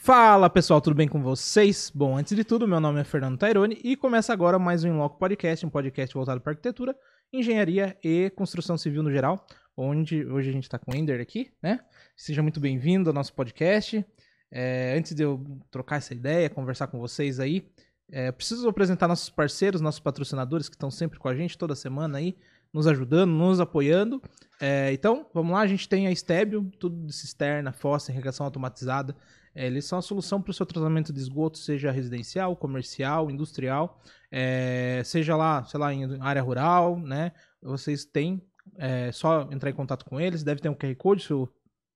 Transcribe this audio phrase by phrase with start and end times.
[0.00, 1.90] Fala pessoal, tudo bem com vocês?
[1.92, 5.18] Bom, antes de tudo, meu nome é Fernando Taironi e começa agora mais um Inloco
[5.18, 6.96] Podcast, um podcast voltado para arquitetura,
[7.32, 9.44] engenharia e construção civil no geral,
[9.76, 11.80] onde hoje a gente está com o Ender aqui, né?
[12.16, 14.06] Seja muito bem-vindo ao nosso podcast.
[14.50, 17.68] É, antes de eu trocar essa ideia, conversar com vocês aí,
[18.10, 22.18] é, preciso apresentar nossos parceiros, nossos patrocinadores que estão sempre com a gente toda semana
[22.18, 22.38] aí,
[22.72, 24.22] nos ajudando, nos apoiando.
[24.60, 29.14] É, então, vamos lá, a gente tem a Stébio, tudo de cisterna, fossa, irrigação automatizada.
[29.58, 34.00] É, eles são a solução para o seu tratamento de esgoto, seja residencial, comercial, industrial,
[34.30, 37.32] é, seja lá, sei lá, em área rural, né?
[37.60, 38.40] Vocês têm
[38.76, 41.48] é, só entrar em contato com eles, deve ter um QR Code, se o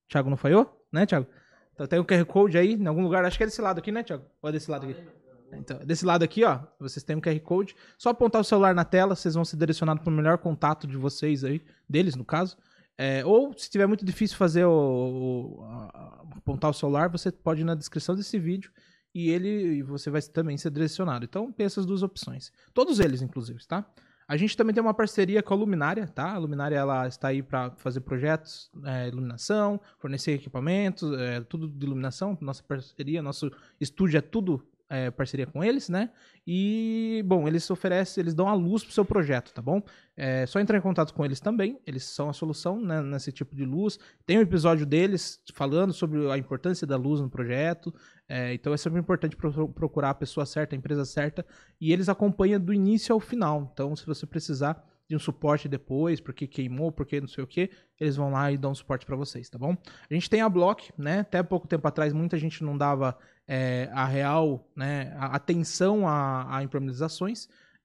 [0.08, 1.28] Thiago não falhou, né, Thiago?
[1.72, 3.92] Então tem um QR Code aí, em algum lugar, acho que é desse lado aqui,
[3.92, 4.24] né, Thiago?
[4.42, 5.00] Ou é desse lado aqui?
[5.52, 7.76] Então, desse lado aqui, ó, vocês têm um QR Code.
[7.96, 10.96] Só apontar o celular na tela, vocês vão ser direcionados para o melhor contato de
[10.96, 12.56] vocês aí, deles, no caso.
[12.98, 17.62] É, ou, se tiver muito difícil fazer o, o a, apontar o celular, você pode
[17.62, 18.70] ir na descrição desse vídeo
[19.14, 21.24] e ele e você vai também ser direcionado.
[21.24, 22.52] Então, tem essas duas opções.
[22.72, 23.86] Todos eles, inclusive, tá?
[24.26, 26.32] A gente também tem uma parceria com a Luminária, tá?
[26.32, 31.84] A Luminária ela está aí para fazer projetos, é, iluminação, fornecer equipamentos, é, tudo de
[31.84, 32.38] iluminação.
[32.40, 36.10] Nossa parceria, nosso estúdio é tudo é, parceria com eles, né?
[36.46, 39.82] E, bom, eles oferecem, eles dão a luz pro seu projeto, tá bom?
[40.14, 43.56] É só entrar em contato com eles também, eles são a solução né, nesse tipo
[43.56, 43.98] de luz.
[44.26, 47.94] Tem um episódio deles falando sobre a importância da luz no projeto,
[48.28, 51.46] é, então é sempre importante procurar a pessoa certa, a empresa certa,
[51.80, 53.70] e eles acompanham do início ao final.
[53.72, 57.70] Então, se você precisar de um suporte depois, porque queimou, porque não sei o que,
[58.00, 59.76] eles vão lá e dão suporte para vocês, tá bom?
[60.10, 61.20] A gente tem a Block, né?
[61.20, 66.58] Até pouco tempo atrás muita gente não dava é, a real, né, a atenção a,
[66.58, 66.62] a.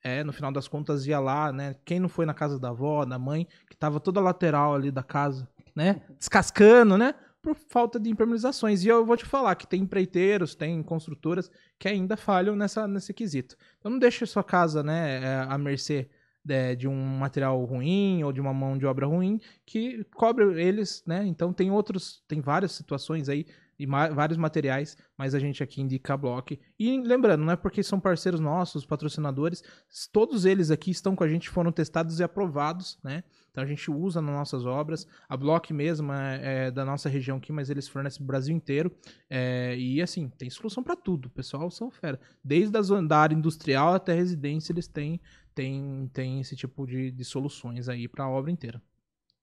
[0.03, 1.75] É, no final das contas ia lá, né?
[1.83, 5.03] Quem não foi na casa da avó, da mãe, que tava toda lateral ali da
[5.03, 6.01] casa, né?
[6.17, 7.13] Descascando, né?
[7.41, 8.83] Por falta de impermeabilizações.
[8.83, 13.13] E eu vou te falar que tem empreiteiros, tem construtoras que ainda falham nessa, nesse
[13.13, 13.57] quesito.
[13.79, 16.09] Então não deixe sua casa, né, é, à mercê
[16.47, 21.03] é, de um material ruim ou de uma mão de obra ruim que cobre eles,
[21.05, 21.25] né?
[21.25, 23.45] Então tem outros, tem várias situações aí
[23.79, 26.59] e ma vários materiais, mas a gente aqui indica a Block.
[26.79, 29.63] E lembrando, não é porque são parceiros nossos, patrocinadores,
[30.11, 33.23] todos eles aqui estão com a gente, foram testados e aprovados, né?
[33.51, 35.07] Então a gente usa nas nossas obras.
[35.27, 38.95] A Block mesmo é, é da nossa região aqui, mas eles fornecem o Brasil inteiro.
[39.27, 41.27] É, e assim, tem solução para tudo.
[41.29, 42.19] Pessoal são fera.
[42.43, 45.19] Desde a da área industrial até residência, eles têm,
[45.57, 48.79] têm, têm esse tipo de, de soluções aí para a obra inteira.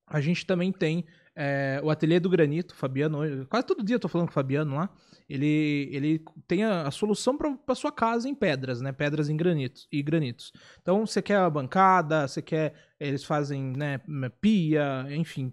[0.06, 1.04] A gente também tem
[1.36, 4.76] é, o Ateliê do Granito, Fabiano, quase todo dia eu tô falando com o Fabiano
[4.76, 4.88] lá.
[5.28, 8.92] Ele, ele tem a, a solução para sua casa em pedras, né?
[8.92, 10.52] Pedras em granitos e granitos.
[10.80, 12.74] Então, você quer a bancada, você quer.
[13.00, 14.00] Eles fazem, né,
[14.40, 15.52] pia, enfim,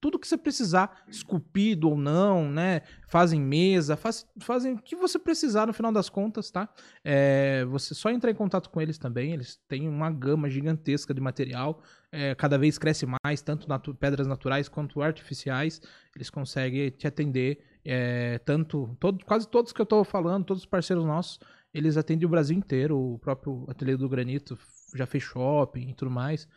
[0.00, 2.82] tudo que você precisar, esculpido ou não, né?
[3.08, 6.68] Fazem mesa, faz, fazem o que você precisar no final das contas, tá?
[7.04, 11.20] É, você só entrar em contato com eles também, eles têm uma gama gigantesca de
[11.20, 11.82] material,
[12.12, 15.80] é, cada vez cresce mais, tanto natu pedras naturais quanto artificiais,
[16.14, 20.68] eles conseguem te atender, é, tanto, todo, quase todos que eu estou falando, todos os
[20.68, 21.38] parceiros nossos,
[21.72, 24.58] eles atendem o Brasil inteiro, o próprio Ateliê do Granito
[24.94, 26.48] já fez shopping e tudo mais,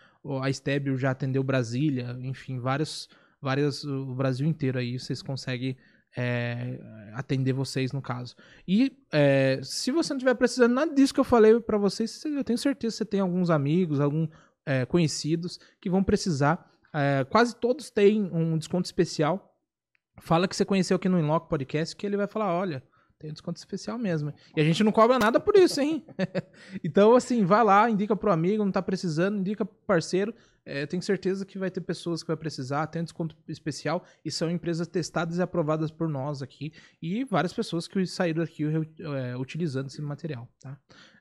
[0.42, 3.10] a Stebio já atendeu Brasília, enfim, vários,
[3.42, 5.78] várias, o Brasil inteiro aí, vocês conseguem
[6.16, 6.80] é,
[7.14, 8.36] atender vocês no caso.
[8.68, 12.44] E é, se você não estiver precisando nada disso que eu falei para vocês, eu
[12.44, 14.30] tenho certeza que você tem alguns amigos, alguns
[14.66, 16.69] é, conhecidos que vão precisar.
[16.94, 19.56] É, quase todos têm um desconto especial.
[20.20, 22.84] Fala que você conheceu aqui no Inloco Podcast que ele vai falar, olha,
[23.20, 24.34] tem um desconto especial mesmo.
[24.56, 26.06] E a gente não cobra nada por isso, hein?
[26.84, 30.34] então, assim, vai lá, indica pro amigo, não tá precisando, indica pro parceiro.
[30.66, 34.32] É, tenho certeza que vai ter pessoas que vai precisar, tem um desconto especial e
[34.32, 39.36] são empresas testadas e aprovadas por nós aqui e várias pessoas que saíram aqui é,
[39.36, 40.78] utilizando esse material, tá?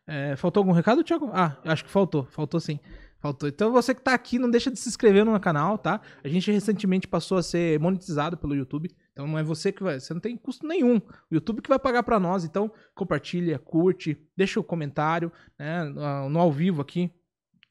[0.07, 1.31] É, faltou algum recado, Thiago?
[1.33, 2.79] Ah, acho que faltou, faltou sim.
[3.21, 3.49] Faltou.
[3.49, 6.01] Então você que tá aqui, não deixa de se inscrever no canal, tá?
[6.23, 8.91] A gente recentemente passou a ser monetizado pelo YouTube.
[9.13, 10.99] Então não é você que vai, você não tem custo nenhum.
[10.99, 12.45] O YouTube que vai pagar para nós.
[12.45, 17.11] Então compartilha, curte, deixa o comentário, né, no ao vivo aqui.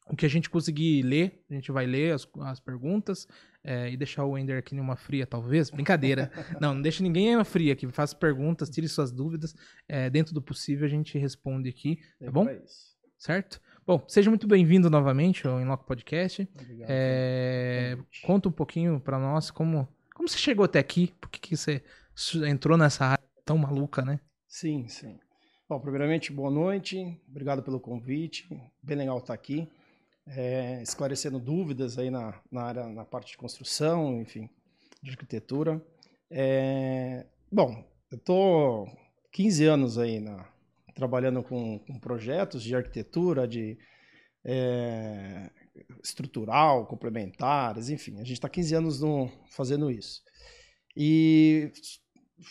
[0.09, 3.27] O que a gente conseguir ler, a gente vai ler as, as perguntas
[3.63, 5.69] é, e deixar o Ender aqui numa fria, talvez.
[5.69, 6.31] Brincadeira.
[6.61, 7.87] não, não deixa ninguém uma fria aqui.
[7.87, 9.53] Faça perguntas, tire suas dúvidas.
[9.87, 12.47] É, dentro do possível a gente responde aqui, tá bom?
[13.17, 13.59] Certo?
[13.87, 16.45] Bom, seja muito bem-vindo novamente ao Inloco Podcast.
[16.53, 16.89] Obrigado.
[16.89, 21.55] É, conta um pouquinho para nós como, como você chegou até aqui, por que, que
[21.55, 21.81] você
[22.45, 24.19] entrou nessa área tão maluca, né?
[24.45, 25.17] Sim, sim.
[25.69, 28.45] Bom, primeiramente, boa noite, obrigado pelo convite,
[28.83, 29.69] bem legal estar aqui,
[30.27, 34.49] é, esclarecendo dúvidas aí na, na área, na parte de construção, enfim,
[35.01, 35.81] de arquitetura.
[36.29, 38.85] É, bom, eu tô
[39.31, 40.45] 15 anos aí na,
[40.97, 43.77] trabalhando com, com projetos de arquitetura, de
[44.43, 45.51] é,
[46.03, 48.15] estrutural, complementares, enfim.
[48.15, 50.23] A gente está 15 anos no, fazendo isso.
[50.95, 51.71] E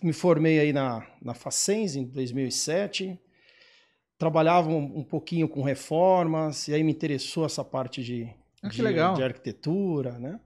[0.00, 3.18] me formei aí na, na Facens em 2007,
[4.16, 8.32] trabalhava um, um, pouquinho com reformas, e aí me interessou essa parte de,
[8.62, 10.38] ah, de, de, arquitetura, né?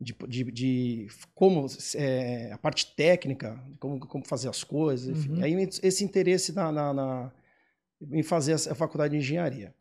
[0.00, 5.34] De, de, de como é, a parte técnica, como, como fazer as coisas, enfim.
[5.34, 5.44] Uhum.
[5.44, 7.32] Aí esse interesse na, na, na,
[8.10, 9.74] em fazer a faculdade de engenharia.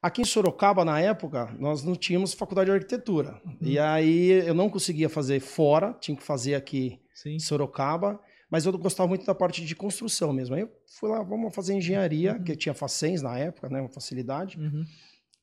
[0.00, 3.40] Aqui em Sorocaba, na época, nós não tínhamos faculdade de arquitetura.
[3.44, 3.56] Uhum.
[3.60, 7.34] E aí eu não conseguia fazer fora, tinha que fazer aqui Sim.
[7.34, 8.20] em Sorocaba.
[8.50, 10.54] Mas eu gostava muito da parte de construção mesmo.
[10.54, 12.44] Aí eu fui lá, vamos fazer engenharia, uhum.
[12.44, 14.58] que tinha facens na época, né, uma facilidade.
[14.58, 14.84] Uhum.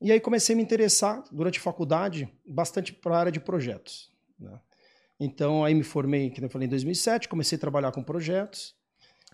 [0.06, 4.12] E aí comecei a me interessar, durante a faculdade, bastante para a área de projetos.
[4.40, 4.60] Né?
[5.20, 8.76] Então, aí me formei, que eu falei, em 2007, comecei a trabalhar com projetos.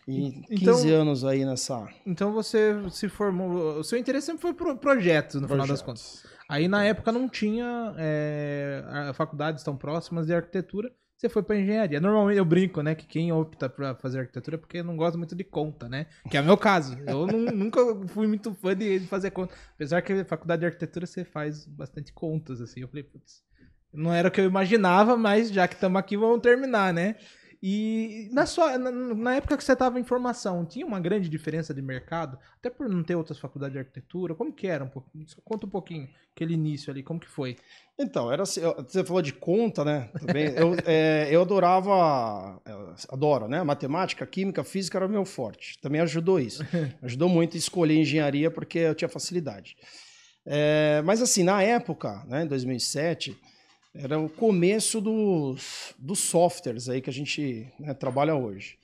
[0.07, 1.89] E 15 então, anos aí nessa.
[2.07, 3.79] Então você se formou.
[3.79, 5.51] O seu interesse sempre foi pro projetos, no projetos.
[5.51, 6.25] final das contas.
[6.47, 10.89] Aí na época não tinha é, faculdades tão próximas de arquitetura
[11.21, 12.01] você foi para engenharia.
[12.01, 15.35] Normalmente eu brinco, né, que quem opta para fazer arquitetura é porque não gosta muito
[15.35, 16.07] de conta, né?
[16.29, 16.97] Que é o meu caso.
[17.06, 19.53] Eu não, nunca fui muito fã de, fazer conta.
[19.75, 22.81] Apesar que a faculdade de arquitetura você faz bastante contas, assim.
[22.81, 23.44] Eu falei, putz,
[23.94, 27.15] não era o que eu imaginava, mas já que estamos aqui, vamos terminar, né?
[27.63, 31.73] E na, sua, na, na época que você estava em formação, tinha uma grande diferença
[31.73, 32.39] de mercado?
[32.57, 34.33] Até por não ter outras faculdades de arquitetura?
[34.33, 34.83] Como que era?
[34.83, 35.11] Um pouco,
[35.45, 37.57] conta um pouquinho aquele início ali, como que foi?
[37.99, 40.09] Então, era assim, você falou de conta, né?
[40.19, 42.73] Também, eu, é, eu adorava, é,
[43.09, 43.61] adoro, né?
[43.61, 45.77] Matemática, química, física era meu forte.
[45.81, 46.65] Também ajudou isso.
[47.03, 49.75] Ajudou muito a escolher engenharia porque eu tinha facilidade.
[50.43, 53.37] É, mas assim, na época, né, em 2007
[53.93, 58.77] era o começo dos, dos softwares aí que a gente né, trabalha hoje.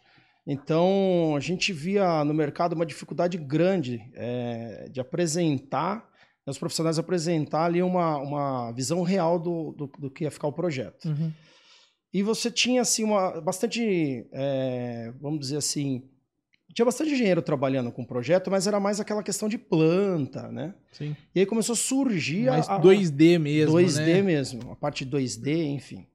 [0.46, 5.98] Então, a gente via no mercado uma dificuldade grande é, de apresentar,
[6.46, 10.48] né, os profissionais apresentar ali uma, uma visão real do, do, do que ia ficar
[10.48, 11.06] o projeto.
[11.06, 11.34] Uhum.
[12.14, 16.10] E você tinha, assim, uma, bastante, é, vamos dizer assim,
[16.78, 20.76] tinha bastante engenheiro trabalhando com o projeto, mas era mais aquela questão de planta, né?
[20.92, 21.16] Sim.
[21.34, 24.22] E aí começou a surgir mais a, 2D mesmo, 2D né?
[24.22, 26.06] mesmo, a parte 2D, enfim.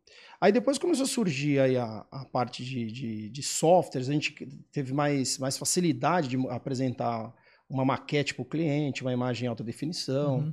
[0.41, 4.33] Aí depois começou a surgir aí a, a parte de, de, de, softwares, a gente
[4.71, 7.35] teve mais, mais facilidade de apresentar
[7.69, 10.37] uma maquete para o cliente, uma imagem em alta definição.
[10.37, 10.53] Uhum.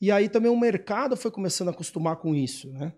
[0.00, 2.92] E aí também o mercado foi começando a acostumar com isso, né?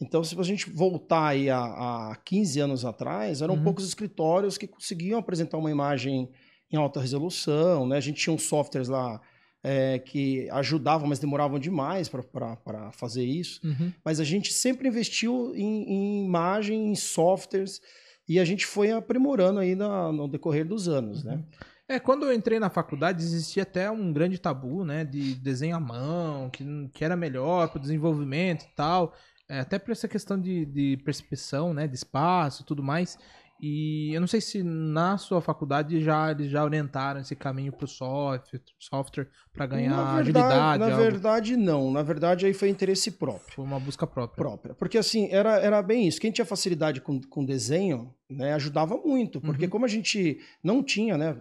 [0.00, 3.62] Então, se a gente voltar aí a, a 15 anos atrás, eram uhum.
[3.62, 6.30] poucos escritórios que conseguiam apresentar uma imagem
[6.72, 7.96] em alta resolução, né?
[7.96, 9.20] A gente tinha uns softwares lá
[9.62, 13.60] é, que ajudavam, mas demoravam demais para fazer isso.
[13.62, 13.92] Uhum.
[14.04, 17.80] Mas a gente sempre investiu em, em, imagem, em softwares,
[18.26, 21.32] e a gente foi aprimorando aí no, no decorrer dos anos, né?
[21.32, 21.38] uhum.
[21.38, 21.44] né?
[21.90, 25.80] É, quando eu entrei na faculdade existia até um grande tabu, né, de desenho à
[25.80, 26.64] mão, que,
[26.94, 29.12] que era melhor para o desenvolvimento e tal.
[29.50, 33.18] É, até por essa questão de, de percepção, né, de espaço tudo mais.
[33.60, 37.84] E eu não sei se na sua faculdade já eles já orientaram esse caminho para
[37.84, 40.78] o software, software para ganhar na verdade, agilidade.
[40.78, 41.02] Na algo.
[41.02, 41.90] verdade, não.
[41.90, 43.52] Na verdade, aí foi interesse próprio.
[43.56, 44.36] Foi uma busca própria.
[44.36, 44.74] Própria.
[44.74, 46.20] Porque assim, era, era bem isso.
[46.20, 49.40] Quem tinha facilidade com, com desenho, né, ajudava muito.
[49.42, 49.70] Porque uhum.
[49.70, 51.36] como a gente não tinha, né,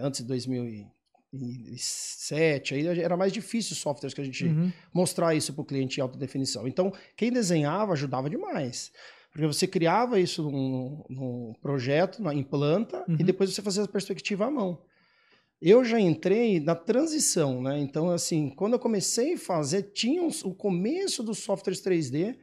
[0.00, 0.86] antes de 2000
[1.32, 4.70] 2007, aí era mais difícil os softwares que a gente uhum.
[4.92, 6.68] mostrar isso para o cliente em alta definição.
[6.68, 8.92] Então, quem desenhava ajudava demais.
[9.32, 13.16] Porque você criava isso num, num projeto, em planta, uhum.
[13.18, 14.78] e depois você fazia a perspectiva à mão.
[15.60, 17.78] Eu já entrei na transição, né?
[17.78, 22.36] Então, assim, quando eu comecei a fazer, tinha o começo dos softwares 3D,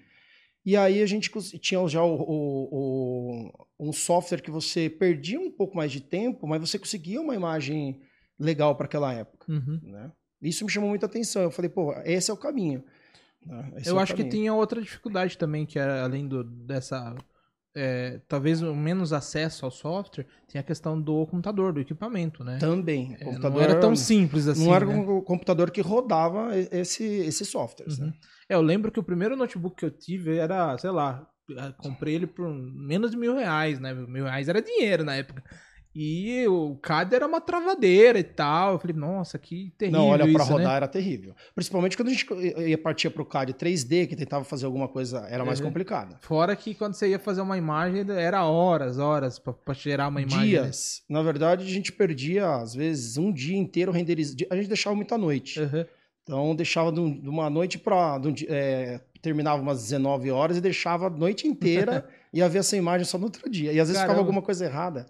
[0.66, 1.30] e aí a gente
[1.60, 6.48] tinha já o, o, o, um software que você perdia um pouco mais de tempo,
[6.48, 8.02] mas você conseguia uma imagem
[8.40, 9.52] legal para aquela época.
[9.52, 9.80] Uhum.
[9.84, 10.12] Né?
[10.42, 11.42] Isso me chamou muita atenção.
[11.42, 12.84] Eu falei, pô, esse é o caminho.
[13.46, 13.74] Né?
[13.86, 14.30] Eu é acho caminho.
[14.30, 17.16] que tinha outra dificuldade também, que era além do, dessa.
[17.76, 22.58] É, talvez menos acesso ao software, tinha a questão do computador, do equipamento, né?
[22.58, 23.16] Também.
[23.20, 24.66] É, computador não era tão simples assim.
[24.66, 24.98] Não era né?
[24.98, 28.00] o computador que rodava esse, esses softwares.
[28.00, 28.08] Uhum.
[28.08, 28.14] Né?
[28.50, 31.30] É, eu lembro que o primeiro notebook que eu tive era, sei lá,
[31.78, 33.94] comprei ele por menos de mil reais, né?
[33.94, 35.44] Mil reais era dinheiro na época.
[35.94, 38.74] E o CAD era uma travadeira e tal.
[38.74, 40.00] Eu falei, nossa, que terrível.
[40.00, 40.76] Não, olha, para rodar né?
[40.76, 41.36] era terrível.
[41.56, 42.28] Principalmente quando a gente
[42.68, 45.68] ia partir para o CAD 3D, que tentava fazer alguma coisa, era mais uhum.
[45.68, 46.18] complicado.
[46.22, 50.40] Fora que quando você ia fazer uma imagem, era horas, horas para gerar uma imagem.
[50.40, 50.46] Né?
[50.46, 51.04] Dias.
[51.10, 51.16] Né?
[51.18, 54.46] Na verdade, a gente perdia, às vezes, um dia inteiro renderizando.
[54.52, 55.60] A gente deixava muita noite.
[55.60, 55.86] Uhum.
[56.24, 58.22] Então, deixava de uma noite para.
[58.48, 63.06] É, terminava umas 19 horas e deixava a noite inteira e ia ver essa imagem
[63.06, 63.74] só no outro dia.
[63.74, 64.14] E às vezes Caramba.
[64.14, 65.08] ficava alguma coisa errada.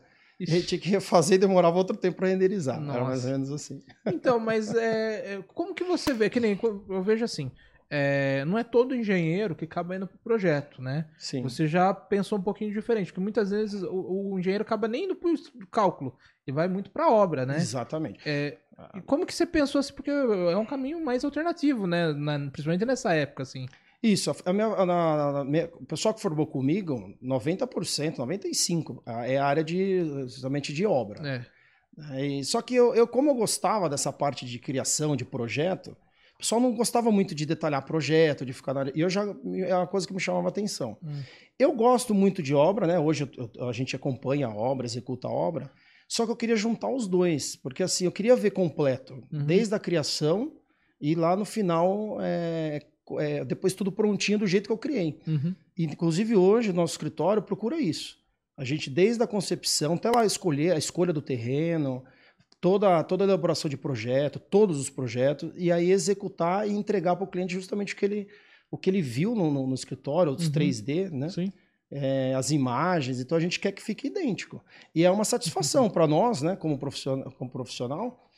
[0.48, 2.80] A gente tinha que refazer e demorava outro tempo para renderizar.
[2.80, 2.98] Nossa.
[2.98, 3.82] Era mais ou menos assim.
[4.06, 6.30] Então, mas é, é, como que você vê?
[6.30, 7.52] Que nem eu vejo assim,
[7.90, 11.08] é, não é todo engenheiro que acaba indo pro projeto, né?
[11.18, 11.42] Sim.
[11.44, 15.16] Você já pensou um pouquinho diferente, porque muitas vezes o, o engenheiro acaba nem indo
[15.16, 15.34] pro
[15.72, 16.16] cálculo,
[16.46, 17.58] ele vai muito pra obra, né?
[17.58, 18.20] Exatamente.
[18.26, 18.58] É,
[18.96, 19.94] e como que você pensou assim?
[19.94, 22.14] Porque é um caminho mais alternativo, né?
[22.14, 23.68] Na- principalmente nessa época, assim.
[24.02, 29.46] Isso, a minha, a- na- minha- o pessoal que formou comigo, 90%, 95% é a
[29.46, 31.28] área de, justamente de obra.
[31.28, 31.46] É.
[32.18, 35.92] É, e- só que eu, eu, como eu gostava dessa parte de criação, de projeto,
[36.36, 38.94] o pessoal não gostava muito de detalhar projeto, de ficar na área.
[38.96, 39.24] E eu já
[39.68, 40.98] é uma coisa que me chamava atenção.
[41.04, 41.22] Hum.
[41.58, 42.98] Eu gosto muito de obra, né?
[42.98, 45.70] Hoje eu- a gente acompanha a obra, executa a obra.
[46.08, 49.46] Só que eu queria juntar os dois, porque assim, eu queria ver completo, Uhum.
[49.46, 50.54] desde a criação
[51.02, 52.80] e lá no final, é,
[53.18, 55.20] é, depois tudo prontinho do jeito que eu criei.
[55.28, 55.56] Uhum.
[55.78, 58.18] Inclusive hoje, o nosso escritório procura isso.
[58.58, 62.04] A gente, desde a concepção, até lá escolher a escolha do terreno,
[62.60, 67.24] toda, toda a elaboração de projeto, todos os projetos, e aí executar e entregar para
[67.24, 68.28] o cliente justamente o que ele,
[68.70, 70.52] o que ele viu no, no- no escritório, os Uhum.
[70.52, 71.30] 3D, né?
[71.30, 71.52] Sim.
[71.92, 74.64] É, as imagens, então a gente quer que fique idêntico.
[74.94, 78.29] E é uma satisfação para nós, né, como profissional, como profissional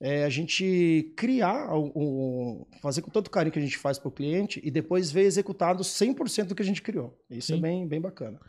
[0.00, 4.08] é, a gente criar, o- o- fazer com tanto carinho que a gente faz para
[4.08, 7.18] o cliente e depois ver executado 100% do que a gente criou.
[7.30, 7.58] Isso Sim.
[7.58, 8.40] é bem, bem bacana.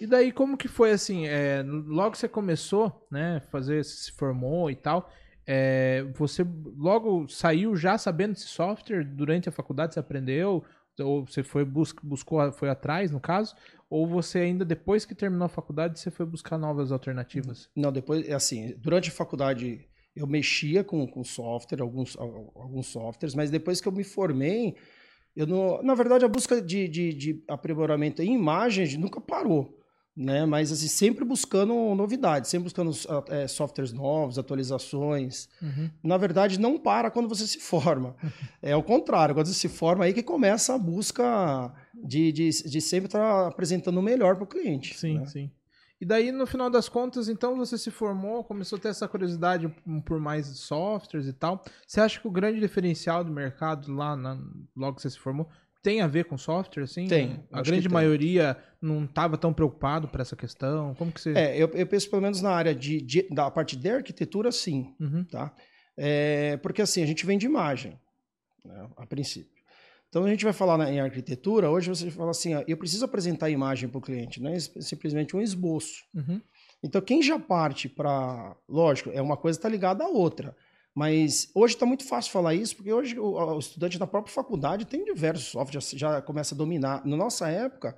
[0.00, 1.26] E daí, como que foi assim?
[1.26, 3.40] é, logo que você começou, né?
[3.50, 5.10] Fazer, se formou e tal.
[5.48, 6.44] é, você
[6.76, 9.94] logo saiu já sabendo esse software durante a faculdade?
[9.94, 10.64] Você aprendeu?
[10.98, 13.54] Ou você foi bus buscou, foi atrás, no caso?
[13.88, 17.68] Ou você ainda depois que terminou a faculdade, você foi buscar novas alternativas?
[17.76, 19.86] Não, depois, é assim, durante a faculdade
[20.16, 24.74] eu mexia com, com software, alguns, al- alguns softwares, mas depois que eu me formei,
[25.36, 29.78] eu não, na verdade a busca de, de, de aprimoramento em imagens nunca parou,
[30.16, 30.46] né?
[30.46, 32.90] Mas assim, sempre buscando novidades, sempre buscando
[33.28, 35.48] eh, softwares novos, atualizações.
[35.60, 35.90] Uhum.
[36.02, 38.16] Na verdade, não para quando você se forma.
[38.62, 42.80] É o contrário, quando você se forma aí que começa a busca de, de, de
[42.80, 44.96] sempre estar apresentando o melhor para o cliente.
[44.98, 45.26] Sim, né?
[45.26, 45.50] sim.
[46.00, 49.66] E daí, no final das contas, então você se formou, começou a ter essa curiosidade
[50.04, 51.64] por mais softwares e tal.
[51.86, 54.38] Você acha que o grande diferencial do mercado lá, na-
[54.76, 55.48] logo que você se formou,
[55.82, 57.06] tem a ver com software, assim?
[57.06, 60.94] Tem, A grande maioria não estava tão preocupado por essa questão?
[60.96, 61.32] Como que você...
[61.32, 64.94] É, eu, eu penso pelo menos na área de, de- da parte de arquitetura, sim,
[65.00, 65.54] Uhum, tá?
[65.96, 67.98] É, porque assim, a gente vende imagem,
[68.64, 69.55] né, a princípio.
[70.08, 73.04] Então a gente vai falar na- em arquitetura, hoje você fala assim, ó, eu preciso
[73.04, 76.04] apresentar a imagem para o cliente, não é es- simplesmente um esboço.
[76.14, 76.40] uhum.
[76.82, 78.54] Então, quem já parte para.
[78.68, 80.54] Lógico, é uma coisa está ligada à outra.
[80.94, 84.84] Mas hoje está muito fácil falar isso, porque hoje o, o estudante da própria faculdade
[84.86, 87.04] tem diversos softwares, já, já começa a dominar.
[87.04, 87.96] Na nossa época,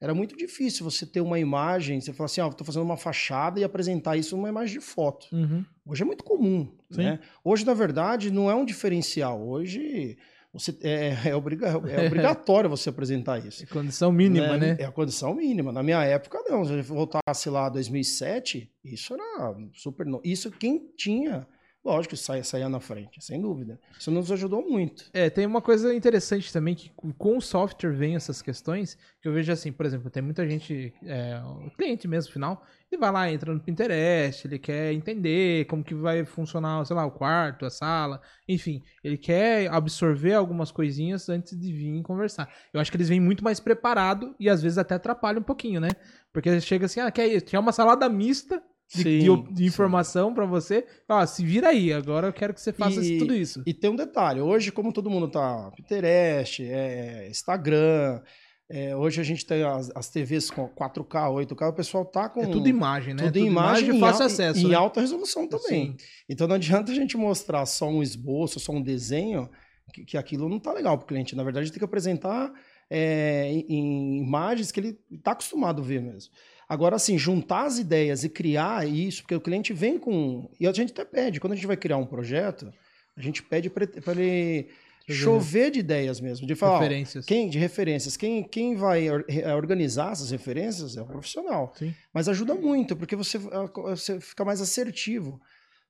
[0.00, 3.58] era muito difícil você ter uma imagem, você falar assim, ó, estou fazendo uma fachada
[3.58, 5.26] e apresentar isso numa imagem de foto.
[5.32, 5.64] Uhum.
[5.86, 6.70] Hoje é muito comum.
[6.90, 7.02] Sim.
[7.04, 7.20] Né?
[7.42, 9.40] Hoje, na verdade, não é um diferencial.
[9.40, 10.18] Hoje
[10.58, 13.62] você, é, é, obriga- é obrigatório você apresentar isso.
[13.62, 14.76] É condição mínima, né?
[14.78, 15.72] É a condição mínima.
[15.72, 16.64] Na minha época, não.
[16.64, 20.06] Se eu voltasse lá 2007, isso era super.
[20.06, 21.46] no- Isso quem tinha,
[21.86, 23.78] lógico, saia, saía na frente, sem dúvida.
[23.98, 25.04] Isso nos ajudou muito.
[25.12, 29.32] É, tem uma coisa interessante também, que com- o software vem essas questões, que eu
[29.32, 33.30] vejo assim, por exemplo, tem muita gente, é, o cliente mesmo, final, ele vai lá,
[33.30, 37.70] entra no Pinterest, ele quer entender como que vai funcionar, sei lá, o quarto, a
[37.70, 42.52] sala, enfim, ele quer absorver algumas coisinhas antes de vir conversar.
[42.72, 45.80] Eu acho que eles vêm muito mais preparados e às vezes até atrapalham um pouquinho,
[45.80, 45.90] né?
[46.32, 48.62] Porque chega assim, ah, quer, quer uma salada mista
[48.94, 52.72] de, Sim, de informação pra você, ó, se vira aí, agora eu quero que você
[52.72, 53.62] faça E- tudo isso.
[53.66, 58.22] E tem um detalhe: hoje, como todo mundo tá Pinterest, é, Instagram.
[58.70, 62.42] é, hoje a gente tem as, as TVs com 4K, 8K, o pessoal tá com.
[62.42, 63.24] É tudo imagem, né?
[63.24, 64.60] Tudo em imagem de em fácil acesso.
[64.60, 64.76] Em né?
[64.76, 65.90] alta resolução também.
[65.90, 65.96] Sim.
[66.28, 69.50] Então não adianta a gente mostrar só um esboço, só um desenho,
[69.92, 71.34] que, que aquilo não tá legal para o cliente.
[71.34, 72.52] Na verdade, tem que apresentar
[72.88, 76.32] é, em, em imagens que ele está acostumado a ver mesmo.
[76.68, 80.50] Agora, assim, juntar as ideias e criar isso, porque o cliente vem com.
[80.58, 82.72] E a gente até pede, quando a gente vai criar um projeto,
[83.16, 84.68] a gente pede para ele
[85.08, 87.24] chover de ideias mesmo, de falar, ó, Referências.
[87.24, 88.16] quem, de referências.
[88.16, 91.72] Quem, quem vai re- organizar essas referências é o profissional.
[91.78, 91.94] Sim.
[92.12, 95.40] Mas ajuda muito, porque você, você fica mais assertivo.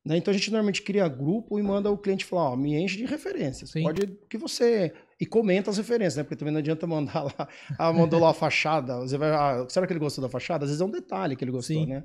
[0.07, 0.17] Né?
[0.17, 3.05] Então a gente normalmente cria grupo e manda o cliente falar, ó, me enche de
[3.05, 3.71] referências.
[3.71, 3.83] Sim.
[3.83, 4.93] Pode que você.
[5.21, 6.23] E comenta as referências, né?
[6.23, 7.49] Porque também não adianta mandar lá,
[7.79, 9.01] ah, mandou lá a fachada.
[9.01, 10.65] Você vai, ah, será que ele gostou da fachada?
[10.65, 11.87] Às vezes é um detalhe que ele gostou, Sim.
[11.87, 12.05] né?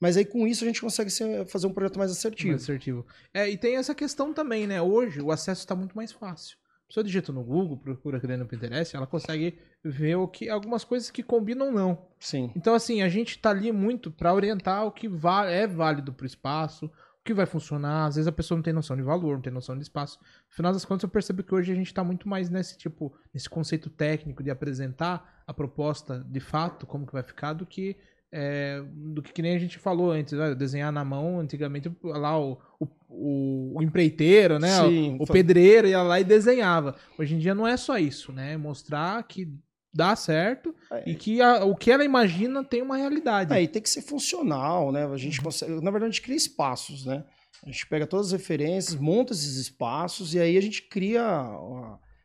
[0.00, 2.50] Mas aí com isso a gente consegue ser- fazer um projeto mais assertivo.
[2.50, 3.06] Mais assertivo.
[3.34, 4.80] É, e tem essa questão também, né?
[4.80, 6.56] Hoje o acesso está muito mais fácil.
[6.88, 11.10] pessoa digita no Google, procura aqui no Pinterest, ela consegue ver o que algumas coisas
[11.10, 12.06] que combinam ou não.
[12.18, 12.50] Sim.
[12.56, 15.08] Então, assim, a gente tá ali muito para orientar o que
[15.48, 16.90] é válido espaço, o
[17.24, 18.06] que vai funcionar.
[18.06, 20.18] Às vezes a pessoa não tem noção de valor, não tem noção de espaço.
[20.20, 23.14] No final das contas, eu percebo que hoje a gente tá muito mais nesse tipo,
[23.32, 27.96] nesse conceito técnico de apresentar a proposta de fato, como que vai ficar, do que
[28.34, 30.54] é, do que, que nem a gente falou antes, né?
[30.54, 34.80] desenhar na mão, antigamente lá o, o, o empreiteiro, né?
[34.80, 36.96] Sim, o, o pedreiro ia lá e desenhava.
[37.18, 38.56] Hoje em dia não é só isso, né?
[38.56, 39.52] Mostrar que
[39.92, 41.10] dá certo é.
[41.10, 43.52] e que a, o que ela imagina tem uma realidade.
[43.52, 45.06] É, e tem que ser funcional, né?
[45.06, 47.24] A gente consegue, na verdade, a gente cria espaços, né?
[47.64, 51.22] A gente pega todas as referências, monta esses espaços e aí a gente cria,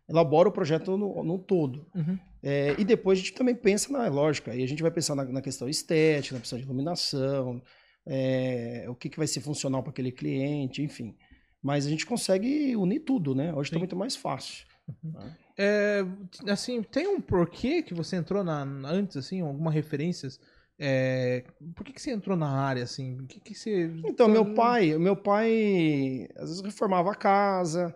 [0.10, 1.86] elabora o projeto no, no todo.
[1.94, 2.18] Uhum.
[2.42, 5.26] É, e depois a gente também pensa na lógica, aí a gente vai pensar na,
[5.26, 7.62] na questão estética, na questão de iluminação,
[8.06, 11.16] é, o que, que vai ser funcional para aquele cliente, enfim.
[11.62, 13.54] Mas a gente consegue unir tudo, né?
[13.54, 14.66] Hoje está muito mais fácil.
[14.88, 15.12] Uhum.
[15.12, 15.38] Né?
[15.58, 16.06] É,
[16.50, 20.40] assim, tem um porquê que você entrou na, antes, assim, alguma referências?
[20.80, 21.44] É,
[21.76, 23.26] por que, que você entrou na área, assim?
[23.26, 23.92] Que que você...
[24.06, 27.96] Então, meu pai, meu pai às vezes reformava a casa,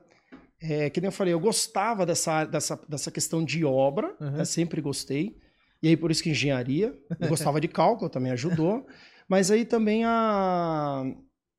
[0.60, 4.32] é, que nem eu falei, eu gostava dessa, dessa, dessa questão de obra, uhum.
[4.32, 5.38] né, sempre gostei.
[5.82, 6.96] E aí, por isso que engenharia.
[7.20, 8.86] Eu gostava de cálculo, também ajudou.
[9.28, 11.04] Mas aí também a,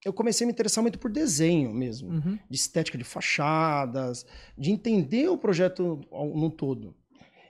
[0.05, 2.39] eu comecei a me interessar muito por desenho mesmo, uhum.
[2.49, 4.27] de estética de fachadas,
[4.59, 6.95] de entender o projeto no todo.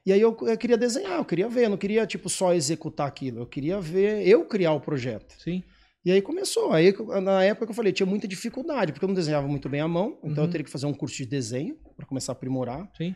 [0.04, 3.06] E aí eu, eu, queria desenhar, eu queria ver, eu não queria tipo só executar
[3.06, 5.34] aquilo, eu queria ver eu criar o projeto.
[5.40, 5.62] Sim.
[6.04, 6.72] E aí começou.
[6.72, 6.92] Aí
[7.22, 9.86] na época que eu falei, tinha muita dificuldade, porque eu não desenhava muito bem à
[9.86, 10.48] mão, então uhum.
[10.48, 12.90] eu teria que fazer um curso de desenho para começar a aprimorar.
[12.96, 13.14] Sim.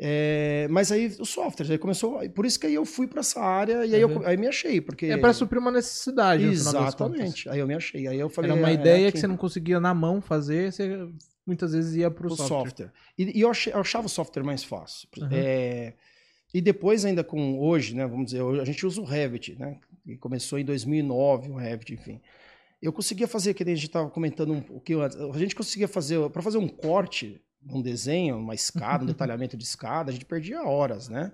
[0.00, 2.20] É, mas aí o software, aí começou.
[2.30, 4.22] Por isso que aí eu fui para essa área e aí uhum.
[4.22, 4.80] eu aí me achei.
[4.80, 5.06] Porque...
[5.06, 6.44] É para suprir uma necessidade.
[6.44, 7.48] Exatamente.
[7.48, 8.06] Aí eu me achei.
[8.06, 8.52] Aí eu falei.
[8.52, 11.08] Era uma é, ideia é que você não conseguia na mão fazer, você
[11.44, 12.46] muitas vezes ia para o software.
[12.46, 12.92] software.
[13.18, 15.08] E, e eu, achei, eu, achava o software mais fácil.
[15.18, 15.28] Uhum.
[15.32, 15.94] É,
[16.54, 18.06] e depois, ainda com hoje, né?
[18.06, 19.78] Vamos dizer, a gente usa o Revit, né?
[20.04, 22.20] Que começou em 2009, o Revit, enfim.
[22.80, 26.30] Eu conseguia fazer, que a gente estava comentando um pouquinho antes, a gente conseguia fazer,
[26.30, 27.40] para fazer um corte
[27.70, 31.32] um desenho, uma escada, um detalhamento de escada, a gente perdia horas, né?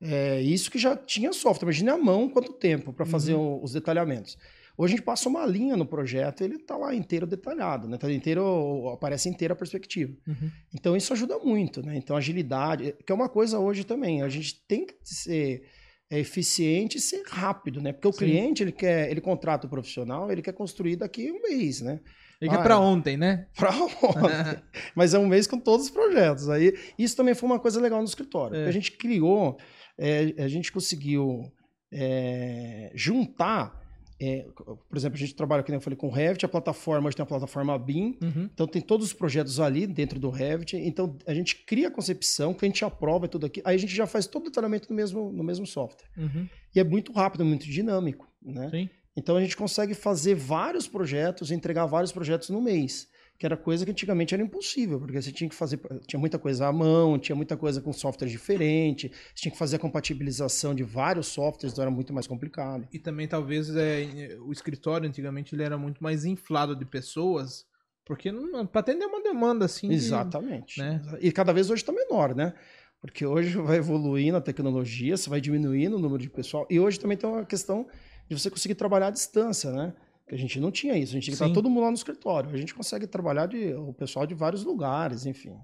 [0.00, 1.66] É, isso que já tinha software.
[1.66, 3.62] Imagina a mão quanto tempo para fazer uhum.
[3.62, 4.36] os detalhamentos.
[4.76, 7.98] Hoje a gente passa uma linha no projeto e ele está lá inteiro detalhado, né?
[7.98, 10.12] Tá inteiro, aparece inteira a perspectiva.
[10.26, 10.50] Uhum.
[10.74, 11.96] Então isso ajuda muito, né?
[11.96, 14.22] Então agilidade, que é uma coisa hoje também.
[14.22, 15.62] A gente tem que ser
[16.10, 17.92] é, eficiente e ser rápido, né?
[17.92, 18.18] Porque o Sim.
[18.18, 22.00] cliente ele quer, ele contrata o profissional, ele quer construir daqui um mês, né?
[22.42, 23.46] Ele ah, quer para ontem, né?
[23.54, 24.60] Para ontem.
[24.96, 26.48] Mas é um mês com todos os projetos.
[26.50, 28.56] Aí, isso também foi uma coisa legal no escritório.
[28.56, 28.66] É.
[28.66, 29.56] A gente criou,
[29.96, 31.52] é, a gente conseguiu
[31.92, 33.80] é, juntar.
[34.20, 37.16] É, por exemplo, a gente trabalha, como eu falei, com o Revit, a plataforma, hoje
[37.16, 38.48] tem a plataforma BIM, uhum.
[38.52, 42.54] então tem todos os projetos ali dentro do Revit, então a gente cria a concepção,
[42.54, 44.94] que a gente aprova tudo aqui, aí a gente já faz todo o detalhamento no
[44.94, 46.08] mesmo, no mesmo software.
[46.16, 46.48] Uhum.
[46.72, 48.70] E é muito rápido, muito dinâmico, né?
[48.70, 48.88] Sim.
[49.16, 53.84] Então a gente consegue fazer vários projetos, entregar vários projetos no mês, que era coisa
[53.84, 57.36] que antigamente era impossível, porque você tinha que fazer, tinha muita coisa à mão, tinha
[57.36, 61.82] muita coisa com software diferente, você tinha que fazer a compatibilização de vários softwares, então
[61.82, 62.88] era muito mais complicado.
[62.92, 67.66] E também talvez é, o escritório antigamente ele era muito mais inflado de pessoas,
[68.04, 68.32] porque
[68.72, 69.92] para atender uma demanda assim.
[69.92, 70.76] Exatamente.
[70.76, 71.02] De, né?
[71.20, 72.54] E cada vez hoje está menor, né?
[73.00, 76.66] Porque hoje vai evoluindo a tecnologia, você vai diminuindo o número de pessoal.
[76.70, 77.88] E hoje também tem uma questão
[78.34, 79.94] de você conseguir trabalhar à distância, né?
[80.26, 81.96] Que a gente não tinha isso, a gente tinha que estar todo mundo lá no
[81.96, 82.50] escritório.
[82.50, 85.54] A gente consegue trabalhar de, o pessoal de vários lugares, enfim.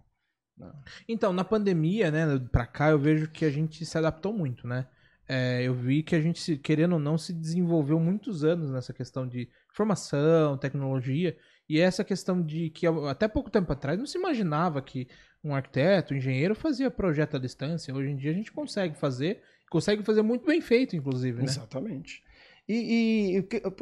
[0.56, 0.70] Né?
[1.08, 4.86] Então, na pandemia, né, pra cá, eu vejo que a gente se adaptou muito, né?
[5.28, 9.28] É, eu vi que a gente, querendo ou não, se desenvolveu muitos anos nessa questão
[9.28, 11.36] de formação, tecnologia,
[11.68, 15.06] e essa questão de que até pouco tempo atrás não se imaginava que
[15.44, 17.94] um arquiteto, um engenheiro fazia projeto à distância.
[17.94, 21.38] Hoje em dia a gente consegue fazer, consegue fazer muito bem feito, inclusive.
[21.38, 21.44] Né?
[21.44, 22.22] Exatamente.
[22.68, 23.36] E,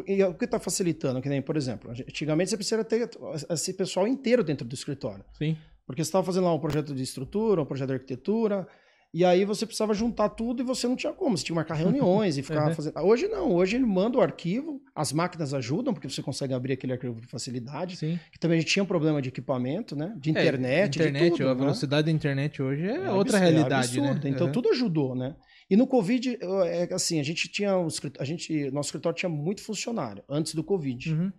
[0.07, 1.21] e, o que está facilitando?
[1.21, 3.11] Que nem, por exemplo, antigamente você precisa ter
[3.51, 5.25] esse pessoal inteiro dentro do escritório.
[5.37, 5.57] Sim.
[5.85, 8.67] Porque você estava fazendo lá um projeto de estrutura, um projeto de arquitetura,
[9.13, 11.37] e aí você precisava juntar tudo e você não tinha como.
[11.37, 12.75] Você tinha que marcar reuniões e ficar uhum.
[12.75, 12.99] fazendo.
[13.01, 16.93] Hoje não, hoje ele manda o arquivo, as máquinas ajudam, porque você consegue abrir aquele
[16.93, 17.97] arquivo com facilidade.
[17.97, 18.19] Sim.
[18.31, 20.15] Que também a gente tinha um problema de equipamento, né?
[20.19, 21.01] De internet.
[21.01, 21.61] É, internet, tudo, a né?
[21.61, 23.99] velocidade da internet hoje é, é outra realidade.
[23.99, 24.21] É né?
[24.25, 24.53] Então uhum.
[24.53, 25.35] tudo ajudou, né?
[25.69, 27.73] E no Covid, é assim, a gente tinha.
[28.19, 31.13] A gente, nosso escritório tinha muito funcionário antes do Covid.
[31.13, 31.33] Uhum.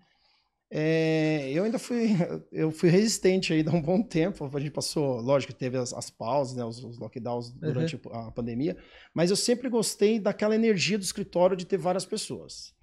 [0.70, 2.10] É, eu ainda fui,
[2.52, 4.50] eu fui resistente ainda há um bom tempo.
[4.54, 8.14] A gente passou, lógico teve as, as pausas, né, os, os lockdowns durante uhum.
[8.14, 8.78] a pandemia,
[9.14, 12.76] mas eu sempre gostei daquela energia do escritório de ter várias pessoas.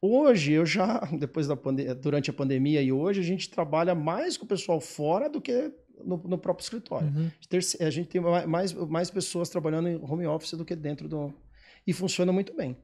[0.00, 1.56] Hoje, eu já, depois da
[2.00, 5.72] durante a pandemia e hoje, a gente trabalha mais com o pessoal fora do que
[6.04, 7.08] no, no próprio escritório.
[7.08, 7.30] Uhum.
[7.80, 11.32] A gente tem ma- mais, mais pessoas trabalhando em home office do que dentro do.
[11.86, 12.76] E funciona muito bem.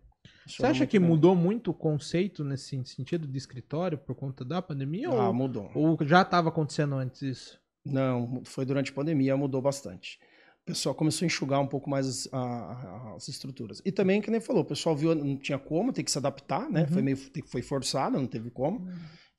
[0.46, 5.09] Você acha que mudou muito o conceito nesse sentido de escritório por conta da pandemia?
[5.09, 5.70] Ah, ou, mudou.
[5.75, 7.61] ou já estava acontecendo antes isso?
[7.85, 10.18] Não, foi durante a pandemia, mudou bastante.
[10.62, 13.83] O pessoal começou a enxugar um pouco mais as, a- as estruturas.
[13.85, 16.70] E também, que nem falou, o pessoal viu, não tinha como, tem que se adaptar,
[16.70, 16.83] né?
[16.83, 16.88] Uhum.
[16.88, 18.88] Foi meio foi forçado, não teve como.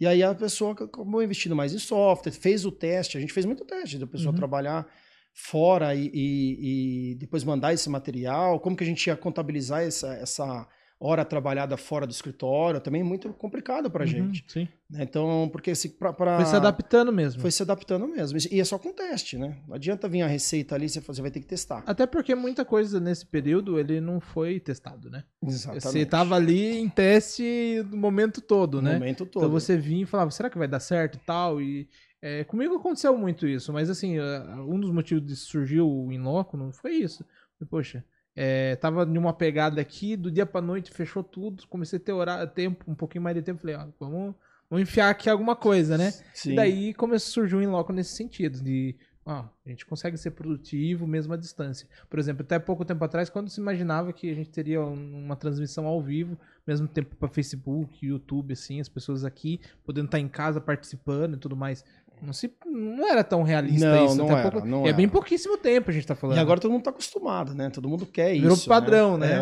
[0.03, 3.45] E aí a pessoa acabou investindo mais em software, fez o teste, a gente fez
[3.45, 4.37] muito teste da pessoa Uhum.
[4.37, 4.85] trabalhar
[5.33, 10.13] fora e, e- e depois mandar esse material, como que a gente ia contabilizar essa,
[10.15, 10.67] essa
[11.05, 14.45] hora trabalhada fora do escritório, também muito complicado pra Uhum, gente.
[14.47, 14.67] Sim.
[14.89, 15.03] né?
[15.03, 17.41] Então, porque se pra, pra- Foi se adaptando mesmo.
[17.41, 18.37] foi se adaptando mesmo.
[18.49, 19.57] E é só com teste, né?
[19.67, 21.83] Não adianta vir a receita ali, você você vai ter que testar.
[21.85, 25.23] Até porque muita coisa nesse período ele não foi testado, né?
[25.45, 25.83] Exatamente.
[25.83, 28.93] Você tava ali em teste no momento todo, o né?
[28.93, 29.43] momento todo.
[29.43, 31.61] Então você vinha e falava, será que vai dar certo e tal?
[31.61, 31.89] E
[32.21, 34.17] é, comigo aconteceu muito isso, mas assim,
[34.65, 37.25] um dos motivos de surgir o Inloco não foi isso.
[37.69, 38.03] Poxa,
[38.35, 42.11] é, tava em uma pegada aqui, do dia pra noite fechou tudo, comecei a ter
[42.13, 44.35] horário, tempo, um pouquinho mais de tempo, falei, ó, vamos,
[44.69, 46.11] vamos enfiar aqui alguma coisa, né?
[46.33, 46.53] Sim.
[46.53, 50.31] E daí começou a surgir o Inloco nesse sentido, de ó, a gente consegue ser
[50.31, 51.87] produtivo mesmo à distância.
[52.09, 55.35] Por exemplo, até pouco tempo atrás, quando se imaginava que a gente teria um- uma
[55.35, 60.27] transmissão ao vivo, mesmo tempo para Facebook, YouTube, assim, as pessoas aqui podendo estar em
[60.27, 61.85] casa participando e tudo mais.
[62.25, 64.15] Não, se, não era tão realista Não, isso.
[64.15, 65.11] não era, pouco- não é bem era.
[65.11, 66.37] pouquíssimo tempo a gente tá falando.
[66.37, 67.69] E agora todo mundo está acostumado, né?
[67.69, 68.67] Todo mundo quer Virou isso.
[68.69, 69.39] padrão, né?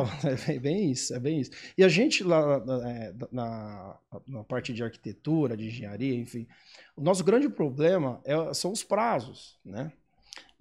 [0.47, 1.51] É, é bem isso, é bem isso.
[1.77, 3.95] E a gente lá na- é, na,
[4.27, 6.47] na parte de arquitetura, de engenharia, enfim,
[6.95, 9.91] o nosso grande problema é- são os prazos, né?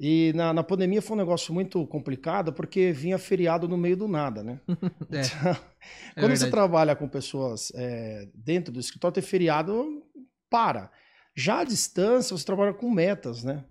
[0.03, 4.09] E na, na pandemia foi um negócio muito complicado porque vinha feriado no meio do
[4.09, 4.59] nada, né?
[5.11, 5.55] É, Então, é
[6.15, 6.51] Quando você verdade.
[6.51, 10.03] trabalha com pessoas é, dentro do escritório, ter feriado
[10.49, 10.91] para.
[11.35, 13.65] Já à distância, você trabalha com metas, né?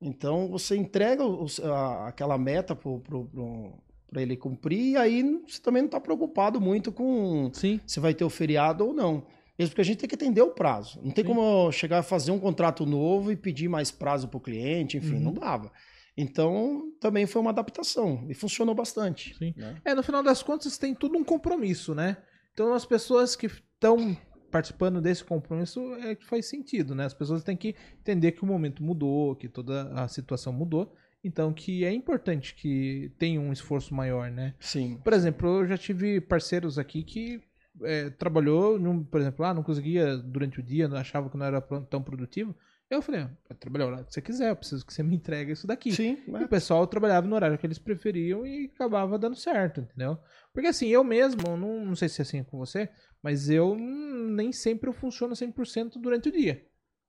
[0.00, 5.86] Então, você entrega os- a- aquela meta para ele cumprir e aí você também não
[5.86, 9.24] está preocupado muito com Sim, se vai ter o feriado ou não.
[9.58, 10.98] Mesmo porque a gente tem que entender o prazo.
[11.02, 11.28] Não tem Sim.
[11.28, 14.96] como eu chegar a fazer um contrato novo e pedir mais prazo para o cliente,
[14.96, 15.20] enfim, Uhum.
[15.20, 15.70] não dava.
[16.16, 19.34] Então, também foi uma adaptação e funcionou bastante.
[19.38, 19.54] Sim.
[19.56, 19.76] né?
[19.84, 22.16] É, no final das contas tem tudo um compromisso, né?
[22.52, 24.16] Então as pessoas que estão
[24.52, 27.06] participando desse compromisso é que faz sentido, né?
[27.06, 31.52] As pessoas têm que entender que o momento mudou, que toda a situação mudou, então
[31.52, 34.54] que é importante que tenha um esforço maior, né?
[34.60, 35.00] Sim.
[35.02, 37.42] Por exemplo, eu já tive parceiros aqui que
[37.82, 41.46] é, trabalhou, num, por exemplo, ah, não conseguia durante o dia, não achava que não
[41.46, 42.54] era tão produtivo.
[42.94, 45.16] Eu falei, ah, pode trabalhar o horário que você quiser, eu preciso que você me
[45.16, 45.92] entregue isso daqui.
[45.92, 46.44] Sim, E né?
[46.44, 50.18] o pessoal trabalhava no horário que eles preferiam e acabava dando certo, entendeu?
[50.52, 52.88] Porque assim, eu mesmo, não, não sei se é assim com você,
[53.22, 56.66] mas eu nem sempre eu funciono 100% durante o dia.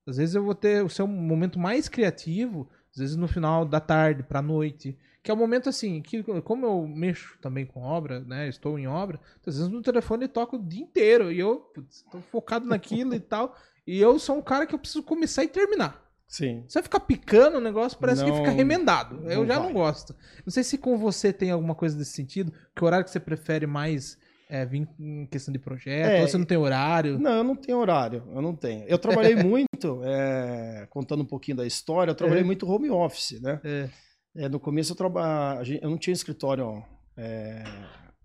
[0.08, 3.80] Às vezes eu vou ter o seu momento mais criativo, às vezes no final da
[3.80, 8.20] tarde pra noite, que é o momento assim, que como eu mexo também com obra,
[8.20, 11.72] né, estou em obra, às vezes no telefone toco o dia inteiro e eu
[12.12, 15.48] tô focado naquilo e tal, e eu sou um cara que eu preciso começar e
[15.48, 16.02] terminar.
[16.28, 16.64] Sim.
[16.68, 19.18] Você ficar picando o negócio, parece que Não- fica remendado.
[19.30, 19.68] Eu não já vai.
[19.68, 20.16] não gosto.
[20.46, 23.68] Não sei se com você tem alguma coisa desse sentido, que horário que você prefere
[23.68, 24.18] mais
[24.50, 27.18] é, vir em questão de projeto, É, ou você não tem horário.
[27.20, 28.84] Não, eu não tenho horário, eu não tenho.
[28.88, 32.46] Eu trabalhei muito, é, contando um pouquinho da história, eu trabalhei É.
[32.46, 33.60] muito home office, né?
[33.64, 33.90] É.
[34.36, 35.62] É, no começo eu, traba...
[35.82, 36.84] eu não tinha escritório
[37.16, 37.64] é,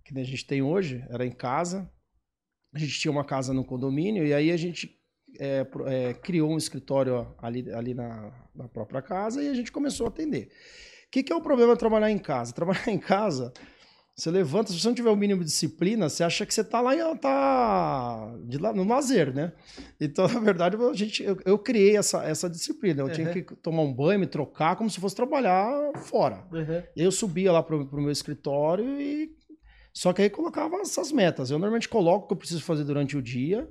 [0.05, 1.91] que a gente tem hoje, era em casa.
[2.75, 4.98] A gente tinha uma casa no condomínio e aí a gente
[5.39, 10.07] é, é, criou um escritório ali, ali na, na própria casa e a gente começou
[10.07, 10.49] a atender.
[11.07, 12.53] O que, que é o problema de trabalhar em casa?
[12.53, 13.53] Trabalhar em casa,
[14.15, 16.81] você levanta, se você não tiver o mínimo de disciplina, você acha que você está
[16.81, 19.53] lá em- tá de lá, no lazer, né?
[20.01, 23.03] Então, na verdade, a gente, eu, eu criei essa, essa disciplina.
[23.03, 23.33] Eu tinha Uhum.
[23.33, 26.45] que tomar um banho, me trocar, como se fosse trabalhar fora.
[26.97, 29.31] Eu subia lá pro, pro meu escritório e.
[29.95, 31.51] Só que aí colocava essas metas.
[31.51, 33.69] Eu normalmente coloco o que eu preciso fazer durante o dia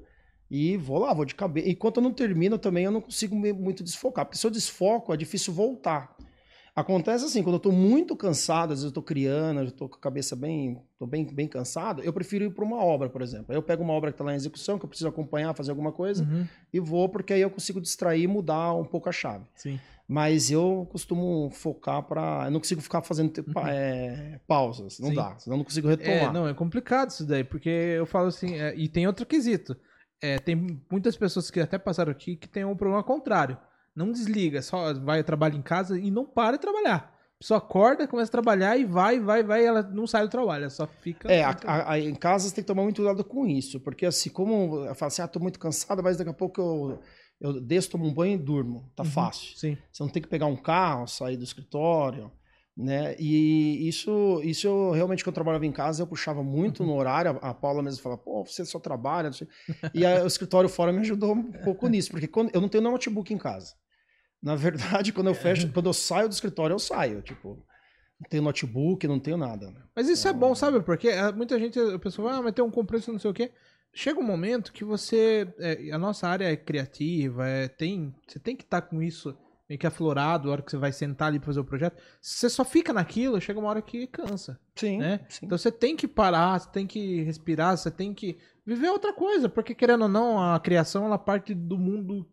[0.50, 1.70] e vou lá, vou de cabeça.
[1.70, 4.26] Enquanto eu não termino também, eu não consigo muito desfocar.
[4.26, 6.16] Porque se eu desfoco, é difícil voltar.
[6.76, 9.96] Acontece assim, quando eu tô muito cansado, às vezes eu tô criando, eu tô com
[9.96, 13.48] a cabeça bem, tô bem, bem cansado, eu prefiro ir para uma obra, por exemplo.
[13.50, 15.72] Aí eu pego uma obra que tá lá em execução, que eu preciso acompanhar, fazer
[15.72, 19.12] alguma coisa, Uhum, e vou, porque aí eu consigo distrair e mudar um pouco a
[19.12, 19.44] chave.
[19.56, 19.80] Sim.
[20.08, 22.44] Mas eu costumo focar para.
[22.46, 25.00] Eu não consigo ficar fazendo pa- é, pausas.
[25.00, 25.16] Não Sim.
[25.16, 25.36] dá.
[25.40, 26.32] Senão eu não consigo É, retomar.
[26.32, 29.76] não, é complicado isso daí, porque eu falo assim, é, e tem outro quesito.
[30.22, 33.58] É, tem muitas pessoas que até passaram aqui que tem um problema contrário.
[33.96, 37.14] Não desliga, só vai trabalhar em casa e não para de trabalhar.
[37.36, 40.30] A pessoa acorda, começa a trabalhar e vai, vai, vai, e ela não sai do
[40.30, 41.32] trabalho, ela só fica.
[41.32, 43.80] É, a- a- a- em casa você tem que tomar muito cuidado com isso.
[43.80, 47.00] Porque assim, como eu falo assim, ah, tô muito cansado, mas daqui a pouco eu,
[47.40, 48.92] eu desço, tomo um banho e durmo.
[48.96, 49.10] Tá Uhum.
[49.12, 49.56] fácil.
[49.56, 49.78] Sim.
[49.92, 52.32] Você não tem que pegar um carro, sair do escritório,
[52.78, 53.16] né?
[53.18, 56.90] E isso, isso eu realmente, quando eu trabalhava em casa, eu puxava muito Uhum.
[56.90, 57.40] no horário.
[57.42, 59.48] A a Paula mesmo falava, pô, você só trabalha, não sei.
[59.94, 62.84] E aí, o escritório fora me ajudou um pouco nisso, porque quando, eu não tenho
[62.84, 63.74] notebook em casa.
[64.42, 67.22] Na verdade, quando eu fecho, quando eu saio do escritório, eu saio.
[67.24, 67.66] Tipo,
[68.22, 69.72] não tenho notebook, não tenho nada.
[69.72, 69.82] né?
[69.96, 70.80] Mas isso é bom, sabe?
[70.82, 73.34] Porque ah, muita gente, a pessoa fala, ah, mas tem um compreço, não sei o
[73.34, 73.52] quê.
[73.92, 75.52] Chega um momento que você.
[75.58, 79.36] é, a nossa área é criativa, é, tem, você tem que estar com isso
[79.70, 82.02] meio que aflorado, a hora que você vai sentar ali pra fazer o projeto.
[82.22, 84.60] Se você só fica naquilo, chega uma hora que cansa.
[84.76, 85.22] Sim, né?
[85.28, 85.46] sim.
[85.46, 89.50] Então você tem que parar, você tem que respirar, você tem que viver outra coisa,
[89.50, 92.28] porque querendo ou não, a criação ela parte do mundo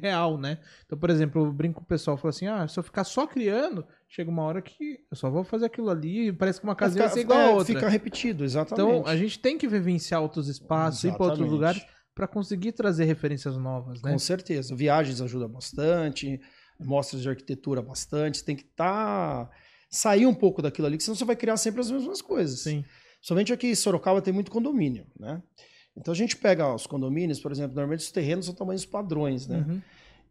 [0.00, 0.58] real, né?
[0.84, 3.26] Então, por exemplo, eu brinco com o pessoal, falo assim: "Ah, se eu ficar só
[3.26, 7.04] criando, chega uma hora que eu só vou fazer aquilo ali parece que uma casinha
[7.04, 7.74] vai ser igual é, a outra".
[7.74, 8.98] Fica repetido, exatamente.
[9.00, 11.52] Então, a gente tem que vivenciar outros espaços, ir para outros Exatamente.
[11.52, 14.10] lugares para conseguir trazer referências novas, né?
[14.10, 14.74] Com certeza.
[14.74, 16.40] Viagens ajuda bastante,
[16.78, 18.44] mostras de arquitetura bastante.
[18.44, 19.50] Tem que estar.
[19.90, 22.60] sair um pouco daquilo ali, que senão você vai criar sempre as mesmas coisas.
[22.60, 22.84] Sim.
[23.20, 25.42] Somente aqui em Sorocaba tem muito condomínio, né?
[25.96, 29.64] Então a gente pega os condomínios, por exemplo, normalmente os terrenos são tamanhos padrões, né?
[29.66, 29.82] Uhum.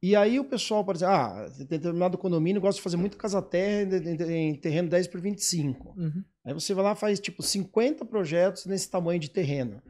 [0.01, 3.97] E aí o pessoal, por exemplo, ah, tem determinado condomínio gosta de fazer muito casa-terra
[4.29, 5.95] em, terreno 10 por 25.
[5.97, 6.23] Uhum.
[6.45, 9.81] Aí você vai lá e faz tipo 50 projetos nesse tamanho de terreno.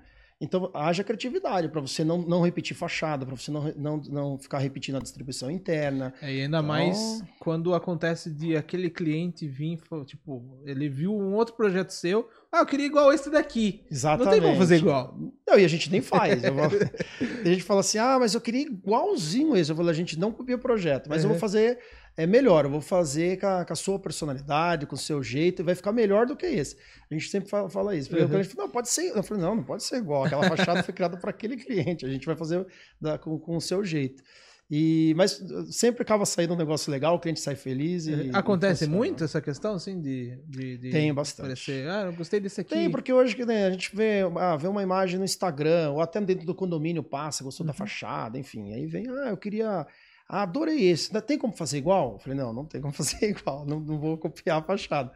[0.41, 4.59] Então haja criatividade para você não, não repetir fachada, para você não, não, não ficar
[4.59, 6.13] repetindo a distribuição interna.
[6.21, 10.89] É, e ainda Então- mais quando acontece de aquele cliente vir, e falar, tipo, ele
[10.89, 13.83] viu um outro projeto seu, ah, eu queria igual esse daqui.
[13.91, 14.25] Exatamente.
[14.25, 15.17] Não tem como fazer igual.
[15.47, 16.41] Não, e a gente nem faz.
[16.41, 16.65] Vou-
[17.43, 19.71] a gente fala assim, ah, mas eu queria igualzinho esse.
[19.71, 21.39] Eu falo, a gente não copia o projeto, mas eu vou Uhum.
[21.39, 21.77] fazer
[22.17, 22.65] é, melhor.
[22.65, 25.75] Eu vou fazer com a, com a sua personalidade, com o seu jeito, e vai
[25.75, 26.77] ficar melhor do que esse.
[27.09, 28.15] A gente sempre fala, fala isso.
[28.15, 28.23] Uhum.
[28.25, 29.15] o cliente fala, não, pode ser.
[29.15, 30.23] Eu falei, não, não pode ser igual.
[30.25, 32.05] Aquela fachada foi criada para aquele cliente.
[32.05, 32.65] A gente vai fazer
[33.01, 34.23] da- com, com o seu jeito.
[34.69, 38.07] E, mas uh, sempre acaba saindo um negócio legal, o cliente sai feliz.
[38.07, 40.39] E, Acontece e muito essa questão, assim, de.
[40.47, 41.45] de, de Tem bastante.
[41.45, 42.71] Aparecer, ah, eu gostei desse aqui.
[42.73, 46.19] Tem, porque hoje né, a gente vê, ah, vê uma imagem no Instagram, ou até
[46.19, 47.77] dentro do condomínio passa, gostou da Uhum.
[47.77, 48.73] fachada, enfim.
[48.73, 49.85] Aí vem, ah, eu queria.
[50.27, 51.11] Ah, adorei esse.
[51.21, 52.13] Tem como fazer igual?
[52.13, 55.11] Eu falei, não, não tem como fazer igual, não, não vou copiar a fachada.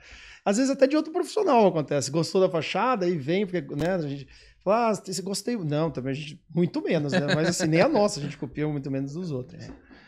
[0.46, 2.12] Às vezes até de outro profissional acontece.
[2.12, 4.28] Gostou da fachada e vem, porque, né, a gente
[4.64, 5.56] fala, ah, você gostei.
[5.58, 7.34] Não, também a gente, muito menos, né?
[7.34, 9.68] Mas assim, nem a nossa, a gente copia muito menos dos outros.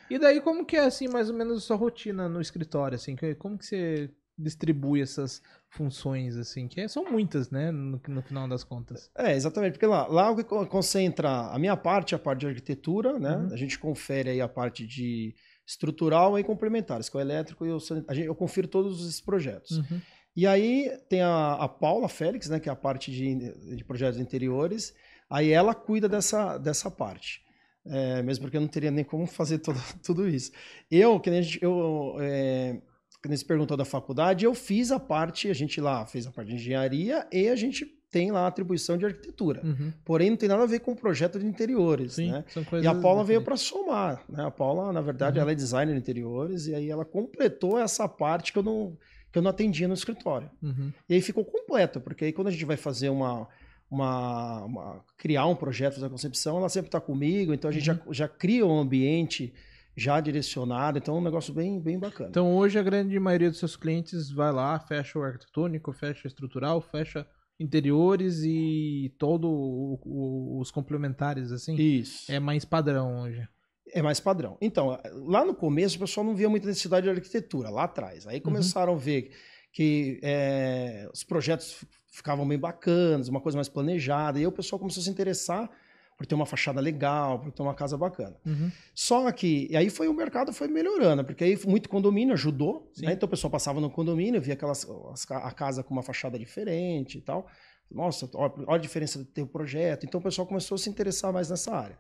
[0.10, 3.16] E daí, como que é, assim, mais ou menos a sua rotina no escritório, assim?
[3.38, 6.68] Como que você distribui essas funções, assim?
[6.68, 9.10] Que são muitas, né, no, no final das contas.
[9.16, 12.42] É, exatamente, porque lá, lá o que co- concentra a minha parte, é a parte
[12.42, 13.38] de arquitetura, né?
[13.38, 13.54] Uhum.
[13.54, 15.34] A gente confere aí a parte de
[15.66, 18.24] estrutural e complementares, que é o elétrico e o sanitário.
[18.24, 19.78] Eu confiro todos esses projetos.
[19.78, 20.02] Uhum.
[20.36, 24.20] E aí tem a, a Paula Félix, né, que é a parte de, de projetos
[24.20, 24.94] interiores.
[25.30, 27.42] Aí ela cuida dessa, dessa parte.
[27.86, 30.52] É, mesmo porque eu não teria nem como fazer todo, tudo isso.
[30.90, 32.80] Eu, que nem a gente, eu, é,
[33.22, 36.32] que nem se perguntou da faculdade, eu fiz a parte, a gente lá fez a
[36.32, 39.62] parte de engenharia e a gente tem lá a atribuição de arquitetura.
[39.64, 39.94] Uhum.
[40.04, 42.44] Porém, não tem nada a ver com o projeto de interiores, Sim, né?
[42.82, 44.44] E a Paula veio para somar, né?
[44.46, 45.44] A Paula, na verdade, Uhum.
[45.44, 48.98] ela é designer de interiores e aí ela completou essa parte que eu não
[49.32, 50.50] que eu não atendia no escritório.
[50.62, 50.92] Uhum.
[51.10, 53.48] E aí ficou completo, porque aí quando a gente vai fazer uma
[53.90, 57.90] uma, uma- criar um projeto, fazer a concepção, ela sempre está comigo, então a gente
[57.92, 57.98] Uhum.
[58.08, 59.54] já, já cria um ambiente
[59.98, 62.30] já direcionado, então é um negócio bem bem bacana.
[62.30, 66.28] Então hoje a grande maioria dos seus clientes vai lá, fecha o arquitetônico, fecha o
[66.28, 67.28] estrutural, fecha
[67.60, 71.76] interiores e todo o- o- os complementares, assim.
[71.76, 72.32] Isso.
[72.32, 73.46] É mais padrão hoje.
[73.94, 74.58] É mais padrão.
[74.62, 78.26] Então, lá no começo o pessoal não via muita necessidade de arquitetura, lá atrás.
[78.26, 78.32] Uhum.
[78.32, 79.32] Aí começaram a ver
[79.72, 84.80] que é, os projetos ficavam bem bacanas, uma coisa mais planejada, e aí o pessoal
[84.80, 85.70] começou a se interessar
[86.18, 88.38] por ter uma fachada legal, por ter uma casa bacana.
[88.46, 88.72] Uhum.
[88.94, 93.14] Só que, e aí foi o mercado foi melhorando, porque aí muito condomínio ajudou, né?
[93.14, 94.86] Então o pessoal passava no condomínio, via aquelas,
[95.30, 97.48] a casa com uma fachada diferente e tal.
[97.90, 100.06] Nossa, olha a diferença de ter o projeto.
[100.06, 101.98] Então o pessoal começou a se interessar mais nessa área.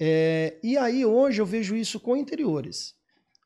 [0.00, 2.94] É, e aí hoje eu vejo isso com interiores.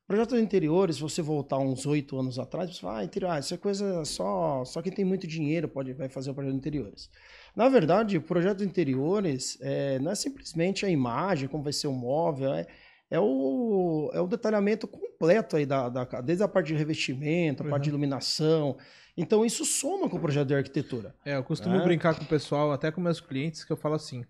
[0.06, 3.54] Projeto de interiores, você voltar uns oito anos atrás, você fala, ah, interior, ah, isso
[3.54, 7.08] é coisa só, só quem tem muito dinheiro pode vai fazer o projeto de interiores.
[7.56, 11.86] Na verdade, o projeto de interiores é, não é simplesmente a imagem, como vai ser
[11.86, 12.66] o móvel, é,
[13.10, 17.68] é o, é o detalhamento completo aí da, da desde a parte de revestimento, a
[17.68, 17.94] parte de Uhum.
[17.96, 18.76] iluminação.
[19.16, 21.14] Então isso soma com o projeto de arquitetura.
[21.24, 21.84] É, eu costumo É.
[21.84, 24.24] brincar com o pessoal, até com meus clientes, que eu falo assim: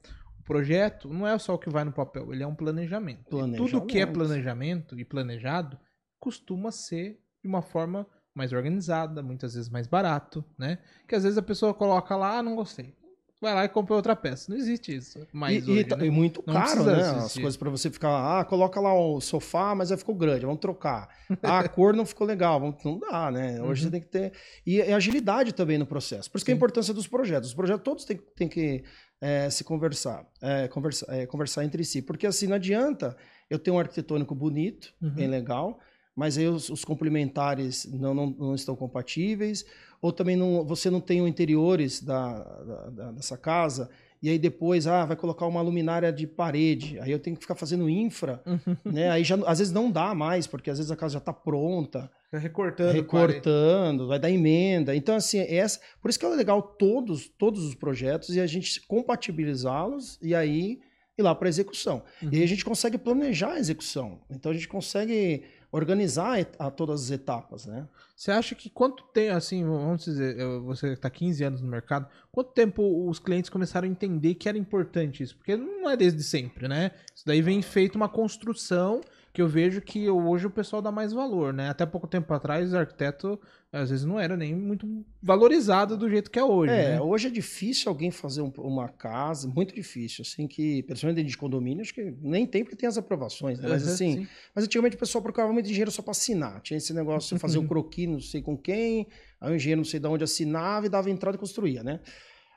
[0.52, 3.20] projeto não é só o que vai no papel, ele é um planejamento.
[3.48, 4.12] E tudo que é Planejamento.
[4.12, 5.78] planejamento e planejado
[6.20, 10.78] costuma ser de uma forma mais organizada, muitas vezes mais barato, né?
[11.08, 12.94] Que às vezes a pessoa coloca lá, ah, não gostei.
[13.40, 14.52] vai lá e compra outra peça.
[14.52, 15.26] Não existe isso.
[15.32, 16.06] Mas e, hoje, e, tá- né?
[16.06, 17.00] e muito Não caro, né?
[17.02, 20.60] As coisas pra você ficar, ah, coloca lá o sofá, mas aí ficou grande, vamos
[20.60, 21.08] trocar.
[21.42, 23.60] Ah, a cor não ficou legal, vamos- não dá, né?
[23.60, 23.86] Hoje Uhum.
[23.86, 24.32] você tem que ter.
[24.64, 26.30] E, e agilidade também no processo.
[26.30, 26.56] Por isso que a Sim.
[26.56, 27.48] importância dos projetos.
[27.48, 28.84] Os projetos todos têm, têm que
[29.22, 32.02] eh, se conversar, eh, conversa, eh, conversar entre si.
[32.02, 33.16] Porque assim, não adianta
[33.48, 35.10] eu ter um arquitetônico bonito, Uhum.
[35.10, 35.78] bem legal,
[36.14, 39.64] mas aí os, os complementares não, não, não estão compatíveis,
[40.00, 43.88] ou também não, você não tem o interiores da, da- da- dessa casa,
[44.22, 47.54] e aí depois, ah, vai colocar uma luminária de parede, aí eu tenho que ficar
[47.54, 48.76] fazendo infra, Uhum.
[48.92, 49.10] né?
[49.10, 52.10] Aí já, às vezes não dá mais, porque às vezes a casa já está pronta,
[52.38, 52.92] recortando.
[52.92, 54.94] recortando, vai dar emenda.
[54.96, 58.80] Então, assim, essa, por isso que é legal todos, todos os projetos e a gente
[58.86, 60.80] compatibilizá-los e aí
[61.16, 62.02] ir lá para execução.
[62.22, 62.30] Uhum.
[62.32, 64.20] E aí a gente consegue planejar a execução.
[64.30, 67.88] Então a gente consegue organizar a todas as etapas, né?
[68.14, 72.52] Você acha que quanto tempo, assim, vamos dizer, você está 15 anos no mercado, quanto
[72.52, 75.36] tempo os clientes começaram a entender que era importante isso?
[75.36, 76.90] Porque não é desde sempre, né?
[77.14, 79.00] Isso daí vem feito uma construção
[79.32, 81.70] que eu vejo que hoje o pessoal dá mais valor, né?
[81.70, 83.40] Até pouco tempo atrás, o arquiteto
[83.72, 84.86] às vezes não era nem muito
[85.22, 87.00] valorizado do jeito que é hoje, É, né?
[87.00, 91.38] hoje é difícil alguém fazer um- uma casa, muito difícil, assim, que, principalmente dentro de
[91.38, 93.68] condomínio, acho que nem tem porque tem as aprovações, né?
[93.70, 94.28] Mas Uhum, assim, sim.
[94.54, 96.60] Mas antigamente o pessoal procurava muito engenheiro só para assinar.
[96.60, 99.06] Tinha esse negócio de fazer o croquis, não sei com quem,
[99.40, 102.00] aí o engenheiro não sei de onde assinava e dava entrada e construía, né?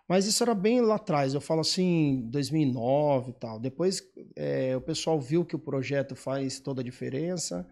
[0.08, 3.60] Mas isso era bem lá atrás, eu falo assim, 2009 e tal.
[3.60, 4.04] Depois
[4.36, 7.68] é, o pessoal viu que o projeto faz toda a diferença.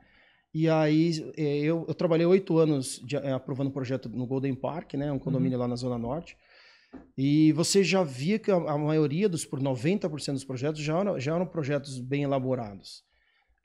[0.54, 4.56] E aí é, eu, eu trabalhei oito anos de- é, aprovando o projeto no Golden
[4.56, 5.12] Park, né?
[5.12, 6.36] Um condomínio lá na Zona Norte.
[7.18, 11.20] E você já via que a, a maioria dos, por 90% dos projetos já eram,
[11.20, 13.04] já eram projetos bem elaborados.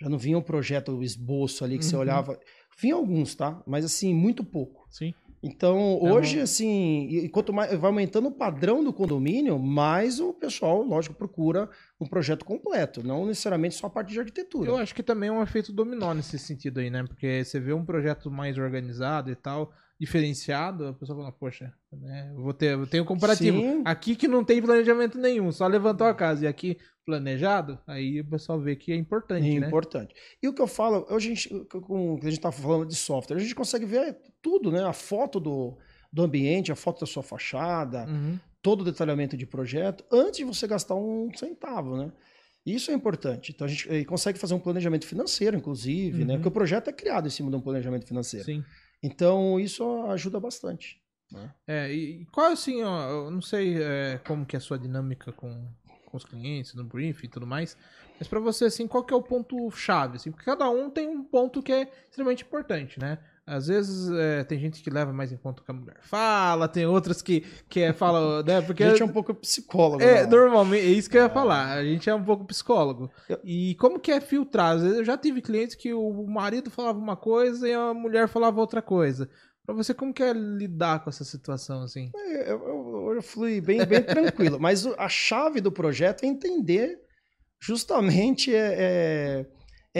[0.00, 2.02] Já não vinha um projeto, o esboço ali que você Uhum.
[2.02, 2.38] olhava.
[2.80, 3.62] Vinha alguns, tá?
[3.66, 4.86] Mas assim, muito pouco.
[4.90, 5.12] Sim.
[5.42, 11.14] Então, hoje, assim, quanto mais vai aumentando o padrão do condomínio, mais o pessoal, lógico,
[11.14, 11.68] procura
[12.00, 14.70] um projeto completo, não necessariamente só a parte de arquitetura.
[14.70, 17.04] Eu acho que também é um efeito dominó nesse sentido aí, né?
[17.04, 22.32] Porque você vê um projeto mais organizado e tal, diferenciado, a pessoa fala, poxa, né?
[22.34, 23.58] eu vou ter, eu tenho um comparativo.
[23.58, 23.82] Sim.
[23.84, 28.24] Aqui que não tem planejamento nenhum, só levantou a casa, e aqui planejado, aí o
[28.26, 29.66] pessoal vê que é importante, É né?
[29.66, 30.14] importante.
[30.42, 31.48] E o que eu falo, hoje a gente,
[31.80, 34.84] com, a gente tá falando de software, a gente consegue ver tudo, né?
[34.84, 35.78] A foto do,
[36.12, 38.38] do ambiente, a foto da sua fachada, Uhum.
[38.60, 42.12] todo o detalhamento de projeto, antes de você gastar um centavo, né?
[42.66, 43.52] Isso é importante.
[43.52, 46.34] Então a gente consegue fazer um planejamento financeiro, inclusive, né?
[46.34, 46.38] Uhum.
[46.40, 48.44] Porque o projeto é criado em cima de um planejamento financeiro.
[48.44, 48.62] Sim.
[49.02, 51.00] Então isso ajuda bastante.
[51.66, 54.78] É, e e qual assim, ó, eu não sei é, como que é a sua
[54.78, 55.68] dinâmica com,
[56.08, 57.76] com os clientes, no briefing e tudo mais,
[58.18, 61.08] mas pra você, assim, qual que é o ponto chave, assim, porque cada um tem
[61.08, 63.18] um ponto que é extremamente importante, né?
[63.46, 66.68] Às vezes é, tem gente que leva mais em conta o que a mulher fala,
[66.68, 68.60] tem outras que, que é, fala, né?
[68.60, 70.02] Porque a gente é um pouco psicólogo.
[70.02, 70.26] É, né?
[70.26, 71.72] normalmente, é isso que eu ia falar.
[71.78, 73.10] A gente é um pouco psicólogo.
[73.26, 74.74] Eu- E como que é filtrar?
[74.76, 78.28] Às vezes eu já tive clientes que o marido falava uma coisa e a mulher
[78.28, 79.30] falava outra coisa.
[79.68, 82.10] Pra você, como que é lidar com essa situação, assim?
[82.16, 84.58] É, Eu, eu, eu fui bem, bem tranquilo.
[84.58, 86.98] Mas a chave do projeto é entender
[87.60, 89.46] justamente é, é,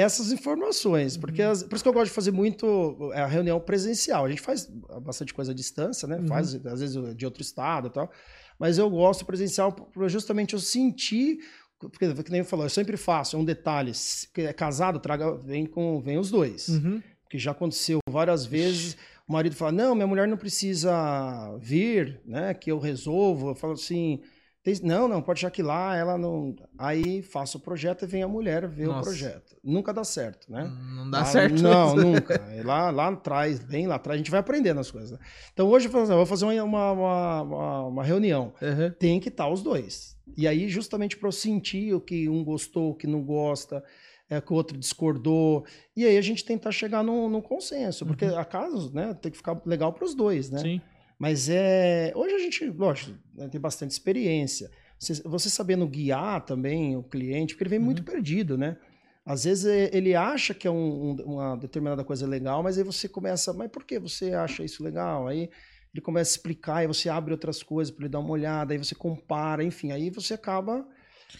[0.00, 1.18] essas informações.
[1.18, 4.24] Porque as- por isso que eu gosto de fazer muito a reunião presencial.
[4.24, 4.66] A gente faz
[5.02, 6.16] bastante coisa à distância, né?
[6.16, 6.26] Uhum.
[6.28, 8.10] Faz, às vezes, de outro estado e tal.
[8.58, 11.38] Mas eu gosto presencial para justamente eu sentir.
[11.78, 13.92] Porque, que nem eu falou, eu sempre faço é um detalhe.
[13.94, 16.68] Se é casado, traga, vem com vem os dois.
[16.68, 17.02] Uhum.
[17.30, 18.96] que já aconteceu várias vezes.
[19.28, 22.54] O marido fala: Não, minha mulher não precisa vir, né?
[22.54, 23.50] Que eu resolvo.
[23.50, 24.20] Eu falo assim:
[24.62, 26.56] "Tem- Não, não, pode deixar que lá, ela não.
[26.78, 29.02] Aí faço o projeto e vem a mulher ver o Nossa.
[29.10, 29.56] projeto.
[29.62, 30.64] Nunca dá certo, né?
[30.96, 31.62] Não dá Lá- certo.
[31.62, 32.06] Não, isso.
[32.06, 32.42] nunca.
[32.64, 35.10] Lá, lá atrás, bem lá atrás, a gente vai aprendendo as coisas.
[35.12, 35.18] né?
[35.52, 36.62] Então hoje eu falo assim, eu vou fazer uma,
[36.92, 38.52] uma, uma, uma reunião.
[38.62, 38.90] Uhum.
[38.98, 40.16] Tem que estar os dois.
[40.36, 43.82] E aí, justamente para eu sentir o que um gostou, o que não gosta,
[44.30, 45.64] é, que o outro discordou.
[45.96, 48.04] E aí a gente tentar chegar num, num consenso.
[48.06, 50.58] Porque a casa né, tem que ficar legal para os dois, né?
[50.58, 50.64] Uhum.
[50.64, 50.80] Sim.
[51.18, 52.12] Mas é.
[52.14, 54.70] Hoje a gente, lógico, né, tem bastante experiência.
[54.98, 57.84] Você, você sabendo guiar também o cliente, porque ele vem Uhum.
[57.86, 58.76] muito perdido, né?
[59.24, 63.08] Às vezes é, ele acha que é um- uma determinada coisa legal, mas aí você
[63.08, 65.28] começa, mas por que você acha isso legal?
[65.28, 65.50] Aí
[65.94, 68.78] ele começa a explicar, aí você abre outras coisas para ele dar uma olhada, aí
[68.78, 70.86] você compara, enfim, aí você acaba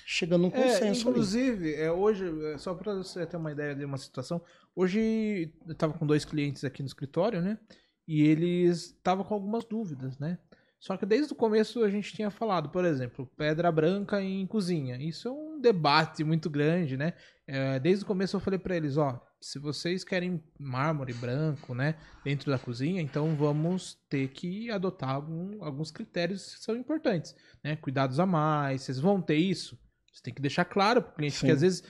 [0.05, 1.11] chegando num É, consenso ali.
[1.11, 4.41] inclusive, é, hoje, é, só pra você ter uma ideia de uma situação,
[4.74, 7.59] hoje eu tava com dois clientes aqui no escritório, né?
[8.07, 10.39] E eles estavam com algumas dúvidas, né?
[10.78, 14.97] Só que desde o começo a gente tinha falado, por exemplo, pedra branca em cozinha.
[14.97, 17.12] Isso é um um debate muito grande, né?
[17.46, 21.94] É, desde o começo eu falei para eles, ó, se vocês querem mármore branco, né,
[22.24, 27.76] dentro da cozinha, então vamos ter que adotar algum, alguns critérios que são importantes, né?
[27.76, 29.78] Cuidados a mais, vocês vão ter isso?
[30.12, 31.46] Você tem que deixar claro para o cliente Sim.
[31.46, 31.82] que às vezes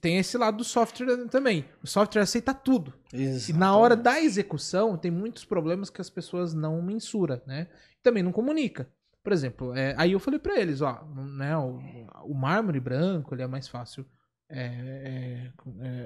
[0.00, 1.64] tem esse lado do software também.
[1.82, 2.92] O software aceita tudo.
[3.12, 3.50] Exatamente.
[3.50, 7.68] E na hora da execução, tem muitos problemas que as pessoas não mensuram, né?
[8.02, 8.88] Também não comunica.
[9.22, 11.04] Por exemplo, é, aí eu falei para eles, ó,
[11.36, 11.80] né, o,
[12.24, 14.04] o, mármore branco ele é mais fácil
[14.50, 15.52] é, é,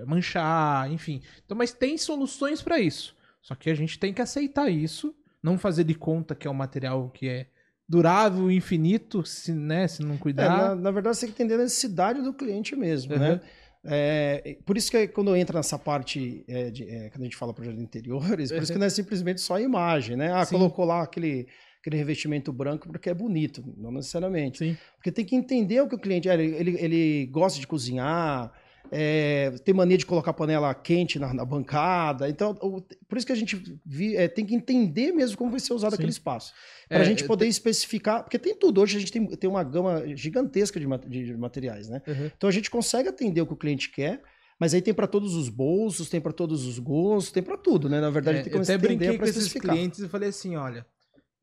[0.01, 1.23] é manchar, enfim.
[1.45, 3.17] Então, mas tem soluções para isso.
[3.41, 6.55] Só que a gente tem que aceitar isso, não fazer de conta que é um
[6.55, 7.47] material que é
[7.89, 10.45] durável, infinito, se, né, se não cuidar.
[10.45, 13.19] É, na, na, verdade, você tem que entender a necessidade do cliente mesmo, uhum.
[13.21, 13.41] né?
[13.89, 17.55] É, por isso que quando entra nessa parte, é, de, é, quando a gente fala
[17.55, 20.33] projeto de interiores, por isso que não é simplesmente só a imagem, né?
[20.33, 20.57] Ah, Sim.
[20.57, 21.47] colocou lá aquele,
[21.87, 24.59] aquele revestimento branco porque é bonito, não necessariamente.
[24.59, 24.77] Sim.
[24.97, 26.29] Porque tem que entender o que o cliente...
[26.29, 28.53] É, ele, ele, ele gosta de cozinhar,
[28.91, 32.29] é, tem mania de colocar panela quente na, na bancada.
[32.29, 35.61] Então, o, por isso que a gente vi, é, tem que entender mesmo como vai
[35.61, 35.97] ser usado Sim.
[35.97, 36.53] aquele espaço.
[36.89, 38.81] Para a é, gente poder especificar, porque tem tudo.
[38.81, 40.87] Hoje a gente tem, tem uma gama gigantesca de,
[41.25, 42.03] de materiais, né?
[42.07, 42.31] Uhum.
[42.37, 44.21] Então a gente consegue atender o que o cliente quer.
[44.59, 47.91] Mas aí tem para todos os bolsos, tem para todos os gostos, tem para tudo,
[47.91, 48.01] né?
[48.01, 50.87] Na verdade, é, tem que eu até brinquei com esses clientes e falei assim, olha,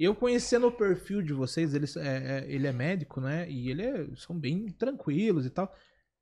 [0.03, 3.49] eu conhecendo o perfil de vocês, eles, é, é, ele é médico, né?
[3.49, 5.73] E ele é, são bem tranquilos e tal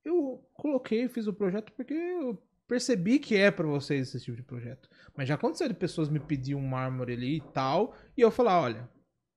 [0.04, 4.44] eu coloquei, fiz o projeto porque eu percebi que é para vocês esse tipo de
[4.44, 4.90] projeto.
[5.16, 8.62] Mas já aconteceu de pessoas me pedir um mármore ali e tal, e eu falar,
[8.62, 8.90] olha,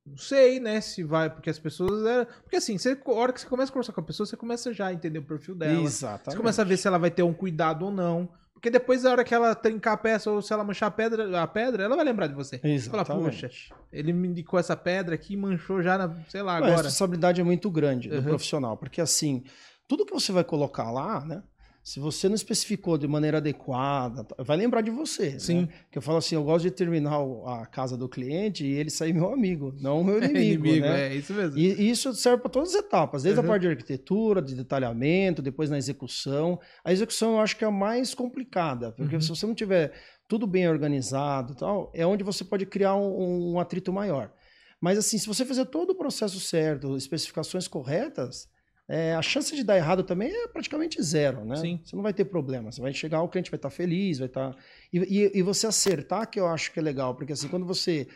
[0.07, 2.26] não sei, né, se vai, porque as pessoas eram...
[2.42, 4.72] Porque assim, você, a hora que você começa a conversar com a pessoa, você começa
[4.72, 5.82] já a entender o perfil dela.
[5.82, 6.30] Exatamente.
[6.32, 8.28] Você começa a ver se ela vai ter um cuidado ou não.
[8.65, 11.43] Porque depois, na hora que ela trincar a peça ou se ela manchar a pedra,
[11.43, 12.59] a pedra ela vai lembrar de você.
[12.65, 13.07] Exatamente.
[13.07, 13.51] Fala, poxa,
[13.93, 16.73] ele me indicou essa pedra aqui e manchou já, na, sei lá, agora.
[16.73, 19.45] a responsabilidade é muito grande do profissional, porque assim,
[19.87, 21.43] tudo que você vai colocar lá, né?
[21.85, 25.32] Se você não especificou de maneira adequada, vai lembrar de você.
[25.32, 25.39] Né?
[25.39, 25.61] Sim.
[25.61, 25.68] Né?
[25.91, 29.12] Que eu falo assim, eu gosto de terminar a casa do cliente e ele sair
[29.12, 30.66] meu amigo, não meu inimigo.
[30.66, 31.09] inimigo né?
[31.09, 31.59] É isso mesmo.
[31.59, 33.45] E, isso serve para todas as etapas, desde uhum.
[33.45, 36.59] a parte de arquitetura, de detalhamento, depois na execução.
[36.82, 39.20] A execução eu acho que é a mais complicada, porque uhum.
[39.20, 39.93] se você não tiver
[40.26, 44.32] tudo bem organizado, tal, é onde você pode criar um, um atrito maior.
[44.80, 48.49] Mas assim, se você fizer todo o processo certo, especificações corretas,
[48.89, 51.57] é, a chance de dar errado também é praticamente zero, né?
[51.57, 51.80] Sim.
[51.82, 52.70] Você não vai ter problema.
[52.70, 54.55] Você vai chegar, o cliente vai estar feliz, vai estar.
[54.93, 58.07] E, e, e você acertar, que eu acho que é legal, porque assim, quando você.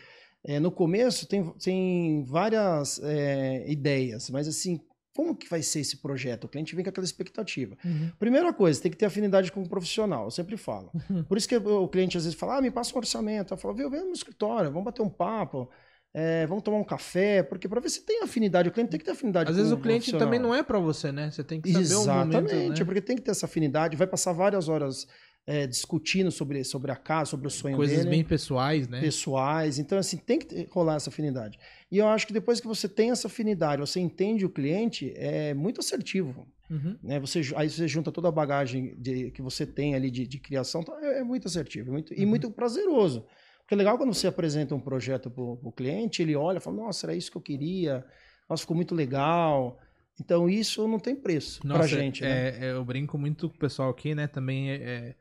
[0.44, 4.80] É, no começo tem, tem várias é, ideias, mas assim,
[5.12, 6.44] como que vai ser esse projeto?
[6.44, 7.76] O cliente vem com aquela expectativa.
[7.84, 8.12] Uhum.
[8.20, 10.92] Primeira coisa, tem que ter afinidade com o profissional, eu sempre falo.
[11.10, 11.24] Uhum.
[11.24, 13.52] Por isso que o cliente às vezes fala, ah, me passa um orçamento.
[13.52, 15.68] Eu falo, vem, vem no escritório, vamos bater um papo
[16.14, 19.04] é, vamos tomar um café, porque para ver se tem afinidade, o cliente tem que
[19.04, 19.50] ter afinidade.
[19.50, 21.30] Às vezes o cliente também não é para você, né?
[21.30, 22.84] Você tem que saber Exatamente, o momento, né?
[22.84, 25.06] porque tem que ter essa afinidade, vai passar várias horas
[25.46, 28.10] é, discutindo sobre, sobre a casa, sobre o sonho Coisas dele.
[28.10, 29.00] bem pessoais, né?
[29.00, 31.58] Pessoais, então assim, tem que rolar essa afinidade.
[31.90, 35.54] E eu acho que depois que você tem essa afinidade, você entende o cliente, é
[35.54, 36.46] muito assertivo.
[36.70, 36.98] Uhum.
[37.02, 37.18] Né?
[37.20, 40.82] Você, aí você junta toda a bagagem de, que você tem ali de, de criação,
[40.82, 42.20] então é, é muito assertivo muito, uhum.
[42.20, 43.24] e muito prazeroso.
[43.68, 46.76] Porque é legal quando você apresenta um projeto para o cliente, ele olha e fala,
[46.76, 48.02] nossa, era isso que eu queria,
[48.48, 49.78] nossa, ficou muito legal.
[50.18, 52.24] Então isso não tem preço para gente.
[52.24, 52.66] É, né?
[52.66, 54.26] é, eu brinco muito com o pessoal aqui, né?
[54.26, 55.16] Também é, é,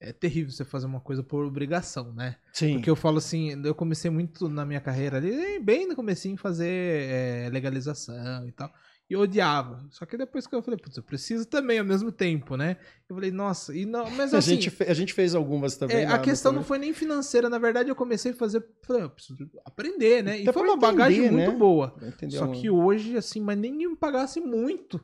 [0.00, 2.34] é, terrível você fazer uma coisa por obrigação, né?
[2.52, 2.74] Sim.
[2.74, 7.08] Porque eu falo assim, eu comecei muito na minha carreira ali, bem no comecinho, fazer
[7.08, 8.68] é, legalização e tal
[9.08, 9.84] e odiava.
[9.90, 12.78] Só que depois que eu falei, putz, eu preciso também ao mesmo tempo, né?
[13.08, 14.52] Eu falei, nossa, e não, mas assim.
[14.52, 15.98] A gente, a gente fez algumas também.
[15.98, 19.10] É, a questão não foi nem financeira, na verdade eu comecei a fazer, falei, eu
[19.10, 20.38] preciso aprender, né?
[20.38, 21.30] E foi uma bagagem né?
[21.30, 21.94] muito boa.
[22.30, 24.98] Só que hoje, assim, mas nem me pagasse muito,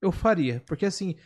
[0.00, 0.62] eu faria.
[0.66, 1.16] Porque assim,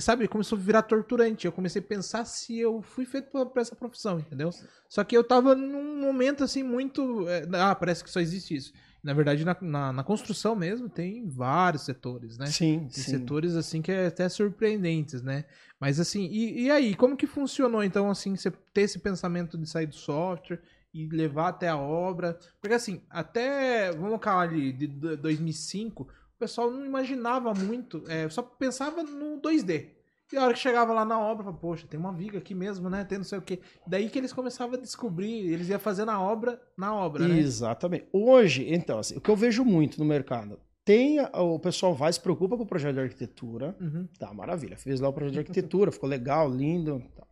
[0.00, 1.46] sabe, começou a virar torturante.
[1.46, 4.50] Eu comecei a pensar se eu fui feito para essa profissão, entendeu?
[4.88, 7.28] Só que eu tava num momento assim muito.
[7.28, 8.72] É, ah, parece que só existe isso.
[9.06, 12.46] Na verdade, na, na, na, construção mesmo tem vários setores, né?
[12.46, 13.12] Sim, tem sim.
[13.12, 15.44] setores assim que é até surpreendentes, né?
[15.78, 19.64] Mas assim, e, e aí, como que funcionou então assim, você ter esse pensamento de
[19.68, 20.60] sair do software
[20.92, 22.36] e levar até a obra?
[22.60, 28.42] Porque assim, até, vamos falar ali, de 2005, o pessoal não imaginava muito, é, só
[28.42, 29.95] pensava no 2D.
[30.32, 32.90] E a hora que chegava lá na obra, falava, poxa, tem uma viga aqui mesmo,
[32.90, 33.04] né?
[33.04, 33.60] Tem não sei o quê.
[33.86, 37.38] Daí que eles começavam a descobrir, eles iam fazendo a obra na obra, né?
[37.38, 38.08] Exatamente.
[38.12, 42.20] Hoje, então, assim, o que eu vejo muito no mercado, tem o pessoal vai, se
[42.20, 44.08] preocupa com o projeto de arquitetura, uhum.
[44.18, 47.26] tá, maravilha, fez lá o projeto de arquitetura, ficou legal, lindo, tá.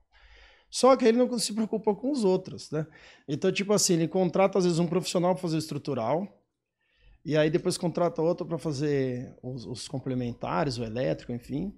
[0.71, 2.85] Só que ele não se preocupa com os outros, né?
[3.29, 6.27] Então, tipo assim, ele contrata às vezes um profissional para fazer estrutural,
[7.25, 11.73] E aí depois contrata outro para fazer os, os, complementares, o elétrico, enfim.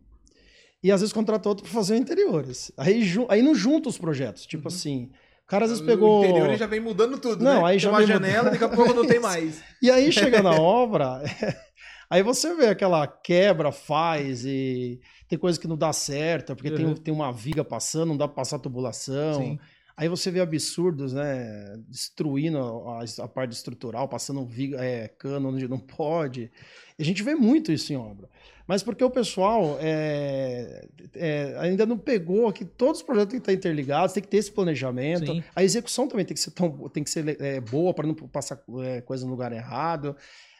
[0.86, 2.70] E às vezes contrata outro para fazer interiores.
[2.76, 4.46] Aí, aí não junta os projetos.
[4.46, 4.74] Tipo uhum.
[4.74, 5.10] assim,
[5.42, 6.20] o cara às vezes pegou.
[6.20, 7.42] O interior já vem mudando tudo.
[7.42, 7.70] Não, né?
[7.70, 9.60] aí já tem uma janela, daqui a pouco não tem mais.
[9.82, 11.24] E aí chega na obra,
[12.08, 16.76] aí você vê aquela quebra, faz e tem coisa que não dá certo, porque uhum.
[16.76, 19.40] tem, tem uma viga passando, não dá para passar tubulação.
[19.40, 19.58] Sim.
[19.96, 21.80] Aí você vê absurdos, né?
[21.88, 26.50] Destruindo a, a parte estrutural, passando viga, é, cano onde não pode.
[26.98, 28.28] A gente vê muito isso em obra.
[28.66, 33.50] Mas porque o pessoal é, é, ainda não pegou que todos os projetos têm que
[33.50, 35.32] estar interligados, tem que ter esse planejamento.
[35.32, 35.44] Sim.
[35.54, 38.60] A execução também tem que ser, tão, tem que ser é, boa para não passar
[38.82, 40.16] é, coisa no lugar errado.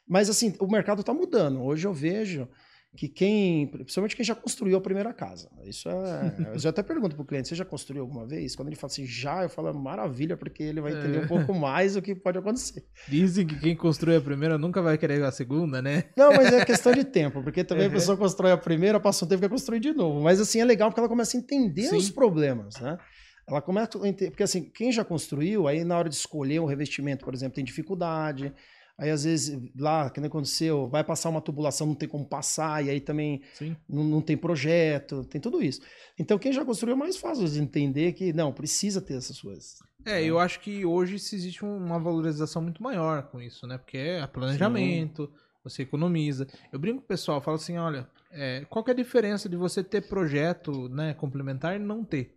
[0.09, 1.63] Mas assim, o mercado está mudando.
[1.63, 2.49] Hoje eu vejo
[2.97, 5.51] que quem, principalmente quem já construiu a primeira casa.
[5.65, 6.35] Isso é.
[6.55, 8.57] eu já até pergunto para o cliente: você já construiu alguma vez?
[8.57, 11.21] Quando ele fala assim, já, eu falo maravilha, porque ele vai entender é.
[11.21, 12.85] um pouco mais o que pode acontecer.
[13.07, 16.05] Dizem que quem construiu a primeira nunca vai querer a segunda, né?
[16.17, 17.91] Não, mas é questão de tempo, porque também uhum.
[17.93, 20.23] a pessoa constrói a primeira, passa um tempo e quer construir de novo.
[20.23, 21.97] Mas assim, é legal porque ela começa a entender Sim.
[21.97, 22.99] os problemas, né?
[23.47, 26.65] Ela começa a entender, porque assim, quem já construiu, aí na hora de escolher um
[26.65, 28.53] revestimento, por exemplo, tem dificuldade.
[28.99, 32.83] Aí, às vezes, lá, que nem aconteceu, vai passar uma tubulação, não tem como passar,
[32.83, 33.43] e aí também
[33.87, 35.83] não, não, tem projeto, tem tudo isso.
[36.19, 39.83] Então, quem já construiu é mais fácil de entender que, não, precisa ter essas coisas.
[40.05, 43.77] É, eu acho que hoje existe uma valorização muito maior com isso, né?
[43.77, 45.41] Porque é planejamento, Sim.
[45.63, 46.47] você economiza.
[46.73, 49.85] Eu brinco com o pessoal, falo assim, olha, é, qual é a diferença de você
[49.85, 52.35] ter projeto né, complementar e não ter?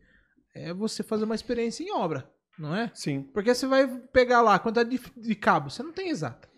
[0.54, 2.30] É você fazer uma experiência em obra
[2.60, 2.92] não é?
[2.94, 3.24] Sim.
[3.34, 6.49] Porque você vai pegar lá a quantidade de, de cabo, você não tem exata.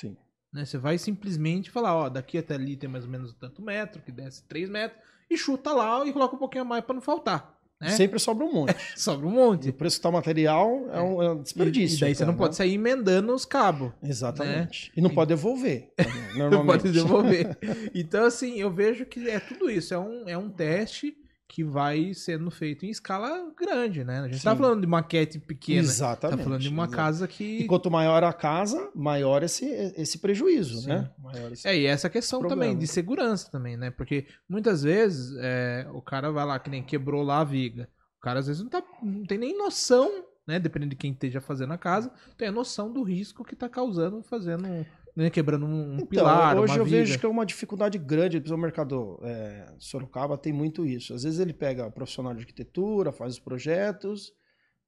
[0.00, 0.16] Sim.
[0.52, 0.64] Né?
[0.64, 4.10] Você vai simplesmente falar, ó, daqui até ali tem mais ou menos tanto metro, que
[4.10, 7.60] desce 3 metros, e chuta lá e coloca um pouquinho a mais para não faltar.
[7.80, 7.88] Né?
[7.90, 8.76] Sempre sobra um monte.
[8.94, 9.68] sobra um monte.
[9.68, 11.96] E o preço que tá material é um, é um desperdício.
[11.96, 13.92] E, daí você não pode sair emendando os cabos.
[14.02, 14.88] Exatamente.
[14.88, 14.92] Né?
[14.96, 15.14] E não e...
[15.14, 15.90] pode devolver.
[16.36, 16.56] Normalmente.
[16.56, 17.58] não pode devolver.
[17.94, 19.94] Então, assim, eu vejo que é tudo isso.
[19.94, 21.16] É um, é um teste
[21.50, 24.20] que vai sendo feito em escala grande, né?
[24.20, 24.44] A gente Sim.
[24.44, 25.80] tá falando de maquete pequena.
[25.80, 26.38] Exatamente.
[26.38, 27.62] Tá falando de uma casa que.
[27.62, 30.90] E quanto maior a casa, maior esse, esse prejuízo, Sim.
[30.90, 31.10] né?
[31.18, 32.62] Maior esse é, e essa questão problema.
[32.62, 33.90] também de segurança também, né?
[33.90, 37.88] Porque muitas vezes é, o cara vai lá, que nem quebrou lá a viga.
[38.18, 40.60] O cara às vezes não, tá, não tem nem noção, né?
[40.60, 44.22] Dependendo de quem esteja fazendo a casa, tem a noção do risco que tá causando
[44.22, 44.68] fazendo
[45.16, 46.58] né, quebrando um então, pilar.
[46.58, 48.42] Hoje eu vejo que é uma dificuldade grande.
[48.52, 51.14] O mercado é, Sorocaba tem muito isso.
[51.14, 54.32] Às vezes ele pega profissional de arquitetura, faz os projetos,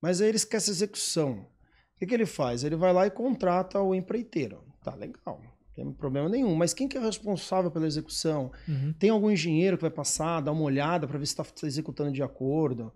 [0.00, 1.46] mas aí ele esquece a execução.
[1.96, 2.64] O que, que ele faz?
[2.64, 4.62] Ele vai lá e contrata o empreiteiro.
[4.82, 5.40] Tá legal.
[5.42, 6.54] Não tem problema nenhum.
[6.54, 8.50] Mas quem que é responsável pela execução?
[8.68, 8.92] Uhum.
[8.98, 12.22] Tem algum engenheiro que vai passar, dar uma olhada para ver se está executando de
[12.22, 12.92] acordo?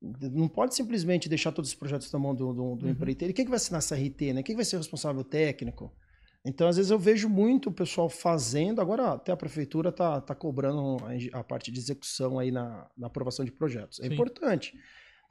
[0.00, 2.92] Não pode simplesmente deixar todos os projetos na mão do, do, do uhum.
[2.92, 3.30] empreiteiro.
[3.30, 4.32] E quem que vai assinar essa RT?
[4.34, 4.42] Né?
[4.42, 5.92] Quem vai ser o responsável técnico?
[6.44, 8.80] Então, às vezes, eu vejo muito o pessoal fazendo.
[8.80, 10.96] Agora, até a prefeitura está tá cobrando
[11.32, 14.00] a parte de execução aí na, na aprovação de projetos.
[14.00, 14.14] É Sim.
[14.14, 14.74] importante.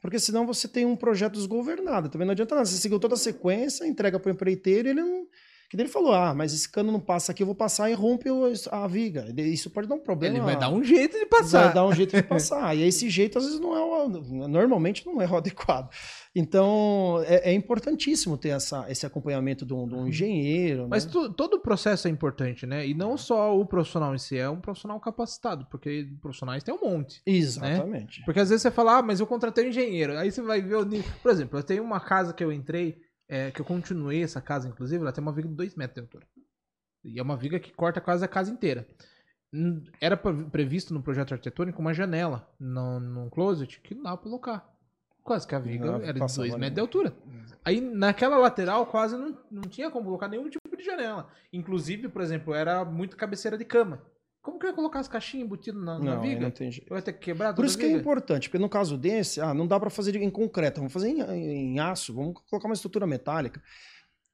[0.02, 2.10] Porque senão você tem um projeto desgovernado.
[2.10, 2.66] Também não adianta nada.
[2.66, 5.28] Você seguiu toda a sequência, entrega para o empreiteiro e ele não.
[5.70, 8.28] Que ele falou: ah, mas esse cano não passa aqui, eu vou passar e rompe
[8.72, 9.34] a viga.
[9.38, 10.36] Isso pode dar um problema.
[10.36, 11.66] Ele vai dar um jeito de passar.
[11.66, 12.76] Vai dar um jeito de passar.
[12.76, 14.10] e esse jeito, às vezes, não é o,
[14.50, 15.90] normalmente não é o adequado.
[16.34, 20.08] Então, é, é, importantíssimo ter essa, esse acompanhamento de um, de um uhum.
[20.08, 20.88] engenheiro.
[20.88, 21.12] Mas né?
[21.12, 22.88] tu, todo o processo é importante, né?
[22.88, 26.80] E não só o profissional em si, é um profissional capacitado, porque profissionais tem um
[26.80, 27.22] monte.
[27.28, 27.34] Né?
[27.34, 28.20] Exatamente.
[28.20, 28.26] Né?
[28.26, 30.18] Porque às vezes você fala, ah, mas eu contratei um engenheiro.
[30.18, 31.12] Aí você vai ver o nível.
[31.22, 34.70] Por exemplo, eu tenho uma casa que eu entrei, é, que eu continuei essa casa,
[34.70, 36.26] inclusive, ela tem uma viga de 2 metros de altura.
[37.04, 38.88] E é uma viga que corta quase a casa inteira.
[40.00, 44.71] Era previsto no projeto arquitetônico uma janela num closet que não dava pra colocar.
[45.24, 47.14] Quase que a viga não, era de 2 metros de altura.
[47.64, 51.30] Aí naquela lateral quase não, não tinha como colocar nenhum tipo de janela.
[51.54, 54.02] Inclusive, por exemplo, era muito cabeceira de cama.
[54.42, 56.42] Como que eu ia colocar as caixinhas embutidas na, na viga?
[56.42, 56.92] Não tem jeito.
[56.92, 59.54] Eu ia ter que quebrar Por isso que é importante, porque no caso desse, ah,
[59.54, 63.06] não dá para fazer em concreto, vamos fazer em, em, aço, vamos colocar uma estrutura
[63.06, 63.62] metálica.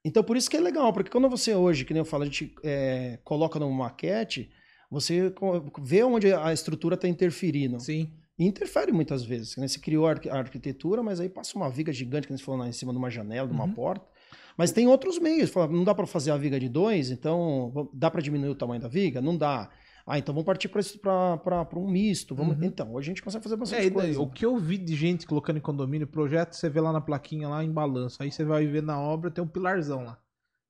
[0.02, 2.26] Então, por isso que é legal, porque quando você hoje, que nem eu falo, a
[2.26, 4.50] gente é, coloca numa maquete,
[4.90, 5.34] você
[5.82, 7.78] vê onde a estrutura está interferindo.
[7.78, 8.10] Sim.
[8.38, 9.56] E interfere muitas vezes.
[9.56, 9.66] Né?
[9.66, 12.72] Você criou a arquitetura, mas aí passa uma viga gigante, que você falou lá em
[12.72, 13.72] cima de uma janela, de uma uhum.
[13.72, 14.06] porta.
[14.56, 15.52] Mas tem outros meios.
[15.70, 18.88] Não dá para fazer a viga de dois, então dá para diminuir o tamanho da
[18.88, 19.20] viga?
[19.20, 19.68] Não dá.
[20.06, 22.34] Ah, então vamos partir para um misto.
[22.34, 22.56] Vamos...
[22.56, 22.64] Uhum.
[22.64, 24.20] Então, hoje a gente consegue fazer bastante é, coisa.
[24.20, 27.48] O que eu vi de gente colocando em condomínio projeto, você vê lá na plaquinha,
[27.48, 28.22] lá em balanço.
[28.22, 30.18] Aí você vai ver na obra, tem um pilarzão lá.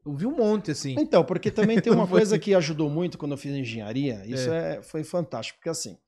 [0.05, 0.97] Eu vi um monte, assim.
[0.99, 4.23] Então, porque também tem uma coisa que ajudou muito quando eu fiz engenharia.
[4.27, 4.77] Isso é.
[4.77, 5.99] é foi fantástico, porque assim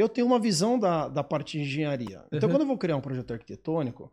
[0.00, 2.24] eu tenho uma visão da, da parte de engenharia.
[2.32, 2.54] Então, uhum.
[2.54, 4.10] quando eu vou criar um projeto arquitetônico,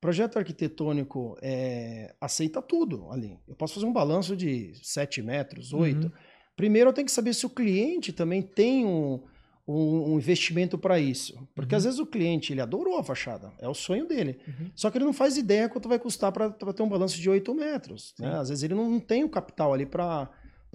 [0.00, 3.38] Projeto arquitetônico é, aceita tudo ali.
[3.48, 6.04] Eu posso fazer um balanço de 7 metros, 8.
[6.04, 6.10] Uhum.
[6.54, 9.22] Primeiro eu tenho que saber se o cliente também tem um,
[9.66, 11.48] um, um investimento para isso.
[11.54, 11.78] Porque Uhum.
[11.78, 14.38] às vezes o cliente ele adorou a fachada, é o sonho dele.
[14.46, 14.70] Uhum.
[14.74, 17.54] Só que ele não faz ideia quanto vai custar para ter um balanço de 8
[17.54, 18.14] metros.
[18.18, 18.38] né?
[18.38, 20.30] Às vezes ele não, não tem o capital ali para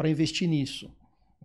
[0.10, 0.92] investir nisso.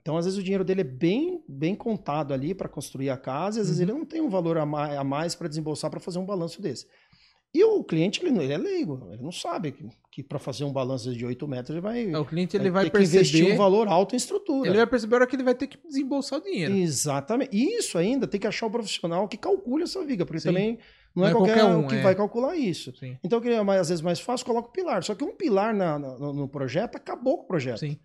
[0.07, 3.59] Então, às vezes, o dinheiro dele é bem, bem contado ali para construir a casa,
[3.59, 3.89] e às vezes Uhum.
[3.91, 6.87] ele não tem um valor a mais, para desembolsar para fazer um balanço desse.
[7.53, 10.63] E o cliente, ele, não- ele é leigo, ele não sabe que, que para fazer
[10.63, 13.33] um balanço de 8 metros ele vai, É, O cliente ele vai, ter que investir
[13.41, 13.53] perceber.
[13.55, 14.69] um valor alto em estrutura.
[14.69, 16.73] Ele vai perceber a hora que ele vai ter que desembolsar o dinheiro.
[16.73, 17.51] Exatamente.
[17.57, 20.49] E isso ainda tem que achar o profissional que calcule essa viga, porque Sim.
[20.51, 20.79] também
[21.17, 22.03] não, é qualquer, um que é.
[22.03, 22.95] vai calcular isso.
[22.97, 23.17] Sim.
[23.25, 25.03] Então, que é mais, às vezes mais fácil, coloca o pilar.
[25.03, 27.81] Só que um pilar na- na- no, no projeto acabou com o projeto.
[27.81, 27.99] Sim.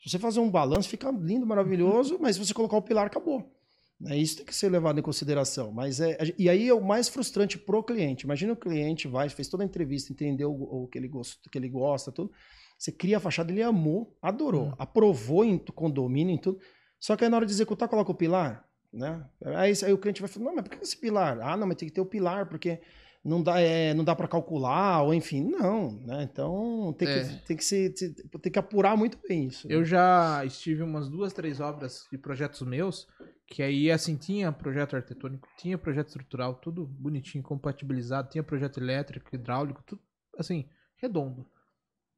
[0.00, 3.52] Se você fazer um balanço, fica lindo, maravilhoso, mas se você colocar o pilar, acabou.
[4.00, 4.16] Né?
[4.16, 5.72] Isso tem que ser levado em consideração.
[5.72, 8.24] Mas é, e aí é o mais frustrante pro cliente.
[8.24, 11.58] Imagina o cliente vai, fez toda a entrevista, entendeu o, o que, ele gosta, que
[11.58, 12.30] ele gosta, tudo.
[12.78, 14.74] Você cria a fachada, ele amou, adorou, Hum.
[14.78, 16.60] aprovou em condomínio, em tudo.
[17.00, 19.24] Só que aí na hora de executar, coloca o pilar, né?
[19.44, 21.40] Aí, aí o cliente vai falar, não, mas por que esse pilar?
[21.40, 22.80] Ah, não, mas tem que ter o pilar, porque
[23.28, 26.22] não dá, é, não dá para calcular, ou enfim, não, né?
[26.22, 27.24] Então tem que, É.
[27.46, 27.90] tem que, se,
[28.40, 29.68] tem que apurar muito bem isso.
[29.68, 29.74] né?
[29.74, 33.06] Eu já estive em umas duas, três obras de projetos meus,
[33.46, 39.28] que aí assim tinha projeto arquitetônico, tinha projeto estrutural, tudo bonitinho, compatibilizado, tinha projeto elétrico,
[39.34, 40.02] hidráulico, tudo
[40.38, 41.46] assim, redondo.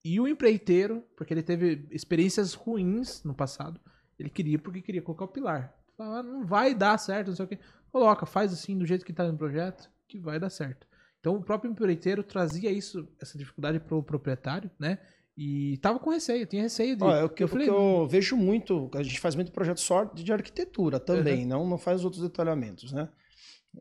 [0.04, 3.78] E o empreiteiro, porque ele teve experiências ruins no passado,
[4.18, 5.74] ele queria porque queria colocar o pilar.
[5.96, 7.58] Falava, "Ah, não vai dar certo, não sei o quê.
[7.92, 10.86] Coloca, faz assim, do jeito que tá no projeto, que vai dar certo.
[11.20, 14.98] Então o próprio empreiteiro trazia isso, essa dificuldade pro proprietário, né?
[15.36, 17.04] E tava com receio, tinha receio de.
[17.04, 19.80] Ó, é o que, eu o falei, eu vejo muito, a gente faz muito projeto
[19.80, 23.08] só de arquitetura também, não, não faz os outros detalhamentos, né?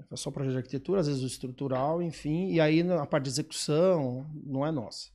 [0.07, 3.29] Faz só projeto de arquitetura, às vezes o estrutural, enfim, e aí a parte de
[3.31, 5.09] execução não é nossa.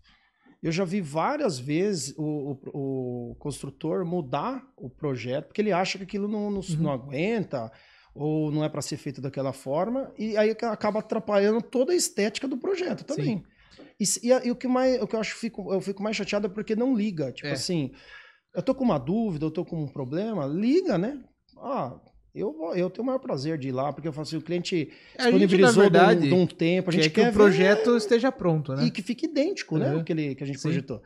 [0.62, 5.98] Eu já vi várias vezes o, o- o construtor mudar o projeto, porque ele acha
[5.98, 6.76] que aquilo não, não, Uhum.
[6.80, 7.70] não aguenta,
[8.14, 12.46] ou não é para ser feito daquela forma, e aí acaba atrapalhando toda a estética
[12.46, 13.42] do projeto também.
[13.98, 16.16] E, e e o que mais o que eu acho que fico, eu fico mais
[16.16, 17.32] chateado é porque não liga.
[17.32, 17.52] Tipo É.
[17.52, 17.90] assim,
[18.54, 21.18] eu tô com uma dúvida, eu tô com um problema, liga, né?
[21.58, 21.98] Ah,
[22.34, 24.42] eu, vou- eu tenho o maior prazer de ir lá, porque eu falo assim, o
[24.42, 27.30] cliente A gente, na disponibilizou de um- verdade, de um tempo, a gente quer que
[27.30, 28.86] o projeto esteja pronto, ver né?
[28.86, 29.92] e que fique idêntico, né?
[29.92, 30.00] Uhum.
[30.00, 30.62] O que, ele, que a gente Sim.
[30.68, 31.02] projetou.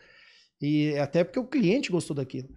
[0.60, 2.48] E até porque o cliente gostou daquilo.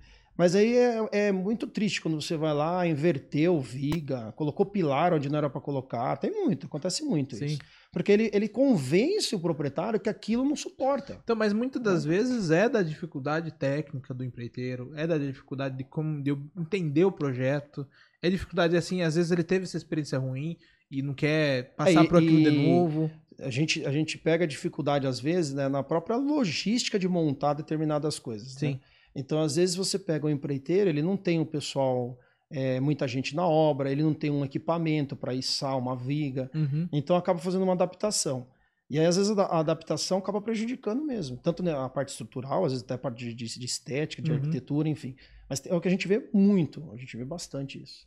[0.41, 5.29] Mas aí é, é muito triste quando você vai lá, inverteu viga, colocou pilar onde
[5.29, 6.17] não era para colocar.
[6.17, 7.45] Tem muito, acontece muito Sim.
[7.45, 7.59] isso.
[7.91, 11.19] Porque ele, ele convence o proprietário que aquilo não suporta.
[11.23, 15.83] Então, mas muitas das vezes é da dificuldade técnica do empreiteiro, é da dificuldade de
[15.83, 17.85] como de entender o projeto,
[18.19, 20.57] é dificuldade assim, às vezes ele teve essa experiência ruim
[20.89, 23.11] e não quer passar É, por aquilo de e- novo.
[23.39, 28.17] a gente, a gente pega dificuldade, às vezes, né, na própria logística de montar determinadas
[28.17, 28.53] coisas.
[28.53, 28.71] Sim.
[28.71, 28.79] né?
[29.15, 32.17] Então, às vezes, você pega um empreiteiro, ele não tem o pessoal,
[32.49, 36.87] é, muita gente na obra, ele não tem um equipamento para içar uma viga, Uhum.
[36.91, 38.47] então acaba fazendo uma adaptação.
[38.89, 41.37] E aí, às vezes, a da- a adaptação acaba prejudicando mesmo.
[41.37, 44.37] Tanto né, a parte estrutural, às vezes até a parte de, de- estética, de Uhum.
[44.37, 45.15] arquitetura, enfim.
[45.49, 48.05] Mas é o que a gente vê muito, a gente vê bastante isso.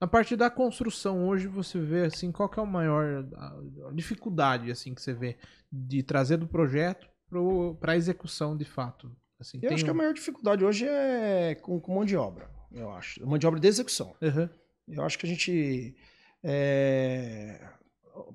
[0.00, 4.70] Na parte da construção hoje você vê assim, qual que é maior a, a dificuldade
[4.70, 5.36] assim que você vê
[5.70, 7.06] de trazer do projeto
[7.80, 9.10] para a execução de fato?
[9.40, 12.50] Assim, Eu acho que a um- maior dificuldade hoje é com, com mão de obra,
[12.72, 13.24] eu acho.
[13.26, 14.14] Mão de obra de execução.
[14.20, 14.48] Uhum.
[14.88, 15.94] Eu acho que a gente.
[16.42, 17.60] É...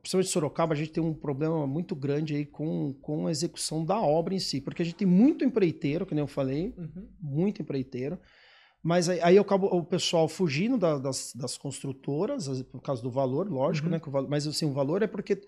[0.01, 3.99] Principalmente Sorocaba, a gente tem um problema muito grande aí com, com a execução da
[3.99, 7.09] obra em si, porque a gente tem muito empreiteiro, que nem eu falei, Uhum.
[7.19, 8.17] muito empreiteiro,
[8.81, 13.11] mas aí, aí acaba o pessoal fugindo da- das, das construtoras, as- por causa do
[13.11, 13.91] valor, lógico, Uhum.
[13.93, 14.01] né?
[14.05, 15.41] o Mas assim, o valor é porque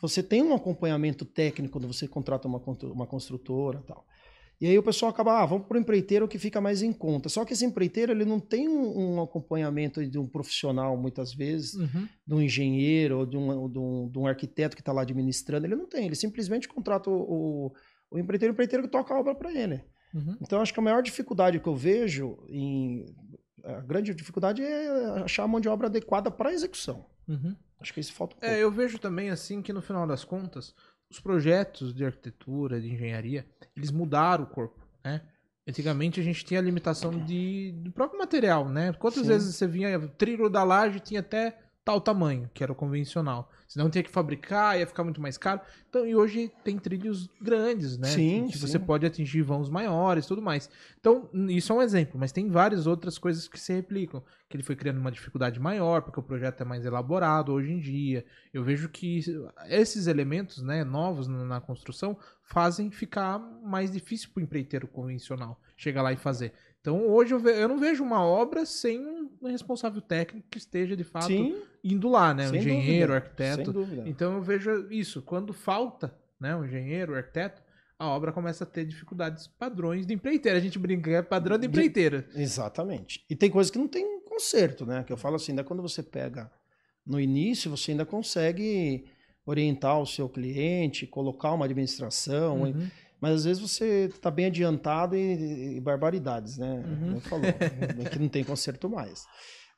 [0.00, 4.06] você tem um acompanhamento técnico quando você contrata uma, uma construtora e tal.
[4.60, 7.30] E aí o pessoal acaba, ah, vamos para o empreiteiro que fica mais em conta.
[7.30, 11.74] Só que esse empreiteiro ele não tem um, um acompanhamento de um profissional, muitas vezes,
[11.74, 12.06] Uhum.
[12.26, 15.66] de um engenheiro ou de um, de um, de um arquiteto que está lá administrando.
[15.66, 17.72] Ele não tem, ele simplesmente contrata o, o,
[18.10, 19.82] o empreiteiro, o empreiteiro que toca a obra para ele.
[20.12, 20.36] Uhum.
[20.42, 23.06] Então, acho que a maior dificuldade que eu vejo, em,
[23.64, 27.06] a grande dificuldade é achar a mão de obra adequada para a execução.
[27.26, 27.56] Uhum.
[27.80, 28.54] Acho que isso falta um pouco.
[28.54, 30.74] É, eu vejo também assim que no final das contas,
[31.10, 33.44] os projetos de arquitetura, de engenharia,
[33.76, 35.20] eles mudaram o corpo, né?
[35.68, 38.92] Antigamente a gente tinha a limitação de, do próprio material, né?
[38.92, 39.28] Quantas Sim.
[39.28, 43.50] vezes você vinha, trilho da laje tinha até tal tamanho, que era o convencional.
[43.66, 45.60] Senão tinha que fabricar, ia ficar muito mais caro.
[45.88, 48.08] Então, e hoje tem trilhos grandes, né?
[48.08, 48.66] Sim, que sim.
[48.66, 50.68] você pode atingir vãos maiores tudo mais.
[50.98, 54.22] Então, isso é um exemplo, mas tem várias outras coisas que se replicam.
[54.48, 57.78] Que ele foi criando uma dificuldade maior, porque o projeto é mais elaborado hoje em
[57.78, 58.24] dia.
[58.52, 59.20] Eu vejo que
[59.66, 65.60] esses elementos né, novos na, na construção fazem ficar mais difícil para o empreiteiro convencional
[65.76, 66.52] chegar lá e fazer.
[66.80, 71.04] Então, hoje eu, eu não vejo uma obra sem um responsável técnico que esteja, de
[71.04, 71.54] fato, Sim,
[71.84, 72.46] indo lá, né?
[72.46, 73.64] Um sem engenheiro, dúvida, arquiteto.
[73.64, 74.02] sem dúvida.
[74.08, 75.20] Então eu vejo isso.
[75.20, 77.62] Quando falta né, um engenheiro, um arquiteto,
[77.98, 80.56] a obra começa a ter dificuldades padrões de empreiteira.
[80.56, 82.26] A gente brinca, é padrão de De- empreiteira.
[82.34, 83.24] Exatamente.
[83.28, 85.04] E tem coisas que não tem conserto, né?
[85.04, 86.50] Que eu falo assim, ainda quando você pega
[87.06, 89.04] no início, você ainda consegue
[89.44, 92.88] orientar o seu cliente, colocar uma administração, Uhum.
[93.20, 96.82] Mas às vezes você está bem adiantado e, barbaridades, né?
[96.86, 97.08] Uhum.
[97.08, 97.44] Como falou,
[97.96, 99.24] né, que não tem conserto mais.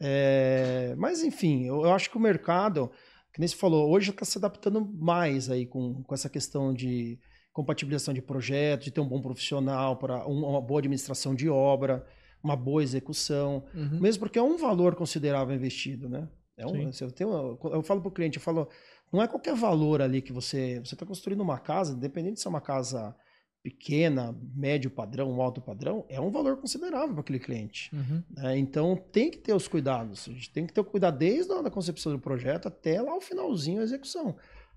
[0.00, 2.90] É, mas enfim, eu, eu acho que o mercado,
[3.32, 7.18] que nem você falou, hoje está se adaptando mais aí com, com essa questão de
[7.52, 12.04] compatibilização de projetos, de ter um bom profissional para uma boa administração de obra,
[12.42, 14.00] uma boa execução, Uhum.
[14.00, 16.28] mesmo porque é um valor considerável investido, né?
[16.56, 18.68] É um, você tem uma- eu falo para o cliente, eu falo,
[19.12, 22.50] não é qualquer valor ali que você você está construindo uma casa, independente se é
[22.50, 23.14] uma casa
[23.62, 27.94] pequena, médio padrão, alto padrão, é um valor considerável para aquele cliente.
[27.94, 28.22] Uhum.
[28.30, 28.58] né?
[28.58, 30.28] Então tem que ter os cuidados.
[30.28, 33.20] A gente tem que ter o cuidado desde a concepção do projeto até lá o
[33.20, 34.36] finalzinho a execução.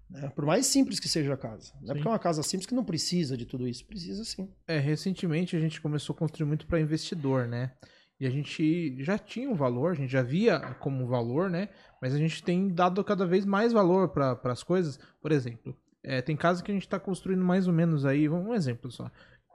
[0.10, 0.30] né?
[0.36, 1.74] Por mais simples que seja a casa.
[1.82, 3.86] Não é porque é uma casa simples que não precisa de tudo isso.
[3.86, 4.48] Precisa sim.
[4.68, 7.72] É, recentemente a gente começou a construir muito para investidor, né?
[8.20, 11.68] E a gente já tinha um valor, a gente já via como valor, né?
[12.02, 14.98] Mas a gente tem dado cada vez mais valor para as coisas.
[15.22, 15.76] Por exemplo,
[16.08, 19.10] é, tem casas que a gente está construindo mais ou menos aí, um exemplo só.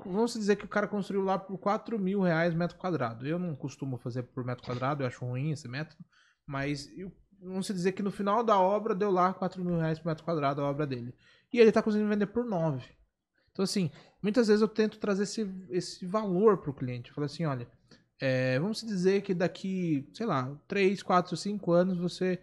[0.04, 3.24] Vamos dizer que o cara construiu lá por 4 mil reais metro quadrado.
[3.24, 6.04] Eu não costumo fazer por metro quadrado, eu acho ruim esse método.
[6.44, 10.08] Mas eu, vamos dizer que no final da obra deu lá 4 mil reais por
[10.08, 11.14] metro quadrado a obra dele.
[11.52, 12.84] E ele está conseguindo vender por 9.
[13.52, 13.88] Então, assim,
[14.20, 17.10] muitas vezes eu tento trazer esse, esse valor para o cliente.
[17.10, 17.68] Eu falo assim, olha,
[18.20, 22.40] é, vamos dizer que daqui, sei lá, 3, 4, 5 anos você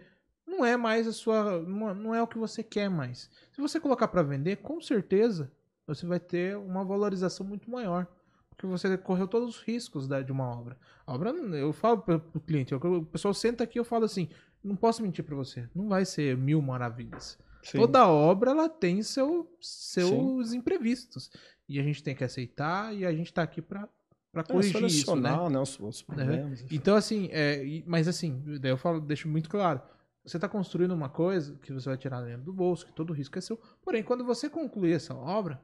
[0.58, 1.62] não é mais a sua.
[1.62, 3.30] Não é o que você quer mais.
[3.54, 5.52] Se você colocar para vender, com certeza
[5.86, 8.08] você vai ter uma valorização muito maior.
[8.50, 10.78] Porque você correu todos os riscos da- de uma obra.
[11.06, 14.04] A obra, eu falo para o cliente, eu- o pessoal senta aqui e eu falo
[14.06, 14.28] assim:
[14.64, 17.38] não posso mentir para você, não vai ser mil maravilhas.
[17.74, 21.30] Toda obra ela tem seu, seus imprevistos.
[21.70, 23.88] E a gente tem que aceitar e a gente tá aqui para
[24.32, 25.32] para É, corrigir isso, né?
[25.50, 26.62] né, os, os problemas.
[26.62, 26.76] enfim.
[26.76, 29.82] Então, assim, é, mas assim, daí eu falo, deixo muito claro.
[30.28, 33.38] Você está construindo uma coisa que você vai tirar dentro do bolso, que todo risco
[33.38, 33.58] é seu.
[33.82, 35.62] Porém, quando você concluir essa obra,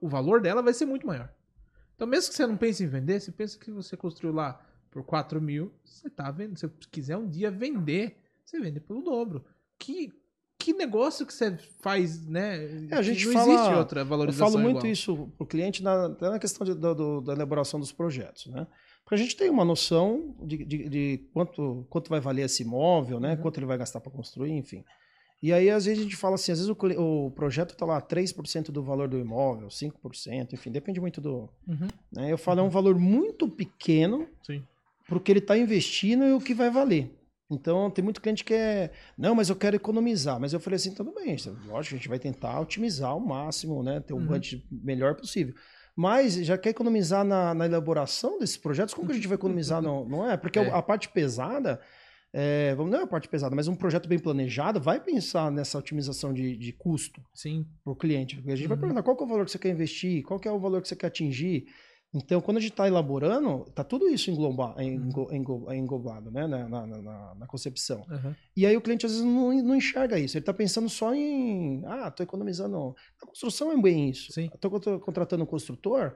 [0.00, 1.32] o valor dela vai ser muito maior.
[1.94, 4.60] Então, mesmo que você não pense em vender, você pensa que você construiu lá
[4.90, 6.58] por 4 mil, você tá vendo.
[6.58, 9.44] Se você quiser um dia vender, você vende pelo dobro.
[9.78, 10.12] Que,
[10.58, 12.86] que negócio que você faz, né?
[12.90, 14.92] É, a gente não fala- existe outra Eu valorização falo muito igual.
[14.92, 18.46] isso para o cliente na, até na questão de- do- do- da elaboração dos projetos,
[18.46, 18.66] né?
[19.12, 23.20] Porque a gente tem uma noção de, de- de quanto, quanto vai valer esse imóvel,
[23.20, 23.32] né?
[23.34, 23.42] Uhum.
[23.42, 24.82] Quanto ele vai gastar para construir, enfim.
[25.42, 28.00] E aí, às vezes, a gente fala assim, às vezes o, o projeto está lá
[28.00, 31.50] 3% do valor do imóvel, 5%, enfim, depende muito do.
[31.68, 32.32] Uhum, né?
[32.32, 34.26] Eu falo, é um valor muito pequeno
[35.06, 37.10] para o que ele está investindo e o que vai valer.
[37.50, 40.40] Então, tem muito cliente que é, não, mas eu quero economizar.
[40.40, 41.36] Mas eu falei assim, tudo bem,
[41.66, 44.00] lógico, a gente vai tentar otimizar ao máximo, né?
[44.00, 44.24] Ter o Uhum.
[44.26, 45.54] budget melhor possível.
[45.94, 48.94] Mas já quer economizar na, na elaboração desses projetos?
[48.94, 49.82] Como que a gente vai economizar?
[49.82, 50.36] Não, não é?
[50.36, 50.70] Porque É.
[50.70, 51.80] a parte pesada,
[52.32, 55.76] é, vamos- não é a parte pesada, mas um projeto bem planejado vai pensar nessa
[55.78, 57.66] otimização de, de custo Sim.
[57.84, 58.36] para o cliente.
[58.36, 58.80] Porque a gente vai Uhum.
[58.80, 60.88] perguntar qual é o valor que você quer investir, qual que é o valor que
[60.88, 61.66] você quer atingir.
[62.14, 64.82] Então, quando a gente está elaborando, está tudo isso engloba, Uhum.
[64.82, 66.46] engo- engo- englobado né?
[66.46, 68.04] na, na, na- na concepção.
[68.10, 68.34] Uhum.
[68.54, 70.36] E aí o cliente às vezes não, não enxerga isso.
[70.36, 72.94] Ele está pensando só em, ah, estou economizando.
[73.22, 74.38] A construção é bem isso.
[74.38, 76.14] Estou contratando um construtor,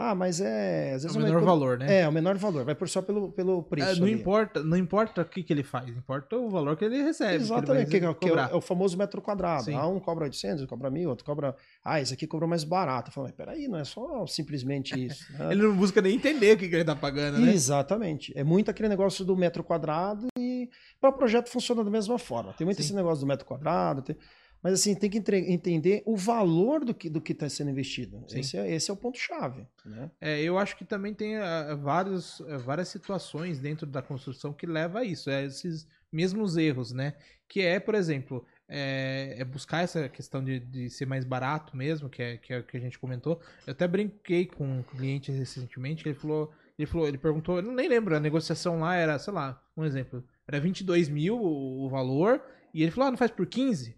[0.00, 0.92] ah, mas é...
[0.94, 2.00] Às É vezes o uma menor econo- valor, né?
[2.02, 2.64] É, o menor valor.
[2.64, 4.12] Vai por só pelo, pelo preço É, não ali.
[4.12, 7.34] importa, não importa o que, que ele faz, importa o valor que ele recebe.
[7.34, 9.64] Exatamente, que ele que, vai que é, o, é o famoso metro quadrado.
[9.64, 9.74] Sim.
[9.74, 11.56] Ah, um cobra 800, outro cobra 1000, outro cobra...
[11.84, 13.08] Ah, esse aqui cobra mais barato.
[13.10, 15.24] Eu falo, mas peraí, não é só simplesmente isso.
[15.36, 15.48] né?
[15.50, 17.52] Ele não busca nem entender o que, que ele tá pagando, né?
[17.52, 18.32] Exatamente.
[18.36, 20.68] É muito aquele negócio do metro quadrado e
[21.00, 22.52] para o projeto funciona da mesma forma.
[22.52, 22.82] Tem muito Sim.
[22.84, 24.16] esse negócio do metro quadrado, tem-
[24.62, 28.24] mas assim, tem que entre- entender o valor do que do que está sendo investido.
[28.32, 29.66] Esse é, esse é o ponto-chave.
[29.84, 30.10] Né?
[30.20, 34.66] É, eu acho que também tem ah, vários, ah, várias situações dentro da construção que
[34.66, 37.14] leva a isso, a esses mesmos erros, né?
[37.46, 42.08] Que é, por exemplo, é, é buscar essa questão de, de ser mais barato mesmo,
[42.08, 43.40] que é, que é o que a gente comentou.
[43.66, 47.72] Eu até brinquei com um cliente recentemente, que ele falou Ele falou, ele perguntou, eu
[47.72, 51.88] nem lembro, a negociação lá era, sei lá, um exemplo, era 22 mil o, o
[51.88, 52.40] valor,
[52.72, 53.96] e ele falou, ah, não faz por 15?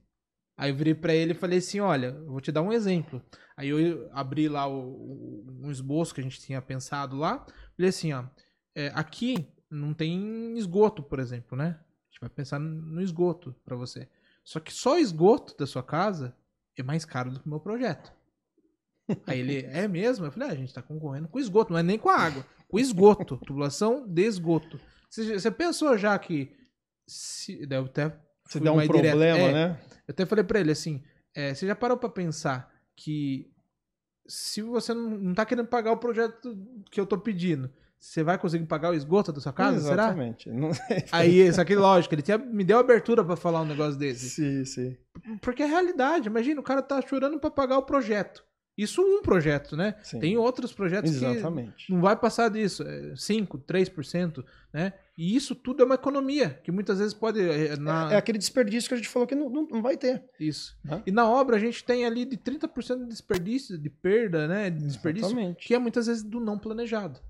[0.61, 3.23] Aí eu virei pra ele e falei assim, olha, vou te dar um exemplo.
[3.57, 7.89] Aí eu abri lá o, o- um esboço que a gente tinha pensado lá, falei
[7.89, 8.25] assim, ó,
[8.75, 11.79] é, aqui não tem esgoto, por exemplo, né?
[11.81, 14.07] A gente vai pensar no esgoto pra você.
[14.45, 16.37] Só que só o esgoto da sua casa
[16.77, 18.13] é mais caro do que o meu projeto.
[19.27, 20.27] Aí ele, é mesmo?
[20.27, 22.45] Eu falei, ah, a gente tá concorrendo com esgoto, não é nem com a água,
[22.69, 24.79] com esgoto, tubulação de esgoto.
[25.09, 26.55] Você, você pensou já que
[27.07, 28.17] se deve até
[28.51, 29.81] Se der um problema, É, né?
[30.09, 31.03] Eu até falei pra ele assim,
[31.35, 33.51] é, você já parou pra pensar que
[34.27, 36.57] se você não, não tá querendo pagar o projeto
[36.91, 39.81] que eu tô pedindo, você vai conseguir pagar o esgoto da sua casa?
[39.81, 40.05] Será?
[40.05, 40.51] Exatamente.
[41.13, 44.31] Aí, só que lógico, ele tinha, me deu abertura pra falar um negócio desse.
[44.31, 44.97] sim, sim.
[45.41, 46.29] Porque é realidade.
[46.29, 48.45] Imagina, o cara tá chorando pra pagar o projeto.
[48.83, 49.95] Isso um projeto, né?
[50.03, 50.19] Sim.
[50.21, 51.87] Tem outros projetos Exatamente.
[51.87, 52.83] que não vai passar disso.
[52.83, 54.95] É 5, 3%, né?
[55.19, 57.41] E isso tudo é uma economia, que muitas vezes pode...
[57.41, 58.11] é, Na...
[58.11, 60.25] É, é aquele desperdício que a gente falou que não, não, não vai ter.
[60.39, 60.79] Isso.
[60.83, 61.03] Né?
[61.07, 64.71] E na obra a gente tem ali de 30% de desperdício, de perda, né?
[64.71, 65.67] De desperdício, Exatamente.
[65.67, 67.21] que é muitas vezes do não planejado.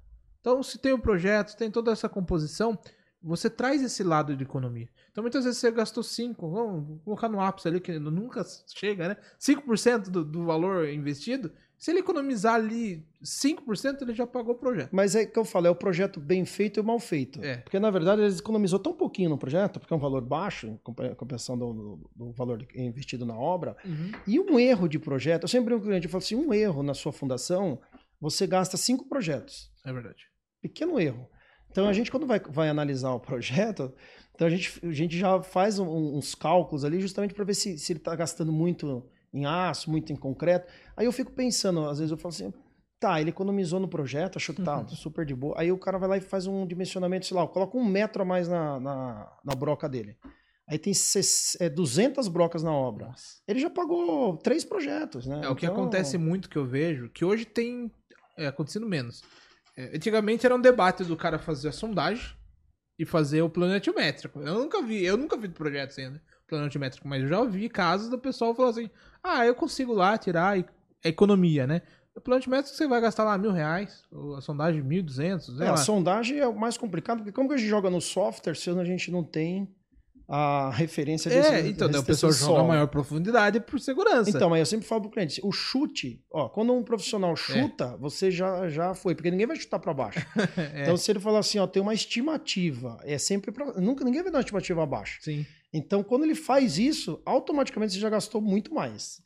[0.41, 2.79] Então, se tem o projeto, tem toda essa composição,
[3.23, 4.89] você traz esse lado de economia.
[5.11, 8.43] Então, muitas vezes você gastou 5, vamos colocar no ápice ali, que nunca
[8.75, 9.17] chega, né?
[9.39, 11.51] 5% do, do valor investido.
[11.77, 14.91] Se ele economizar ali 5%, ele já pagou o projeto.
[14.93, 17.43] Mas é que eu falo, é o projeto bem feito e mal feito.
[17.43, 17.57] É.
[17.59, 20.77] Porque, na verdade, eles economizou tão pouquinho no projeto, porque é um valor baixo, em
[21.15, 23.77] compensação do, do- do valor investido na obra,
[24.27, 26.53] e um erro de projeto, eu sempre brinco com o cliente, eu falo assim, um
[26.53, 27.81] erro na sua fundação,
[28.21, 29.71] você gasta cinco projetos.
[29.85, 30.27] É verdade.
[30.61, 31.27] Pequeno erro.
[31.71, 33.93] Então, a gente, quando vai, vai analisar o projeto,
[34.35, 37.79] então a gente, a gente já faz um- uns cálculos ali justamente para ver se,
[37.79, 40.71] se ele está gastando muito em aço, muito em concreto.
[40.97, 42.53] Aí eu fico pensando, às vezes eu falo assim,
[42.99, 45.55] tá, ele economizou no projeto, achou que tá super de boa.
[45.57, 48.25] Aí o cara vai lá e faz um dimensionamento, sei lá, coloca um metro a
[48.25, 50.17] mais na, na, na broca dele.
[50.69, 53.07] Aí tem ses- é, 200 brocas na obra.
[53.07, 53.41] Nossa.
[53.47, 55.41] Ele já pagou três projetos, né?
[55.45, 57.91] É o que Então, acontece muito que eu vejo, que hoje tem
[58.39, 59.23] é, acontecido menos.
[59.81, 62.37] É, antigamente era um debate do cara fazer a sondagem
[62.99, 64.41] e fazer o plano altimétrico.
[64.41, 68.11] Eu nunca vi, eu nunca vi projetos ainda, plano altimétrico, mas eu já ouvi casos
[68.11, 68.91] do pessoal falar assim:
[69.23, 71.81] ah, eu consigo lá tirar a economia, né?
[72.15, 74.05] O plano altimétrico você vai gastar lá mil reais,
[74.37, 77.59] a sondagem mil duzentos, É, a sondagem é o mais complicado, porque como que a
[77.59, 79.75] gente joga no software se a gente não tem
[80.33, 84.31] a referência É, então, daí o pessoal desse joga maior profundidade por segurança.
[84.31, 86.85] Então, mas eu sempre falo pro cliente, o chute, ó, quando um É.
[86.85, 90.21] profissional chuta, você já, já foi, porque ninguém vai chutar para baixo.
[90.73, 94.23] É, Então, se ele falar assim, ó, tem uma estimativa, é sempre pra, nunca ninguém
[94.23, 95.19] vai dar uma estimativa abaixo.
[95.23, 95.45] sim.
[95.73, 99.21] Então, quando ele faz isso, automaticamente você já gastou muito mais.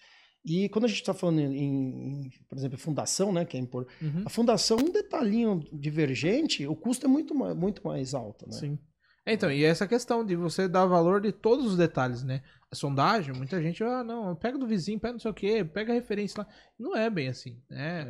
[0.44, 3.94] E quando a gente está falando em, em, por exemplo, fundação, né, que é importante,
[4.04, 4.22] Uhum.
[4.26, 8.52] a fundação, um detalhinho divergente, o custo é muito, muito mais alto, né?
[8.58, 8.78] Sim.
[9.26, 12.42] É, Então, e essa questão de você dar valor de todos os detalhes, né?
[12.70, 15.92] A sondagem, muita gente, ah, não, pega do vizinho, pega não sei o quê, pega
[15.92, 16.48] a referência lá.
[16.78, 18.06] Não é bem assim, né?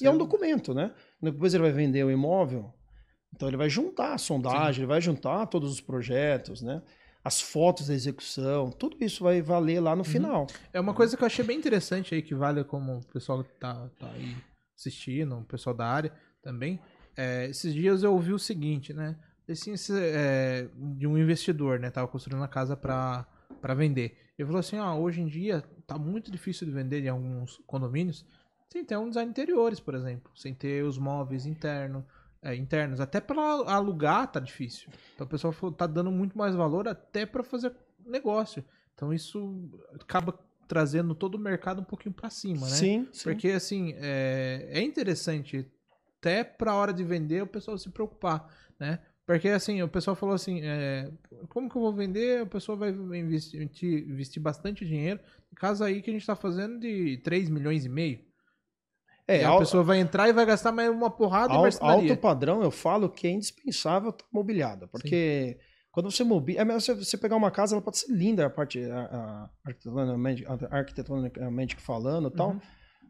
[0.00, 0.92] E é um documento, né?
[1.20, 2.72] Depois ele vai vender o imóvel,
[3.34, 6.82] então ele vai juntar a sondagem, ele vai juntar todos os projetos, né?
[7.22, 10.46] As fotos da execução, tudo isso vai valer lá no final.
[10.72, 13.52] É uma coisa que eu achei bem interessante aí, que vale como o pessoal que
[13.58, 14.36] tá, tá aí
[14.78, 16.80] assistindo, o pessoal da área também.
[17.16, 19.16] É, esses dias eu ouvi o seguinte, né?
[19.48, 21.90] Assim, é, de um investidor, né?
[21.90, 23.26] Tava construindo uma casa para
[23.60, 24.16] para vender.
[24.38, 28.24] Ele falou assim, ó, hoje em dia tá muito difícil de vender em alguns condomínios
[28.70, 32.04] sem ter um design interiores, por exemplo, sem ter os móveis internos,
[32.42, 34.88] é, internos, até para alugar tá difícil.
[35.14, 37.72] Então o pessoal falou, tá dando muito mais valor até para fazer
[38.04, 38.64] negócio.
[38.94, 39.70] Então isso
[40.00, 40.38] acaba
[40.68, 42.72] trazendo todo o mercado um pouquinho para cima, né?
[42.72, 43.24] Sim, sim.
[43.24, 45.70] Porque assim, é, é interessante
[46.18, 49.00] até pra hora de vender o pessoal se preocupar, né?
[49.26, 51.10] Porque assim, o pessoal falou assim, é,
[51.48, 52.42] como que eu vou vender?
[52.42, 53.60] A pessoa vai investir,
[54.08, 55.18] investir bastante dinheiro.
[55.56, 58.20] Caso aí que a gente tá fazendo de 3 milhões e meio.
[59.26, 61.62] É, e a al- pessoa vai entrar e vai gastar mais uma porrada de al-
[61.62, 62.10] marcenaria.
[62.12, 65.58] alto padrão, eu falo que é indispensável estar mobiliada, porque
[65.90, 68.50] quando você mobília, é melhor você, você pegar uma casa, ela pode ser linda a
[68.50, 72.50] parte a, a, arquitetonicamente, arquitetonicamente falando, e tal.
[72.50, 72.60] Uhum.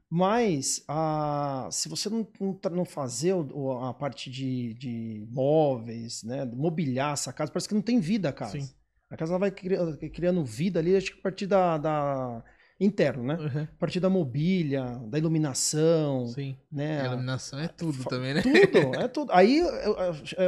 [0.08, 3.34] Mas a, se você não, não, não fazer
[3.82, 8.32] a parte de, de móveis, né, mobiliar essa casa, parece que não tem vida a
[8.32, 8.60] casa.
[8.60, 8.68] Sim.
[9.10, 9.76] A casa vai cri-
[10.10, 12.44] criando vida ali, acho que a partir da, da
[12.78, 13.34] interno, né?
[13.36, 13.62] Uhum.
[13.62, 16.56] A partir da mobília, da iluminação, Sim.
[16.70, 17.00] né?
[17.02, 18.42] A iluminação é tudo fa- também, né?
[18.42, 19.32] Tudo, é tudo.
[19.32, 19.60] Aí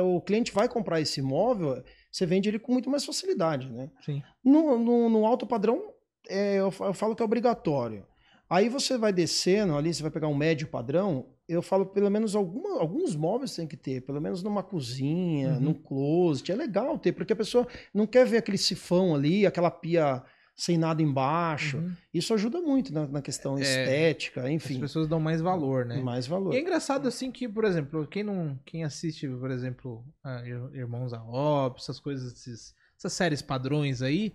[0.03, 1.83] o cliente vai comprar esse imóvel,
[2.13, 3.91] você vende ele com muito mais facilidade, né?
[4.05, 4.23] Sim.
[4.45, 5.93] No, no, no alto padrão,
[6.29, 8.05] é, eu falo que é obrigatório.
[8.51, 12.35] Aí você vai descendo ali, você vai pegar um médio padrão, eu falo, pelo menos
[12.35, 15.61] alguma, alguns móveis tem que ter, pelo menos numa cozinha, Uhum.
[15.61, 16.51] num closet.
[16.53, 20.23] É legal ter, porque a pessoa não quer ver aquele sifão ali, aquela pia
[20.57, 21.77] sem nada embaixo.
[21.79, 21.93] Uhum.
[22.13, 26.01] Isso ajuda muito na, na questão É, estética, As enfim, pessoas dão mais valor, né?
[26.01, 26.53] mais valor.
[26.53, 30.71] E é engraçado assim que, por exemplo, quem não, quem assiste, por exemplo, a Ir-
[30.75, 34.33] Irmãos à Obra, essas coisas, esses- essas séries padrões aí,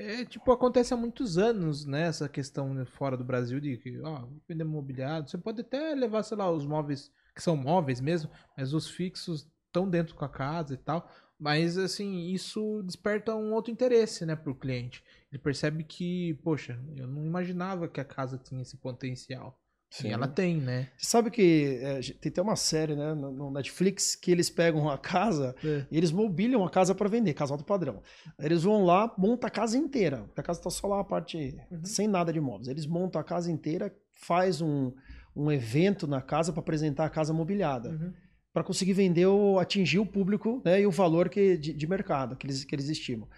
[0.00, 2.02] é tipo acontece há muitos anos, né?
[2.02, 6.36] Essa questão fora do Brasil de que, ó, vender mobiliário, você pode até levar, sei
[6.36, 10.74] lá, os móveis que são móveis mesmo, mas os fixos estão dentro com a casa
[10.74, 11.08] e tal.
[11.38, 15.02] Mas assim, isso desperta um outro interesse, né, pro cliente.
[15.32, 19.58] Ele percebe que, poxa, eu não imaginava que a casa tinha esse potencial.
[19.90, 20.08] Sim.
[20.08, 20.88] E ela tem, né?
[20.96, 24.88] Você sabe que é, tem até uma série né, no, no Netflix que eles pegam
[24.88, 25.84] a casa É.
[25.90, 28.00] e eles mobiliam a casa para vender, casal do padrão.
[28.38, 30.24] Eles vão lá, montam a casa inteira.
[30.36, 31.84] A casa tá só lá a parte Uhum.
[31.84, 32.68] sem nada de móveis.
[32.68, 34.92] Eles montam a casa inteira, faz um,
[35.34, 38.12] um evento na casa para apresentar a casa mobiliada, Uhum.
[38.52, 42.36] para conseguir vender ou atingir o público né, e o valor que, de, de mercado
[42.36, 43.28] que eles, que eles estimam.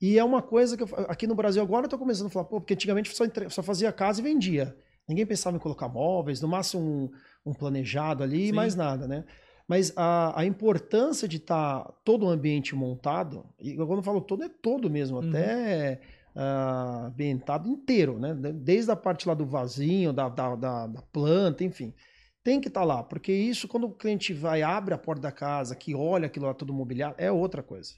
[0.00, 2.46] E é uma coisa que eu, aqui no Brasil agora eu tô começando a falar,
[2.46, 4.74] pô, porque antigamente só, entre- só fazia casa e vendia.
[5.08, 9.24] Ninguém pensava em colocar móveis, no máximo um, um planejado ali e mais nada, né?
[9.66, 14.42] Mas a, a importância de estar todo o ambiente montado, e quando eu falo todo,
[14.44, 15.28] é todo mesmo, Uhum.
[15.28, 16.00] até
[16.34, 18.34] ah, ambientado inteiro, né?
[18.34, 21.92] Desde a parte lá do vasinho, da, da, da, da planta, enfim.
[22.44, 25.74] Tem que estar lá, porque isso, quando o cliente vai, abre a porta da casa,
[25.74, 27.92] que olha aquilo lá todo mobiliado, é outra coisa.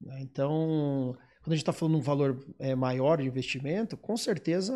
[0.00, 0.18] né?
[0.22, 4.72] Então, quando a gente está falando de um valor é, maior de investimento, com certeza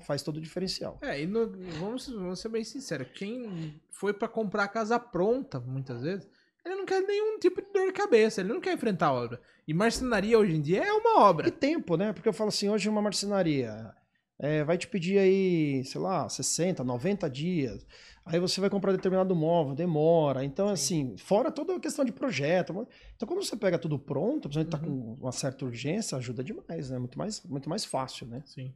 [0.00, 0.98] faz todo o diferencial.
[1.02, 5.60] É, e no- vamos, vamos ser bem sinceros, quem foi pra comprar a casa pronta,
[5.60, 6.26] muitas vezes,
[6.64, 9.40] ele não quer nenhum tipo de dor de cabeça, ele não quer enfrentar a obra.
[9.66, 11.50] E marcenaria hoje em dia é uma E obra.
[11.50, 12.12] tempo, né?
[12.12, 13.94] Porque eu falo assim, hoje uma marcenaria
[14.38, 17.86] é, vai te pedir aí, sei lá, 60, 90 dias.
[18.30, 20.44] Aí você vai comprar determinado móvel, demora.
[20.44, 22.86] Então, assim, fora toda a questão de projeto.
[23.16, 26.98] Então, quando você pega tudo pronto, principalmente tá com uma certa urgência, ajuda demais, né?
[26.98, 28.40] Muito mais, muito mais fácil, né?
[28.46, 28.72] Sim.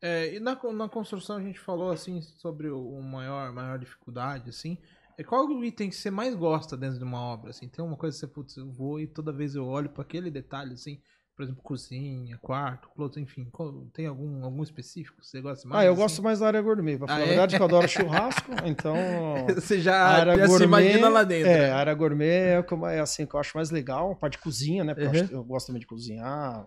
[0.00, 4.50] É, e na, na construção a gente falou assim sobre o, o maior, maior dificuldade,
[4.50, 4.76] assim.
[5.16, 7.50] É, qual o item que você mais gosta dentro de uma obra?
[7.50, 7.68] Assim?
[7.68, 10.28] Tem uma coisa que você, putz, eu vou e toda vez eu olho para aquele
[10.28, 11.00] detalhe, assim,
[11.36, 13.50] por exemplo, cozinha, quarto, closet, enfim.
[13.92, 15.80] tem algum, algum específico que você gosta mais?
[15.80, 16.02] ah, eu assim?
[16.02, 16.98] gosto mais da área gourmet.
[16.98, 17.28] Pra falar Ah, a é?
[17.28, 19.46] verdade, que eu adoro churrasco, então.
[19.54, 21.50] Você já, área já se gourmet, imagina lá dentro.
[21.50, 21.70] É, né?
[21.70, 22.26] a área gourmet
[22.58, 24.94] é, como, é assim que eu acho mais legal, a parte de cozinha, né?
[24.94, 25.22] Porque eu, Uhum.
[25.24, 26.66] acho- eu gosto também de cozinhar,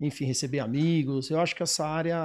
[0.00, 1.30] enfim, receber amigos.
[1.30, 2.16] Eu acho que essa área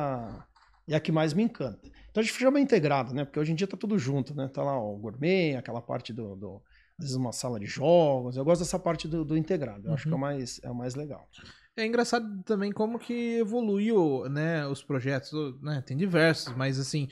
[0.87, 1.79] é a que mais me encanta.
[2.09, 3.23] Então a gente chama integrado, né?
[3.23, 4.47] Porque hoje em dia tá tudo junto, né?
[4.47, 6.35] Tá lá o gourmet, aquela parte do.
[6.35, 6.61] do
[6.99, 8.35] às vezes uma sala de jogos.
[8.37, 9.87] Eu gosto dessa parte do, do integrado.
[9.87, 10.21] Eu acho que é o Uhum.
[10.21, 11.29] mais, é o mais legal.
[11.77, 17.07] É engraçado também como que evoluiu, né, os projetos, né, tem diversos, mas assim,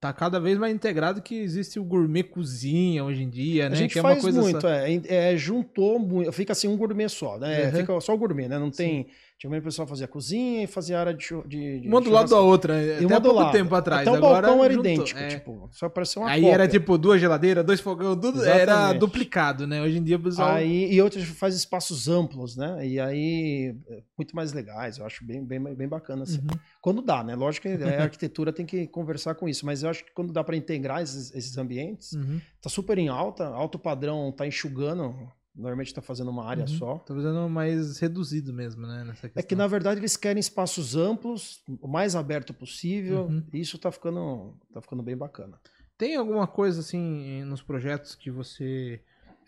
[0.00, 3.76] tá cada vez mais integrado que existe o gourmet cozinha hoje em dia, A né,
[3.76, 6.76] gente que é faz uma coisa muito, só- é, é, juntou muito, fica assim um
[6.76, 7.66] gourmet só, né?
[7.66, 7.72] Uhum.
[7.72, 8.58] Fica só o gourmet, né?
[8.58, 9.06] Não tem.
[9.36, 12.40] Antigamente o pessoal fazia cozinha e fazia área de, de, de uma do lado da
[12.40, 13.52] outra, E até há pouco lado.
[13.52, 15.28] tempo atrás, Até o agora balcão era juntou, idêntico, é.
[15.28, 16.54] tipo, só parecia uma Aí cópia.
[16.54, 18.98] era tipo duas geladeiras, dois fogão, tudo era Exatamente.
[18.98, 20.48] duplicado, né, hoje em dia o pessoal...
[20.50, 22.84] Aí, e outros faz espaços amplos, né?
[22.84, 26.24] E aí, é, muito mais legais, eu acho bem, bem, bem bacana.
[26.24, 26.38] Assim.
[26.38, 26.58] Uhum.
[26.82, 27.36] Quando dá, né?
[27.36, 30.42] Lógico que a arquitetura tem que conversar com isso, mas eu acho que quando dá
[30.44, 32.40] para integrar esses, esses ambientes, Uhum.
[32.60, 35.14] tá super em alta, alto padrão tá enxugando,
[35.54, 36.68] normalmente tá fazendo uma área Uhum.
[36.68, 36.98] só.
[36.98, 39.12] Tá fazendo mais reduzido mesmo, né.
[39.34, 43.42] É que na verdade eles querem espaços amplos, o mais aberto possível, Uhum.
[43.52, 45.58] e isso tá ficando, tá ficando bem bacana.
[45.96, 49.00] Tem alguma coisa assim nos projetos que você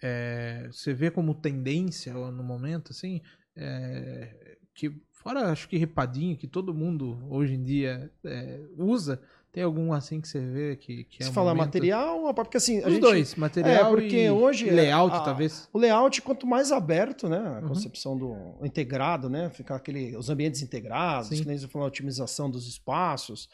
[0.02, 3.20] é, você vê como tendência no momento, assim,
[3.54, 9.20] é, que fora acho que ripadinho que todo mundo hoje em dia é, usa,
[9.52, 12.34] tem algum assim que você vê que, que é Se um falar momento- material, a-
[12.34, 15.68] porque assim, a os gente, dois, material É, porque hoje e layout a- talvez.
[15.72, 17.38] O layout, quanto mais aberto, né?
[17.38, 17.68] A Uhum.
[17.68, 19.50] concepção do integrado, né?
[19.50, 21.42] Ficar aquele, os ambientes integrados, Sim.
[21.42, 23.48] que nem você falou, a otimização dos espaços.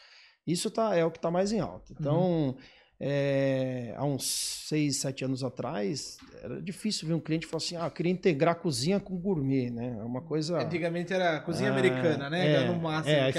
[0.45, 1.93] Isso tá, é o que está mais em alta.
[1.93, 2.55] Uhum.
[2.99, 4.25] É, há uns
[4.67, 8.55] seis, sete anos atrás, era difícil ver um cliente falar assim: ah, eu queria integrar
[8.55, 9.97] cozinha com gourmet, né?
[9.99, 10.57] É uma coisa.
[10.59, 12.47] Antigamente era cozinha Ah, americana, né?
[12.47, 13.15] é, Era no máximo.
[13.15, 13.29] é,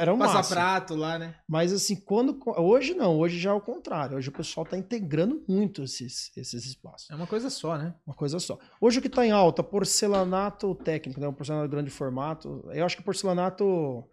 [0.00, 0.54] era o passa máximo.
[0.56, 1.34] prato lá, né?
[1.46, 2.38] Mas assim, quando.
[2.58, 4.16] Hoje não, hoje já é o contrário.
[4.16, 7.08] Hoje o pessoal está integrando muito esses, esses espaços.
[7.10, 7.94] É uma coisa só, né?
[8.04, 8.58] Uma coisa só.
[8.80, 11.28] Hoje o que está em alta, porcelanato técnico, né?
[11.28, 12.68] um porcelanato de grande formato.
[12.72, 14.04] Eu acho que porcelanato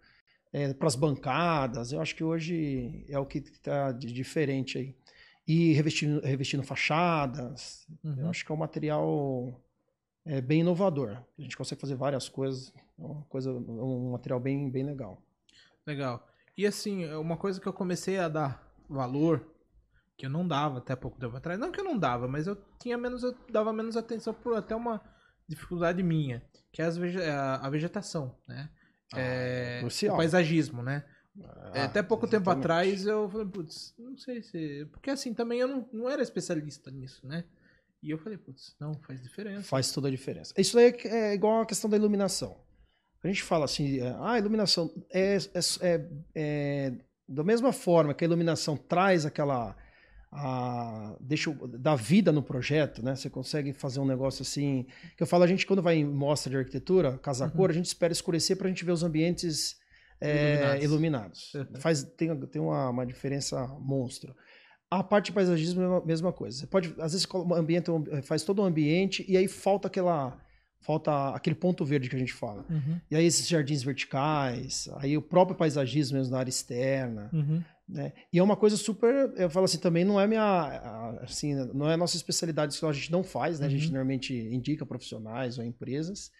[0.78, 4.94] para as bancadas, eu acho que hoje é o que está de diferente aí.
[5.46, 8.20] E revestindo, revestindo fachadas, Uhum.
[8.20, 9.60] eu acho que é um material
[10.24, 11.16] é, bem inovador.
[11.38, 15.20] A gente consegue fazer várias coisas, é uma coisa, um material bem, bem legal.
[15.86, 16.24] Legal.
[16.56, 19.44] E assim, uma coisa que eu comecei a dar valor
[20.16, 21.58] que eu não dava até pouco tempo atrás.
[21.58, 24.76] Não que eu não dava, mas eu tinha menos, eu dava menos atenção por até
[24.76, 25.00] uma
[25.48, 26.86] dificuldade minha, que é
[27.60, 28.70] a vegetação, né?
[29.20, 30.14] É, crucial.
[30.14, 31.04] o paisagismo, né?
[31.74, 32.64] É, Ah, até pouco tempo exatamente.
[32.64, 34.86] atrás eu falei, putz, não sei se.
[34.92, 37.44] Porque assim, também eu não, não era especialista nisso, né?
[38.02, 39.62] E eu falei, putz, não, faz diferença.
[39.62, 40.52] Faz toda a diferença.
[40.58, 42.60] Isso aí é, é igual a questão da iluminação.
[43.22, 46.92] A gente fala assim, é, ah, a iluminação é, é, é- é
[47.28, 49.74] da mesma forma que a iluminação traz aquela
[50.34, 53.14] a, deixa dá vida no projeto, né?
[53.14, 54.86] Você consegue fazer um negócio assim.
[55.16, 57.84] Que eu falo, a gente quando vai em mostra de arquitetura, casa cor, a gente
[57.86, 59.76] espera escurecer para a gente ver os ambientes
[60.20, 60.84] é, Iluminados.
[60.84, 61.54] iluminados.
[61.54, 61.66] Uhum.
[61.80, 64.34] Faz tem, tem uma, uma diferença monstro.
[64.90, 66.58] A parte de paisagismo é a mesma- coisa.
[66.58, 67.90] Você pode, às vezes, ambiente,
[68.22, 70.38] faz todo o ambiente e aí falta aquela,
[70.80, 72.66] falta aquele ponto verde que a gente fala.
[72.68, 77.62] Uhum, E aí esses jardins verticais, aí o próprio paisagismo mesmo na área externa, uhum.
[77.88, 78.12] Né?
[78.32, 81.94] E é uma coisa super, eu falo assim, também não é minha, assim, não é
[81.94, 83.66] a nossa especialidade, isso a gente não faz, né?
[83.66, 83.92] A gente Uhum.
[83.92, 86.30] normalmente indica profissionais ou empresas.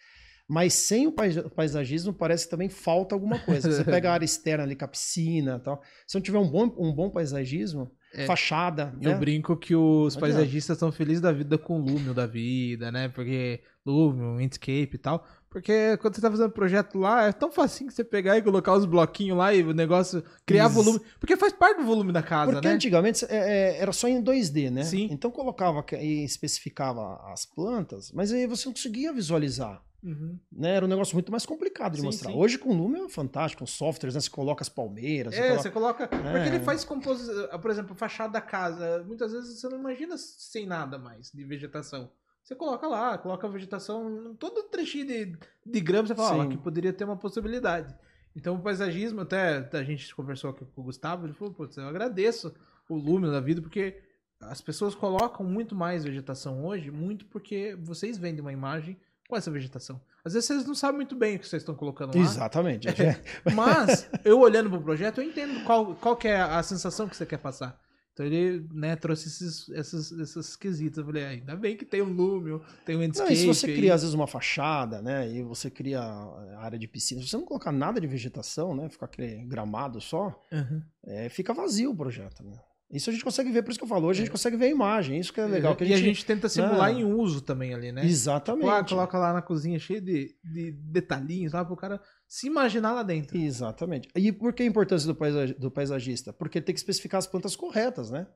[0.47, 3.71] Mas sem o pais- paisagismo parece que também falta alguma coisa.
[3.71, 5.81] Você pega a área externa ali com a piscina e tal.
[6.05, 8.25] Se não tiver um bom, um bom paisagismo, É.
[8.25, 9.17] fachada, Eu né?
[9.17, 13.09] brinco que os paisagistas estão felizes da vida com o Lumion da vida, né?
[13.09, 15.25] Porque Lumion, Inkscape e tal.
[15.49, 18.73] Porque quando você tá fazendo projeto lá, é tão facinho que você pegar e colocar
[18.73, 20.75] os bloquinhos lá e o negócio criar Isso.
[20.75, 20.99] volume.
[21.19, 22.73] Porque faz parte do volume da casa, Porque né?
[22.73, 24.83] antigamente é, é, era só em 2D, né?
[24.83, 25.07] Sim.
[25.11, 29.79] Então colocava e especificava as plantas, mas aí você não conseguia visualizar.
[30.03, 30.37] Uhum.
[30.51, 30.75] Né?
[30.75, 32.31] Era um negócio muito mais complicado de Sim, mostrar.
[32.31, 32.37] sim.
[32.37, 34.21] Hoje com o Lumion é fantástico, com softwares, né?
[34.21, 36.07] Você coloca as palmeiras, você É, coloca- você coloca.
[36.07, 36.47] Porque É.
[36.47, 37.47] ele faz composição.
[37.59, 39.03] Por exemplo, fachada da casa.
[39.07, 42.11] Muitas vezes você não imagina sem nada mais de vegetação.
[42.43, 46.57] Você coloca lá, coloca a vegetação, todo trechinho de, de grama, você fala, ó, aqui
[46.57, 47.95] poderia ter uma possibilidade.
[48.35, 51.87] Então o paisagismo, até a gente conversou aqui com o Gustavo, ele falou, putz, eu
[51.87, 52.53] agradeço
[52.89, 54.01] o Lumion da vida, porque
[54.41, 58.97] as pessoas colocam muito mais vegetação hoje, muito porque vocês vendem uma imagem
[59.27, 59.99] com essa vegetação.
[60.23, 62.21] Às vezes vocês não sabem muito bem o que vocês estão colocando lá.
[62.23, 62.87] Exatamente.
[62.89, 63.21] É.
[63.53, 67.25] Mas, eu olhando pro projeto, eu entendo qual, qual que é a sensação que você
[67.25, 67.81] quer passar.
[68.13, 70.99] Então ele, né, trouxe esses, esses, esses quesitos.
[70.99, 73.33] Eu falei, ah, ainda bem que tem o Lumion, tem o Não, Landscape.
[73.33, 73.75] e se você aí.
[73.75, 75.27] cria, às vezes, uma fachada, né?
[75.31, 78.87] E você cria a área de piscina, se você não colocar nada de vegetação, né?
[78.87, 80.81] Ficar aquele gramado só, Uhum.
[81.07, 82.55] é, fica vazio o projeto, né?
[82.93, 84.65] Isso a gente consegue ver, por isso que eu falo, hoje a gente consegue ver
[84.65, 85.75] a imagem, isso que é legal.
[85.75, 86.99] Que e a gente tenta simular né?
[86.99, 88.05] em uso também ali, né?
[88.05, 88.65] Exatamente.
[88.65, 93.01] Lá, coloca lá na cozinha cheio de, de detalhinhos lá pro cara se imaginar lá
[93.01, 93.35] dentro.
[93.37, 94.09] Exatamente.
[94.15, 96.31] E por que a importância do, paisa- do paisagista?
[96.31, 98.27] Porque tem que especificar as plantas corretas, né?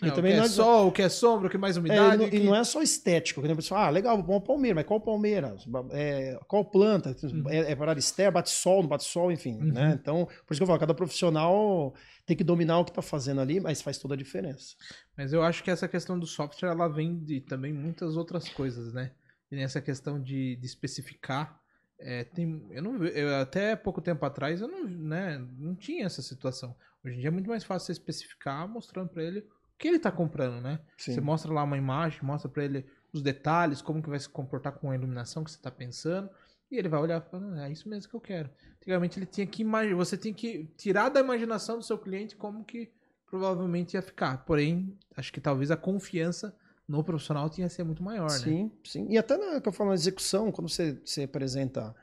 [0.00, 1.56] É, E o também que é não é- sol, o que é sombra, o que
[1.56, 2.14] é mais É, umidade.
[2.14, 4.76] e, não, que- e não é só estético, que a pessoa, ah, legal, uma palmeira,
[4.76, 5.56] mas qual palmeira?
[5.90, 7.16] É, qual planta?
[7.48, 9.72] É, é para área externa, bate sol, não bate sol, enfim, Uhum.
[9.72, 9.98] né?
[10.00, 11.94] Então, por isso que eu falo, cada profissional
[12.24, 14.76] tem que dominar o que está fazendo ali, mas faz toda a diferença.
[15.16, 18.92] Mas eu acho que essa questão do software, ela vem de também muitas outras coisas,
[18.92, 19.12] né?
[19.50, 21.58] E nessa questão de, de especificar,
[21.98, 26.22] é, tem, eu não eu, até pouco tempo atrás eu não, né, não tinha essa
[26.22, 26.76] situação.
[27.04, 29.44] Hoje em dia é muito mais fácil você especificar mostrando para ele
[29.78, 30.80] que ele tá comprando, né?
[30.96, 31.14] Sim.
[31.14, 34.72] Você mostra lá uma imagem, mostra para ele os detalhes, como que vai se comportar
[34.72, 36.28] com a iluminação que você tá pensando,
[36.70, 38.50] e ele vai olhar e falar, "Ah, é isso mesmo que eu quero.
[38.76, 42.64] Antigamente ele tinha que imaginar, você tem que tirar da imaginação do seu cliente como
[42.64, 42.90] que
[43.30, 44.44] provavelmente ia ficar.
[44.44, 46.54] Porém, acho que talvez a confiança
[46.86, 48.38] no profissional tinha que ser muito maior, né?
[48.38, 49.06] Sim, sim.
[49.10, 51.94] E até na que eu falo na execução, quando você, você apresenta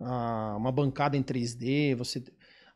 [0.00, 2.24] ah, uma bancada em 3D, você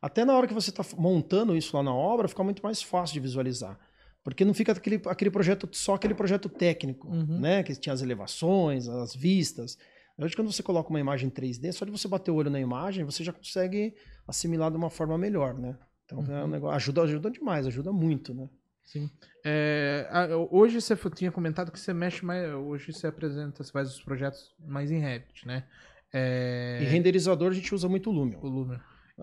[0.00, 3.14] até na hora que você está montando isso lá na obra, fica muito mais fácil
[3.14, 3.78] de visualizar.
[4.24, 7.38] Porque não fica aquele, aquele projeto, só aquele projeto técnico, Uhum.
[7.40, 7.62] né?
[7.62, 9.78] Que tinha as elevações, as vistas.
[10.18, 12.58] Hoje, quando você coloca uma imagem em 3D, só de você bater o olho na
[12.58, 13.94] imagem, você já consegue
[14.26, 15.76] assimilar de uma forma melhor, né?
[16.06, 16.48] Então, é um Uhum.
[16.48, 18.48] negócio, ajuda, ajuda demais, ajuda muito, né?
[18.84, 19.10] Sim.
[19.44, 20.06] É,
[20.50, 22.50] hoje você tinha comentado que você mexe mais.
[22.54, 25.64] Hoje você apresenta, você faz os projetos mais em Revit, né?
[26.12, 28.38] É, E renderizador a gente usa muito o Lumion.
[28.40, 28.78] o Lumion.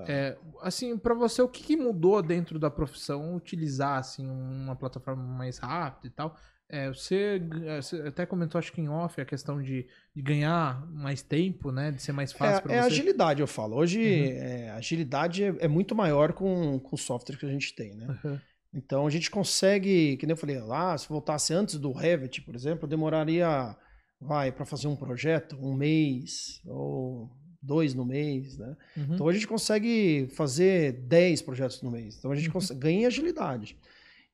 [0.07, 5.21] É, assim, para você, o que, que mudou dentro da profissão utilizar assim uma plataforma
[5.21, 6.35] mais rápida e tal?
[6.69, 9.85] É, você, é, você até comentou, acho que em off, a questão de,
[10.15, 11.91] de ganhar mais tempo, né?
[11.91, 12.87] De ser mais fácil É, para é você.
[12.87, 13.75] agilidade, eu falo.
[13.75, 14.05] Hoje, Uhum.
[14.37, 17.93] é, a agilidade é, é muito maior com, com o software que a gente tem,
[17.97, 18.17] né?
[18.23, 18.39] Uhum.
[18.73, 22.55] Então, a gente consegue, que nem eu falei lá, se voltasse antes do Revit, por
[22.55, 23.75] exemplo, demoraria,
[24.21, 27.29] vai, para fazer um projeto, um mês ou
[27.61, 28.75] dois no mês, né?
[28.97, 29.13] Uhum.
[29.15, 32.17] Então, a gente consegue fazer 10 projetos no mês.
[32.17, 32.53] Então, a gente Uhum.
[32.53, 33.77] consegue, ganha agilidade.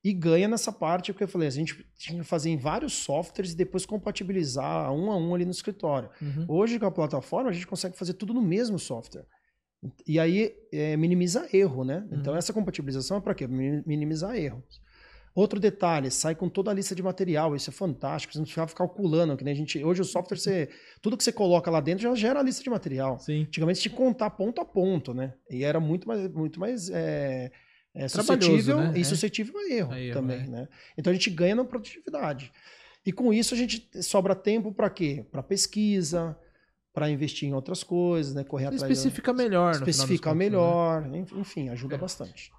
[0.02, 3.52] E ganha nessa parte, porque eu falei, a gente tinha que fazer em vários softwares
[3.52, 6.08] e depois compatibilizar um a um ali no escritório.
[6.22, 6.44] Uhum.
[6.48, 9.26] Hoje, com a plataforma, a gente consegue fazer tudo no mesmo software.
[10.06, 12.06] E aí é, minimiza erro, né?
[12.12, 12.38] Então, Uhum.
[12.38, 13.46] essa compatibilização é para quê?
[13.46, 14.80] Mi- Minimizar erros.
[15.34, 18.66] Outro detalhe, sai com toda a lista de material, isso é fantástico, você não ficar
[18.68, 20.68] calculando, que nem a gente, hoje o software, você,
[21.00, 23.18] tudo que você coloca lá dentro já gera a lista de material.
[23.20, 23.42] Sim.
[23.42, 25.34] Antigamente tinha que contar ponto a ponto, né?
[25.50, 27.52] E era muito mais, muito mais é,
[27.94, 28.92] é, suscetível né?
[28.96, 29.04] e É.
[29.04, 30.46] suscetível a erro, A erro, também, é.
[30.46, 30.68] né?
[30.96, 32.50] Então a gente ganha na produtividade.
[33.06, 35.24] E com isso a gente sobra tempo para quê?
[35.30, 36.36] Para pesquisa,
[36.92, 38.42] para investir em outras coisas, né?
[38.42, 38.80] Correr atrás.
[38.82, 40.56] da- Especifica melhor, final das especificar contas, né?
[40.56, 41.06] melhor,
[41.38, 41.98] enfim, ajuda É.
[41.98, 42.50] bastante.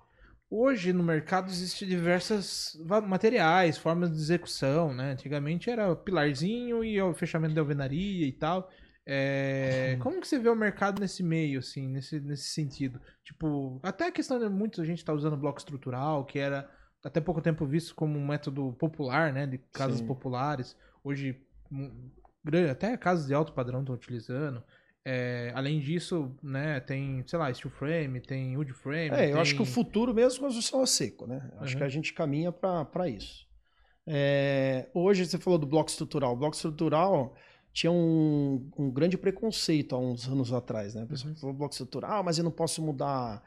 [0.51, 2.75] Hoje no mercado existem diversas
[3.07, 5.11] materiais, formas de execução, né?
[5.11, 8.69] Antigamente era pilarzinho e o fechamento de alvenaria e tal.
[9.05, 9.99] É, Uhum.
[9.99, 12.99] Como que você vê o mercado nesse meio, assim, nesse, nesse sentido?
[13.23, 16.69] Tipo, até a questão de muita gente tá usando bloco estrutural, que era
[17.03, 19.47] até pouco tempo visto como um método popular, né?
[19.47, 20.05] De casas Sim.
[20.07, 20.75] populares.
[21.03, 21.41] Hoje,
[22.71, 24.63] até casas de alto padrão estão utilizando.
[25.05, 29.09] É, além disso, né, tem, sei lá, steel frame, tem wood frame.
[29.11, 31.49] É, eu acho que o futuro mesmo é construção a seco, né?
[31.59, 31.77] Acho Uhum.
[31.79, 33.47] que a gente caminha para isso.
[34.05, 36.33] É, hoje você falou do bloco estrutural.
[36.33, 37.35] O bloco estrutural
[37.71, 41.03] tinha um, um grande preconceito há uns anos atrás, né?
[41.03, 41.39] A pessoa Uhum.
[41.39, 43.41] falou bloco estrutural, mas eu não posso mudar.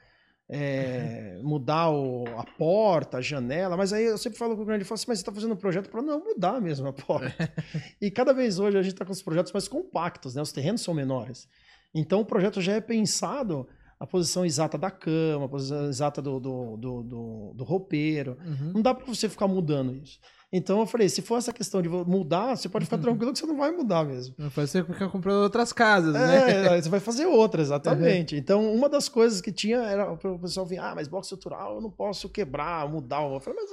[0.49, 4.85] É, mudar o- a porta, a janela, mas aí eu sempre falo com o grande,
[4.85, 7.33] falo assim, mas você está fazendo um projeto para não mudar mesmo a porta.
[8.01, 10.43] e cada vez hoje a gente está com os projetos mais compactos, né?
[10.43, 11.49] Os terrenos são menores.
[11.95, 13.67] Então o projeto já é pensado
[13.99, 18.37] a posição exata da cama, a posição exata do, do, do, do, do roupeiro.
[18.45, 18.73] Uhum.
[18.75, 20.19] Não dá para você ficar mudando isso.
[20.53, 23.47] Então eu falei, se for essa questão de mudar, você pode ficar tranquilo que você
[23.47, 24.35] não vai mudar mesmo.
[24.51, 26.77] Faz você ficar comprando outras casas, né?
[26.77, 28.37] É, você vai fazer outra, exatamente.
[28.37, 31.81] Então, uma das coisas que tinha era o pessoal vir, ah, mas bloco estrutural eu
[31.81, 33.23] não posso quebrar, mudar.
[33.23, 33.71] Eu falei, mas.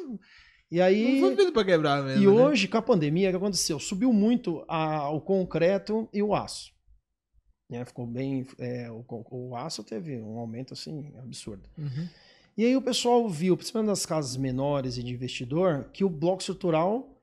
[0.71, 1.19] E aí.
[1.19, 2.23] Não foi feito pra quebrar mesmo.
[2.23, 2.31] E né?
[2.31, 3.77] hoje, com a pandemia, o que aconteceu?
[3.77, 6.71] Subiu muito a- o concreto e o aço.
[7.69, 8.47] Né, Ficou bem.
[8.57, 11.69] é, o, o aço teve um aumento assim absurdo.
[11.77, 12.07] Uhum.
[12.59, 16.41] E aí o pessoal viu, principalmente nas casas menores e de investidor, que o bloco
[16.41, 17.17] estrutural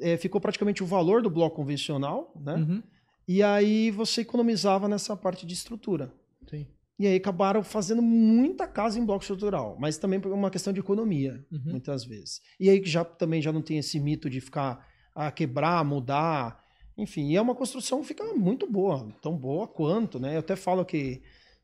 [0.00, 2.54] é, ficou praticamente o valor do bloco convencional, né?
[2.54, 2.82] Uhum.
[3.28, 6.10] E aí você economizava nessa parte de estrutura.
[6.48, 6.66] Sim.
[6.98, 10.80] E aí acabaram fazendo muita casa em bloco estrutural, mas também por uma questão de
[10.80, 11.72] economia, Uhum.
[11.72, 12.40] muitas vezes.
[12.58, 16.58] E aí que já também já não tem esse mito de ficar a quebrar, mudar,
[16.96, 20.36] enfim, e é uma construção que fica muito boa, tão boa quanto, né?
[20.36, 21.20] Eu até falo que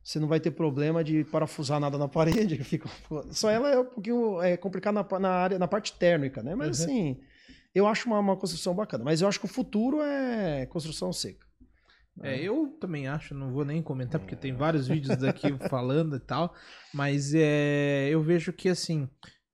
[0.07, 2.89] você não vai ter problema de parafusar nada na parede, fica
[3.31, 6.55] só ela é um pouquinho é, complicada na, na área na parte térmica, né?
[6.55, 6.85] Mas Uhum.
[6.85, 7.21] assim,
[7.75, 11.45] eu acho uma, uma construção bacana, mas eu acho que o futuro é construção seca.
[12.23, 16.21] É, eu também acho, não vou nem comentar, porque tem vários vídeos daqui falando e
[16.21, 16.55] tal,
[16.95, 19.07] mas é, eu vejo que, assim,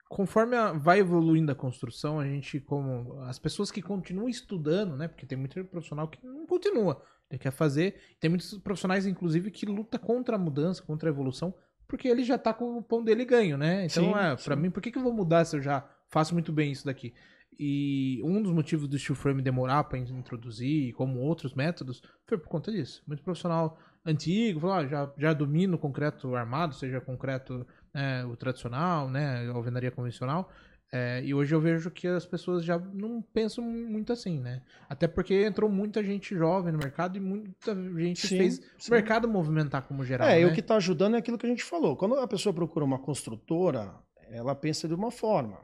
[0.08, 5.08] conforme a- vai evoluindo a construção, a gente, como as pessoas que continuam estudando, né,
[5.08, 7.02] porque tem muito profissional que não continua,
[7.32, 11.54] ele quer fazer, tem muitos profissionais, inclusive, que luta contra a mudança, contra a evolução,
[11.88, 14.56] porque ele já tá com o pão dele ganho, né, então, Sim, é, sim.
[14.56, 17.12] mim, por que, que eu vou mudar se eu já faço muito bem isso daqui?
[17.58, 22.48] E um dos motivos do steel frame demorar para introduzir, como outros métodos, foi por
[22.48, 23.02] conta disso.
[23.06, 28.36] Muito profissional antigo falou, ah, já, já domina o concreto armado, seja concreto né, o
[28.36, 30.50] tradicional, né, a alvenaria convencional.
[30.94, 34.60] É, e hoje eu vejo que as pessoas já não pensam muito assim, né?
[34.90, 38.90] Até porque entrou muita gente jovem no mercado e muita gente Sim, fez sim.
[38.90, 40.28] o mercado movimentar como geral.
[40.28, 40.50] É, e né?
[40.50, 41.96] o que está ajudando é aquilo que a gente falou.
[41.96, 43.94] Quando a pessoa procura uma construtora,
[44.30, 45.58] ela pensa de uma forma.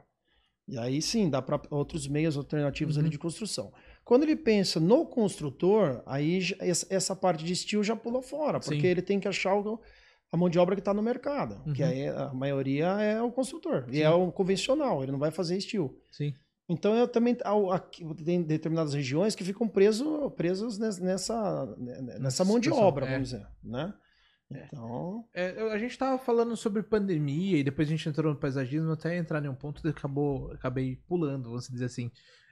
[0.67, 3.01] E aí sim, dá para outros meios alternativos Uhum.
[3.03, 3.71] ali de construção.
[4.03, 6.39] Quando ele pensa no construtor, aí
[6.89, 8.87] essa parte de estilo já pula fora, porque Sim.
[8.87, 9.79] ele tem que achar o-
[10.31, 11.89] a mão de obra que está no mercado, que Uhum.
[11.89, 14.01] aí a maioria é o construtor, e Sim.
[14.03, 15.95] é o convencional, ele não vai fazer estilo.
[16.11, 16.33] Sim.
[16.67, 17.35] Então eu também
[17.71, 23.07] aqui, tem determinadas regiões que ficam preso, presos nes- nessa, nessa, Nessa mão de obra,
[23.07, 23.11] é.
[23.13, 23.93] vamos dizer, né?
[24.51, 28.91] Então, É, a gente tava falando sobre pandemia e depois a gente entrou no paisagismo
[28.91, 32.11] até entrar em um ponto que acabou, acabei pulando, vamos dizer assim.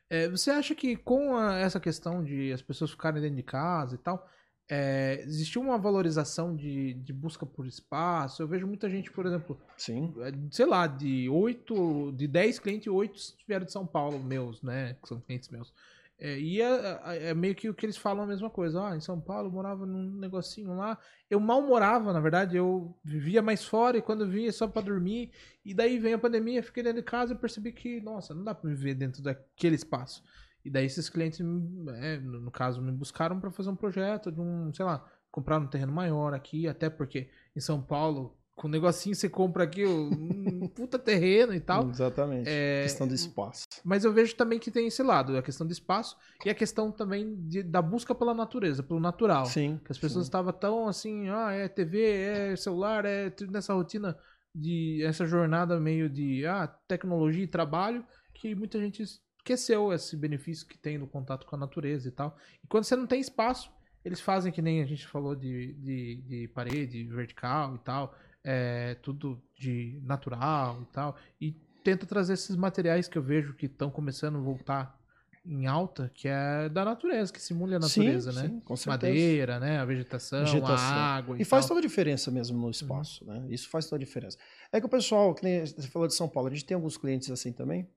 [0.10, 3.96] É, você acha que com a- essa questão de as pessoas ficarem dentro de casa
[3.96, 4.28] e tal,
[4.70, 8.42] é, existiu uma valorização de, de busca por espaço?
[8.42, 10.14] Eu vejo muita gente, por exemplo, sim.
[10.20, 13.18] é, sei lá, de oito, de 10 clientes, oito
[13.48, 14.96] vieram de São Paulo, meus, né?
[15.02, 15.74] Que são clientes meus.
[16.20, 18.88] É, e é, é meio que o que eles falam a mesma coisa.
[18.88, 20.98] Ah, em São Paulo eu morava num negocinho lá.
[21.30, 25.32] Eu mal morava, na verdade, eu vivia mais fora e quando vinha só pra dormir.
[25.64, 28.56] E daí veio a pandemia, fiquei dentro de casa e percebi que, nossa, não dá
[28.56, 30.24] pra viver dentro daquele espaço.
[30.68, 34.74] E daí esses clientes, é, no caso, me buscaram pra fazer um projeto de um,
[34.74, 39.16] sei lá, comprar um terreno maior aqui, até porque em São Paulo, com um negocinho
[39.16, 41.90] você compra aqui um puta terreno e tal.
[41.90, 42.50] Exatamente.
[42.50, 43.64] É, questão do espaço.
[43.82, 46.92] Mas eu vejo também que tem esse lado, a questão do espaço e a questão
[46.92, 49.46] também de- da busca pela natureza, pelo natural.
[49.46, 49.80] Sim.
[49.86, 50.30] Que as pessoas sim.
[50.30, 54.18] estavam tão assim, ah, é TV, é celular, é tudo nessa rotina
[54.54, 58.04] de essa jornada meio de ah, tecnologia e trabalho,
[58.34, 59.04] que muita gente
[59.54, 62.38] esqueceu esse benefício que tem no contato com a natureza e tal.
[62.64, 63.72] E quando você não tem espaço,
[64.04, 68.96] eles fazem que nem a gente falou de, de, de parede vertical e tal, é,
[68.96, 71.52] tudo de natural e tal, e
[71.84, 74.98] tenta trazer esses materiais que eu vejo que estão começando a voltar
[75.46, 78.48] em alta, que é da natureza, que simula a natureza, sim, né?
[78.50, 79.14] sim, com certeza.
[79.14, 79.80] Madeira, né?
[79.80, 80.76] A vegetação, Vegetação.
[80.76, 81.38] a água.
[81.40, 81.76] E faz tal.
[81.76, 81.80] Uhum.
[81.80, 83.46] toda a diferença mesmo no espaço, né?
[83.50, 84.38] Isso faz toda a diferença.
[84.74, 87.54] É que o pessoal, você falou de São Paulo, a gente tem alguns clientes assim
[87.54, 87.88] também,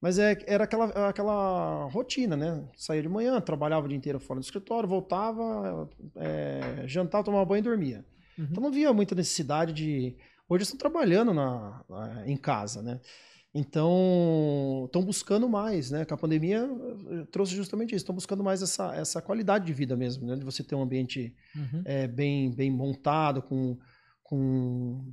[0.00, 2.64] mas é, era aquela, aquela rotina, né?
[2.76, 7.60] Saía de manhã, trabalhava o dia inteiro fora do escritório, voltava, é, jantava, tomava banho
[7.60, 8.04] e dormia.
[8.38, 8.46] Uhum.
[8.50, 10.16] Então não via muita necessidade de.
[10.48, 13.00] Hoje estão trabalhando na, na- em casa, né?
[13.54, 16.04] Então estão buscando mais, né?
[16.04, 16.68] Com a pandemia
[17.32, 20.36] trouxe justamente isso, estão buscando mais essa, essa qualidade de vida mesmo, né?
[20.36, 21.82] De você ter um ambiente Uhum.
[21.84, 23.76] é, bem, bem montado, com,
[24.22, 25.12] com,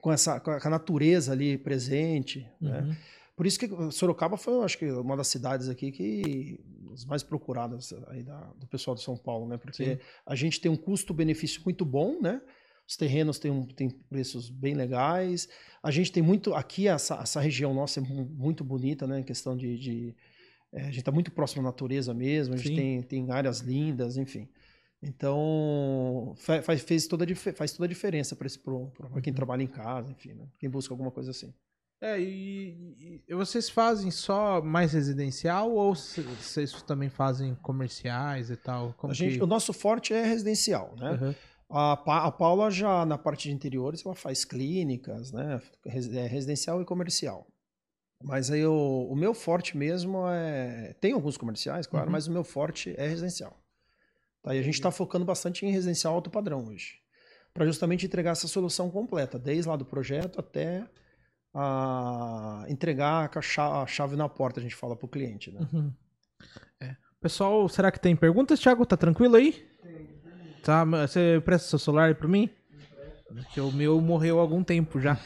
[0.00, 2.46] com, essa, com a com a natureza ali presente.
[2.60, 2.96] Né?
[3.38, 3.44] Uhum.
[3.44, 6.58] Por isso que Sorocaba foi, eu acho que, uma das cidades aqui que
[6.92, 9.56] as mais procuradas aí da- do pessoal de São Paulo, né?
[9.56, 9.98] Porque Sim.
[10.26, 12.40] a gente tem um custo-benefício muito bom, né?
[12.86, 15.48] Os terrenos têm, um, têm preços bem legais.
[15.82, 16.54] A gente tem muito.
[16.54, 19.20] Aqui, essa, essa região nossa é mu- muito bonita, né?
[19.20, 19.78] Em questão de.
[19.78, 20.16] de-
[20.72, 22.74] é, a gente está muito próximo da natureza mesmo, a gente Sim.
[22.76, 24.48] tem, tem áreas lindas, enfim.
[25.02, 27.24] Então, fa- faz, fez toda,
[27.54, 29.20] faz toda a diferença para Uhum.
[29.22, 30.46] quem trabalha em casa, enfim, né?
[30.58, 31.52] Quem busca alguma coisa assim.
[32.00, 38.94] É, e, e vocês fazem só mais residencial ou vocês também fazem comerciais e tal?
[38.96, 39.42] Como A gente, que...
[39.42, 41.10] O nosso forte é residencial, né?
[41.20, 41.34] Uhum.
[41.70, 45.60] A, Pa- a Paula já na parte de interiores ela faz clínicas, né?
[45.84, 45.90] É,
[46.26, 47.46] Residencial e comercial.
[48.22, 50.94] Mas aí o, o meu forte mesmo é.
[51.00, 52.12] Tem alguns comerciais, claro, Uhum.
[52.12, 53.56] mas o meu forte é residencial.
[54.42, 54.54] Tá?
[54.54, 57.00] E a gente está focando bastante em residencial alto padrão hoje.
[57.52, 60.88] Para justamente entregar essa solução completa, desde lá do projeto até
[61.54, 65.50] a entregar a cha- a chave na porta, a gente fala para o cliente.
[65.50, 65.60] Né?
[65.72, 65.92] Uhum.
[66.80, 66.96] É.
[67.20, 68.86] Pessoal, será que tem perguntas, Thiago?
[68.86, 69.66] Tá tranquilo aí?
[70.62, 72.50] Tá, mas você presta seu celular aí pra mim?
[73.28, 75.18] Porque o meu morreu há algum tempo já.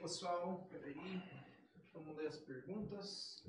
[0.00, 0.67] Pessoal,
[2.28, 3.42] as perguntas.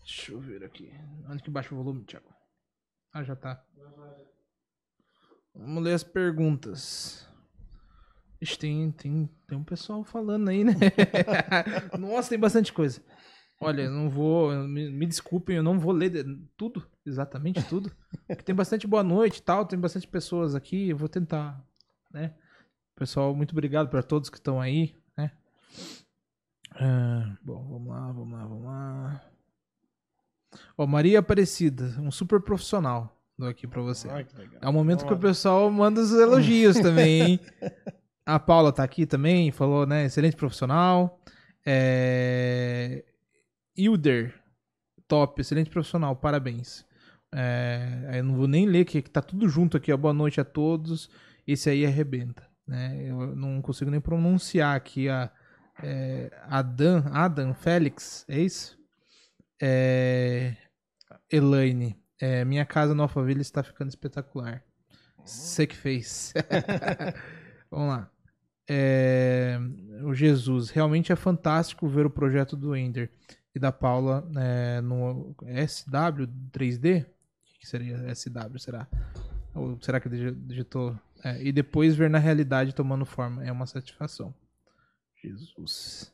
[0.00, 0.92] Deixa eu ver aqui.
[1.28, 2.28] Onde que baixa o volume, Thiago?
[3.12, 3.64] Ah, já tá.
[5.54, 7.26] Vamos ler as perguntas.
[8.40, 10.74] Ixi, tem, tem, tem um pessoal falando aí, né?
[11.98, 13.02] Nossa, tem bastante coisa.
[13.58, 14.52] Olha, não vou.
[14.68, 16.26] Me, me desculpem, eu não vou ler
[16.56, 17.90] tudo, exatamente tudo.
[18.44, 20.90] Tem bastante boa noite e tal, tem bastante pessoas aqui.
[20.90, 21.64] Eu vou tentar,
[22.12, 22.36] né?
[22.94, 25.02] Pessoal, muito obrigado para todos que estão aí?
[26.74, 29.22] Ah, bom, vamos lá, vamos lá, vamos lá.
[30.76, 33.16] Ó, Maria Aparecida, um super profissional.
[33.38, 34.08] Dou aqui pra você.
[34.08, 34.26] Ai.
[34.60, 35.20] É o momento que o Olha.
[35.20, 37.40] pessoal manda os elogios também, hein?
[38.26, 40.06] A Paula tá aqui também, falou, né?
[40.06, 41.20] Excelente profissional.
[41.66, 43.04] É...
[43.76, 44.34] Hilder,
[45.06, 46.86] top, excelente profissional, parabéns.
[47.34, 48.12] É...
[48.14, 49.96] Eu não vou nem ler, que que tá tudo junto aqui, ó.
[49.96, 51.10] Boa noite a todos.
[51.46, 53.04] Esse aí arrebenta, né?
[53.06, 55.30] Eu não consigo nem pronunciar aqui a
[55.82, 56.30] é...
[56.48, 58.78] Adam, Adam Félix, é isso?
[59.60, 60.56] É...
[61.30, 64.62] Elaine, é, minha casa no Alphaville está ficando espetacular.
[65.24, 66.32] Você que fez.
[67.70, 68.10] Vamos lá.
[68.68, 69.58] É,
[70.04, 73.10] o Jesus, realmente é fantástico ver o projeto do Ender
[73.54, 75.34] e da Paula é, no
[75.68, 77.04] SW 3D.
[77.04, 78.58] O que seria SW?
[78.58, 78.86] Será?
[79.54, 80.98] Ou será que digi- digitou?
[81.22, 83.44] É, e depois ver na realidade tomando forma.
[83.44, 84.34] É uma satisfação.
[85.28, 86.12] Jesus.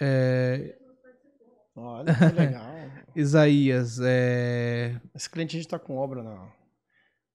[0.00, 0.76] É,
[1.74, 2.66] Olha, que legal.
[3.14, 4.98] Isaías, é...
[5.14, 6.52] Esse cliente a gente está com obra na,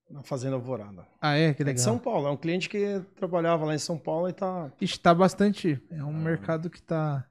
[0.09, 1.07] na Fazenda Alvorada.
[1.21, 1.53] Ah, é?
[1.53, 1.75] Que É legal.
[1.75, 4.71] de São Paulo, é um cliente que trabalhava lá em São Paulo e tá.
[4.81, 5.79] Está bastante.
[5.91, 7.27] É um mercado que está.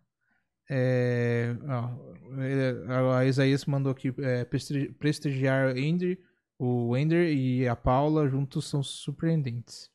[0.69, 6.21] É, ó, é, a Isaías mandou aqui é, presti- prestigiar o Ender,
[6.57, 9.91] o Ender e a Paula juntos são surpreendentes.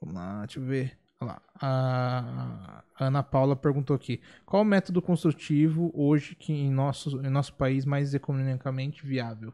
[0.00, 0.98] Vamos lá, deixa eu ver.
[1.20, 1.42] Olha lá.
[1.60, 7.54] A, Ana Paula perguntou aqui: qual o método construtivo hoje que em nosso, em nosso
[7.54, 9.52] país mais economicamente viável?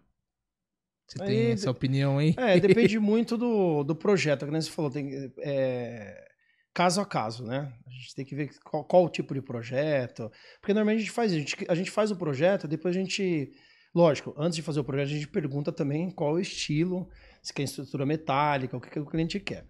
[1.06, 2.34] Você tem Aí, essa opinião aí?
[2.38, 6.26] É, depende muito do, do projeto, que você falou, tem, é,
[6.72, 7.72] caso a caso, né?
[7.86, 10.30] A gente tem que ver qual, qual o tipo de projeto.
[10.60, 12.98] Porque normalmente a gente faz isso, a gente, a gente faz o projeto, depois a
[12.98, 13.52] gente.
[13.94, 17.10] Lógico, antes de fazer o projeto, a gente pergunta também qual o estilo,
[17.42, 19.66] se quer estrutura metálica, o que, que o cliente quer.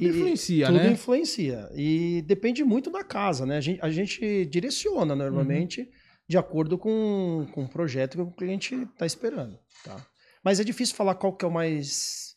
[0.00, 0.90] Tudo influencia, Tudo né?
[0.92, 1.68] influencia.
[1.74, 3.56] E depende muito da casa, né?
[3.56, 5.88] A gente, a gente direciona normalmente
[6.28, 9.58] de acordo com, com o projeto que o cliente está esperando.
[9.84, 9.96] Tá?
[10.44, 12.34] Mas é difícil falar qual que é o mais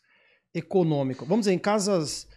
[0.53, 1.25] econômico.
[1.25, 2.27] Vamos dizer, em casas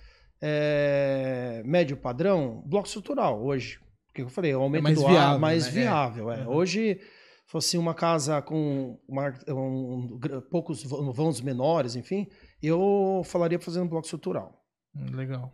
[0.40, 3.78] é, médio padrão, bloco estrutural hoje.
[4.10, 5.70] O que eu falei, o aumento mais do viável, ar mais né?
[5.70, 5.72] É.
[5.74, 6.30] viável.
[6.32, 6.40] é.
[6.46, 6.54] Uhum.
[6.54, 7.00] Hoje,
[7.46, 12.26] fosse uma casa com uma- um- gr- poucos vã- vãos menores, enfim,
[12.62, 14.61] eu falaria um bloco estrutural.
[14.94, 15.52] Legal.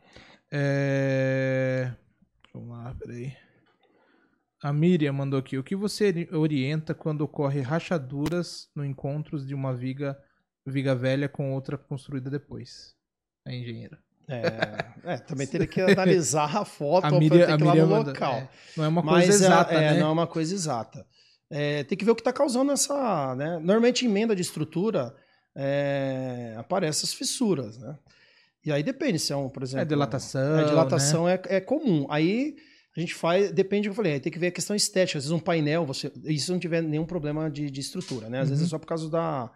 [0.51, 1.93] É...
[2.53, 3.33] Vamos lá, peraí.
[4.63, 5.57] A Miriam mandou aqui.
[5.57, 10.19] O que você ori- orienta quando ocorre rachaduras no encontros de uma viga,
[10.67, 12.95] viga velha com outra construída depois?
[13.47, 13.99] A engenheira.
[14.27, 18.11] É, é, também teria que analisar a foto para ter que ir lá no manda-
[18.11, 18.35] local.
[18.35, 20.01] é, não é uma Mas coisa é- exata, é, né?
[20.01, 21.07] não é uma coisa exata.
[21.51, 23.35] É, tem que ver o que está causando essa.
[23.37, 23.53] Né?
[23.59, 25.15] Normalmente, em emenda de estrutura,
[25.57, 27.79] é, aparecem as fissuras.
[27.79, 27.97] Né?
[28.65, 29.83] E aí depende se é um, por exemplo.
[29.83, 30.59] É dilatação.
[30.59, 31.39] É, dilatação né?
[31.49, 32.07] é, é comum.
[32.11, 32.57] Aí
[32.97, 35.19] a gente faz, depende do que eu falei, aí tem que ver a questão estética.
[35.19, 38.41] Às vezes um painel, você, se não tiver nenhum problema de, de estrutura, né?
[38.41, 38.67] Às vezes Uhum.
[38.67, 39.51] é só por causa da,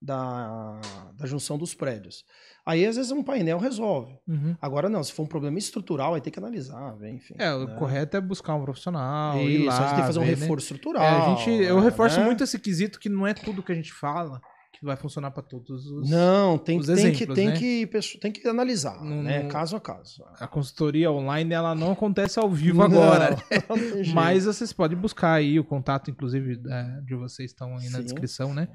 [0.00, 0.80] da,
[1.14, 2.24] da junção dos prédios.
[2.64, 4.18] Aí, às vezes, um painel resolve.
[4.26, 4.56] Uhum.
[4.60, 7.34] Agora, não, se for um problema estrutural, aí tem que analisar, enfim.
[7.38, 7.76] É, o né?
[7.78, 9.38] correto é buscar um profissional.
[9.40, 10.30] ir Isso, lá, a gente tem que fazer um né?
[10.30, 11.04] reforço estrutural.
[11.04, 12.24] É, a gente, eu reforço né?
[12.24, 14.40] muito esse quesito que não é tudo que a gente fala
[14.78, 16.10] que vai funcionar para todos os.
[16.10, 17.56] Não, tem, os tem, que, tem, né?
[17.56, 19.42] que, pessoa- tem que analisar, Não- né?
[19.42, 20.22] não- Caso a caso.
[20.38, 23.30] A consultoria online ela não acontece ao vivo agora.
[23.30, 23.36] né?
[23.68, 24.14] Não, não.
[24.14, 28.04] Mas vocês podem buscar aí o contato, inclusive, é, de vocês estão aí na Sim.
[28.04, 28.68] descrição, né?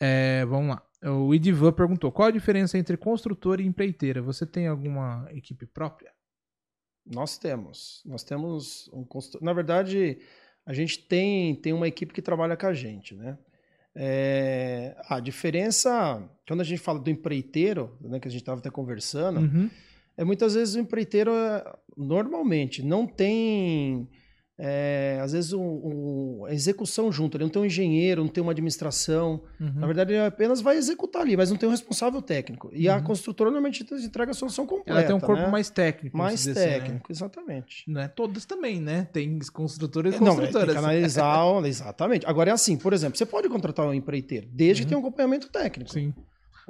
[0.00, 0.82] É, vamos lá.
[1.10, 4.20] O Idivan perguntou: qual a diferença entre construtor e empreiteira?
[4.22, 6.10] Você tem alguma equipe própria?
[7.06, 8.02] Nós temos.
[8.04, 9.40] Nós temos um consultor.
[9.42, 10.18] Na verdade,
[10.66, 13.38] a gente tem, tem uma equipe que trabalha com a gente, né?
[13.98, 18.70] É, a diferença, quando a gente fala do empreiteiro, né, que a gente estava até
[18.70, 19.70] conversando, Uhum.
[20.16, 21.64] é muitas vezes o empreiteiro, é,
[21.96, 24.06] normalmente, não tem,
[24.58, 27.36] é, às vezes, um, um- a execução junto.
[27.36, 29.42] Ele não tem um engenheiro, não tem uma administração.
[29.60, 29.72] uhum.
[29.74, 32.70] Na verdade, ele apenas vai executar ali, mas não tem um responsável técnico.
[32.72, 33.02] E a Uhum.
[33.04, 34.90] construtora normalmente entrega a solução completa.
[34.98, 35.48] Ela tem um corpo né?
[35.48, 36.16] mais técnico.
[36.16, 36.78] mais dizer assim, né?
[36.80, 37.84] técnico, exatamente.
[37.90, 39.06] Não é todas também, né?
[39.12, 40.72] Tem construtores e Não, é, tem construtoras.
[40.72, 42.26] que analisar, exatamente.
[42.26, 44.88] Agora é assim, por exemplo, você pode contratar um empreiteiro, desde que Uhum.
[44.88, 45.92] tenha um acompanhamento técnico.
[45.92, 46.14] Sim.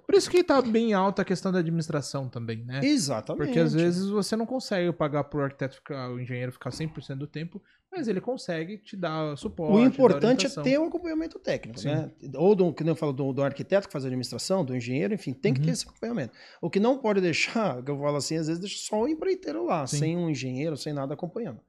[0.05, 2.81] Por isso que tá bem alta a questão da administração também, né?
[2.85, 3.47] Exatamente.
[3.47, 7.27] Porque às vezes você não consegue pagar pro arquiteto ficar, o engenheiro ficar 100% do
[7.27, 7.61] tempo,
[7.93, 9.75] mas ele consegue te dar suporte.
[9.77, 11.89] o importante é ter um acompanhamento técnico, Sim.
[11.89, 12.11] né?
[12.35, 15.33] Ou do que eu falo do, do arquiteto que faz a administração, do engenheiro, enfim,
[15.33, 15.67] tem que Uhum.
[15.67, 16.33] ter esse acompanhamento.
[16.61, 19.65] O que não pode deixar, que eu falo assim, às vezes deixa só o empreiteiro
[19.65, 19.99] lá, Sim.
[19.99, 21.61] sem um engenheiro, sem nada acompanhando.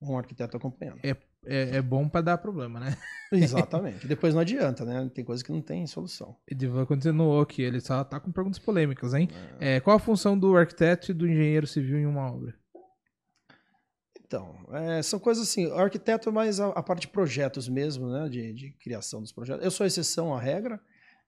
[0.00, 0.98] Um arquiteto acompanhando.
[1.02, 2.96] É, é bom pra dar problema, né?
[3.32, 4.06] Exatamente.
[4.06, 5.10] Depois não adianta, né?
[5.14, 6.36] Tem coisa que não tem solução.
[6.50, 9.28] Edivan continuou aqui, ele só tá com perguntas polêmicas, hein?
[9.60, 12.54] É, qual a função do arquiteto e do engenheiro civil em uma obra?
[14.34, 15.66] Então, é, são coisas assim.
[15.66, 18.28] O arquiteto é mais a, a parte de projetos mesmo, né?
[18.28, 19.64] De, de criação dos projetos.
[19.64, 20.80] Eu sou exceção à regra.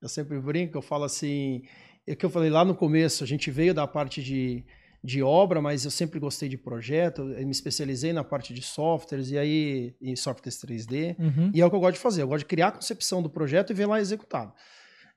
[0.03, 1.63] Eu sempre brinco, eu falo assim.
[2.05, 4.65] É que eu falei lá no começo, a gente veio da parte de,
[5.03, 7.25] de obra, mas eu sempre gostei de projeto.
[7.25, 11.17] Me especializei na parte de softwares e aí em softwares 3D.
[11.17, 11.51] Uhum.
[11.55, 12.23] E é o que eu gosto de fazer.
[12.23, 14.53] Eu gosto de criar a concepção do projeto e ver lá executado.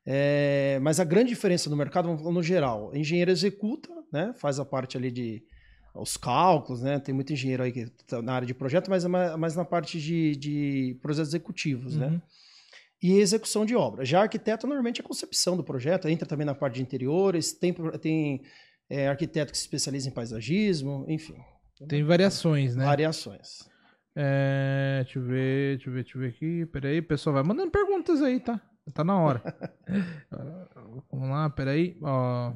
[0.05, 4.33] É, mas a grande diferença no mercado, vamos falar no geral, o engenheiro executa, né,
[4.37, 5.43] faz a parte ali de
[6.01, 6.99] os cálculos, né?
[6.99, 9.99] Tem muito engenheiro aí que tá na área de projeto, mas é mais, na parte
[9.99, 12.07] de, de projetos executivos, né?
[12.07, 12.21] Uhum.
[13.01, 14.03] E execução de obra.
[14.03, 17.73] Já arquiteto, normalmente, é a concepção do projeto, entra também na parte de interiores, tem,
[18.01, 18.41] tem
[18.89, 21.35] é, arquiteto que se especializa em paisagismo, enfim.
[21.87, 22.83] Tem variações, né?
[22.83, 23.69] Variações.
[24.15, 26.65] É, deixa eu ver, deixa eu ver, deixa eu ver aqui.
[26.65, 28.59] Peraí, pessoal, vai mandando perguntas aí, tá?
[28.93, 29.41] Tá na hora.
[31.11, 31.97] Vamos lá, peraí.
[32.01, 32.53] Ó,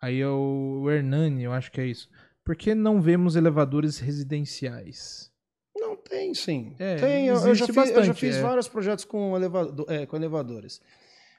[0.00, 2.08] aí é o Hernani, eu acho que é isso.
[2.44, 5.32] Por que não vemos elevadores residenciais?
[5.74, 6.76] Não, tem sim.
[6.78, 8.42] É, tem, eu, eu já existe fiz, eu já bastante, fiz é.
[8.42, 10.80] vários projetos com, elevado, é, com elevadores.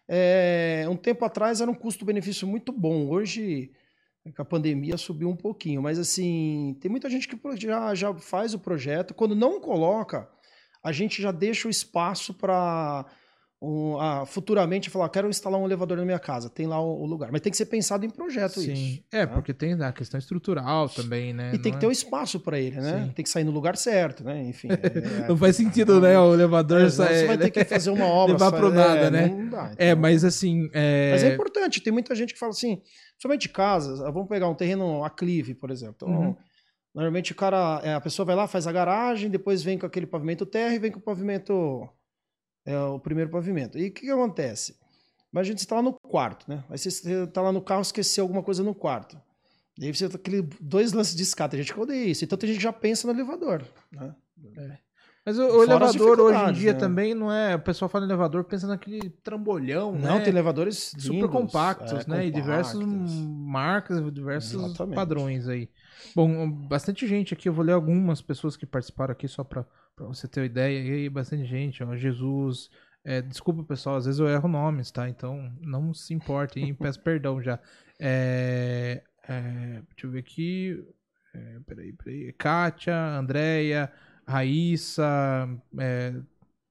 [0.08, 3.08] É, um tempo atrás era um custo-benefício muito bom.
[3.08, 3.72] Hoje,
[4.36, 5.82] com a pandemia, subiu um pouquinho.
[5.82, 9.14] Mas, assim, tem muita gente que já, já faz o projeto.
[9.14, 10.28] Quando não coloca,
[10.84, 13.06] a gente já deixa o espaço para
[13.62, 16.50] um, ah, futuramente falar: quero instalar um elevador na minha casa.
[16.50, 17.32] Tem lá o, o lugar.
[17.32, 18.74] Mas tem que ser pensado em projeto Sim.
[18.74, 19.04] isso.
[19.12, 19.34] É, tá?
[19.34, 21.52] porque tem a questão estrutural também, né?
[21.54, 23.06] E tem Não que ter é- o espaço para ele, né?
[23.06, 23.12] Sim.
[23.14, 24.44] Tem que sair no lugar certo, né?
[24.44, 24.68] Enfim.
[24.70, 24.76] é-
[25.30, 26.20] Não faz sentido, né?
[26.20, 28.34] O elevador É, sai- você vai ter que fazer uma obra.
[28.34, 29.28] levar só- pro nada, é, né?
[29.28, 30.02] Não dá, É, então.
[30.02, 30.70] mas assim.
[30.74, 31.12] É...
[31.12, 32.82] Mas é importante, tem muita gente que fala assim,
[33.18, 35.96] somente casas, ah, vamos pegar um terreno aclive, por exemplo.
[36.08, 36.36] Então, Uhum.
[36.94, 40.06] Normalmente o cara, é, a pessoa vai lá, faz a garagem, depois vem com aquele
[40.08, 41.90] pavimento terra e vem com o pavimento,
[42.66, 43.78] é, o primeiro pavimento.
[43.78, 44.76] E o que, que acontece?
[45.32, 46.64] Imagina você está lá no quarto, né?
[46.70, 46.90] Aí você
[47.24, 49.20] está lá no carro esqueceu alguma coisa no quarto.
[49.78, 51.56] E aí você tá aquele dois lances de escada.
[51.56, 52.24] A gente odeia isso.
[52.24, 53.62] Então tem gente que já pensa no elevador.
[53.92, 54.16] Né?
[55.26, 56.80] Mas o, o elevador hoje em dia né?
[56.80, 57.56] também não é.
[57.56, 60.20] O pessoal fala em elevador pensa naquele trambolhão, Não, né?
[60.20, 62.28] tem elevadores super lindos, compactos, é, né?
[62.28, 63.12] E diversas compactos.
[63.12, 64.96] marcas, diversos Exatamente.
[64.96, 65.68] padrões aí.
[66.16, 70.06] Bom, bastante gente aqui, eu vou ler algumas pessoas que participaram aqui só pra, pra
[70.08, 70.80] você ter uma ideia.
[70.80, 72.70] E aí, bastante gente, ó, Jesus.
[73.04, 75.08] é, desculpa, pessoal, às vezes eu erro nomes, tá?
[75.10, 77.60] Então não se importe e peço perdão já.
[78.00, 80.84] É, é, deixa eu ver aqui.
[81.34, 82.34] É, peraí, peraí.
[82.34, 83.92] Kátia, Andréia,
[84.28, 85.48] Raíssa,
[85.80, 86.14] é,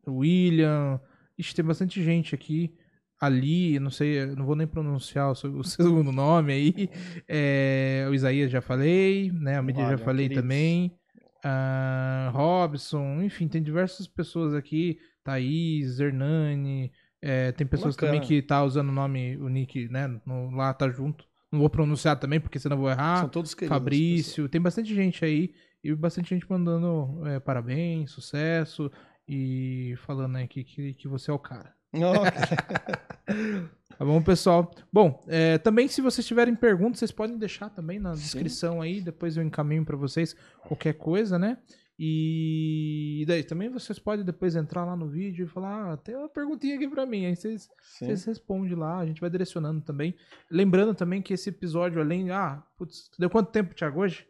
[0.07, 1.01] William.
[1.39, 2.75] Ixi, tem bastante gente aqui.
[3.21, 6.91] Ali, não sei, não vou nem pronunciar o, seu- o segundo nome aí.
[7.29, 9.57] É, o Isaías já falei, né?
[9.57, 10.43] A mídia já falei queridos.
[10.43, 10.95] também.
[11.45, 14.99] Ah, Robson, enfim, tem diversas pessoas aqui.
[15.23, 16.91] Thaís, Hernani.
[17.21, 18.13] é, tem pessoas Bacana.
[18.15, 20.21] também que tá usando o nome, o nick, né?
[20.27, 21.25] no- lá tá junto.
[21.53, 23.21] Não vou pronunciar também, porque senão eu vou errar.
[23.21, 23.75] São todos queridos.
[23.77, 28.91] Fabrício, tem bastante gente aí e bastante gente mandando é, parabéns, sucesso
[29.29, 31.73] e falando aí que, que, que você é o cara.
[33.97, 34.75] Tá bom, pessoal?
[34.93, 38.23] Bom, é, também se vocês tiverem perguntas, vocês podem deixar também na Sim.
[38.23, 40.35] descrição aí, depois eu encaminho pra vocês
[40.67, 41.59] qualquer coisa, né?
[41.97, 46.29] E daí também vocês podem depois entrar lá no vídeo e falar, ah, tem uma
[46.29, 48.07] perguntinha aqui pra mim, aí vocês sim.
[48.07, 50.15] vocês respondem lá, a gente vai direcionando também.
[50.51, 52.31] Lembrando também que esse episódio, além.
[52.33, 54.27] Ah, putz, deu quanto tempo, Thiago, hoje?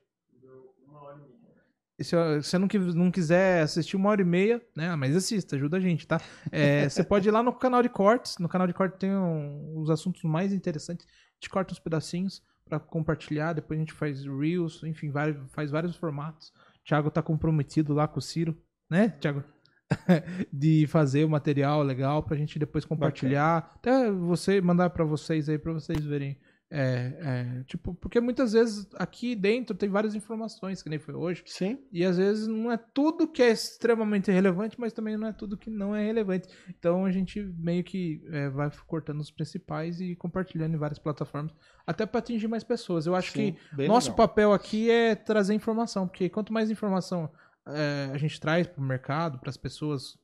[1.99, 4.89] E se você não, não quiser assistir uma hora e meia, né?
[4.89, 6.21] ah, Mas assista, ajuda a gente, tá?
[6.51, 8.37] É, você pode ir lá no canal de cortes.
[8.39, 11.07] No canal de cortes tem um- os assuntos mais interessantes.
[11.07, 13.53] A gente corta uns pedacinhos pra compartilhar.
[13.53, 16.49] Depois a gente faz Reels, enfim, vários, faz vários formatos.
[16.49, 18.57] O Thiago tá comprometido lá com o Ciro,
[18.91, 19.45] né, Thiago?
[20.53, 23.71] de fazer o material legal pra gente depois compartilhar.
[23.77, 26.39] Até você mandar pra vocês aí, pra vocês verem.
[26.71, 31.43] É, é, tipo, porque muitas vezes aqui dentro tem várias informações, que nem foi hoje.
[31.47, 31.79] Sim.
[31.93, 35.57] E às vezes não é tudo que é extremamente relevante, mas também não é tudo
[35.57, 36.49] que não é relevante.
[36.69, 41.55] Então a gente meio que é, vai cortando os principais e compartilhando em várias plataformas,
[41.87, 43.07] até para atingir mais pessoas.
[43.07, 44.27] Eu acho sim, que nosso legal.
[44.27, 47.31] papel aqui é trazer informação, porque quanto mais informação
[47.69, 50.19] é, a gente traz para o mercado, para as pessoas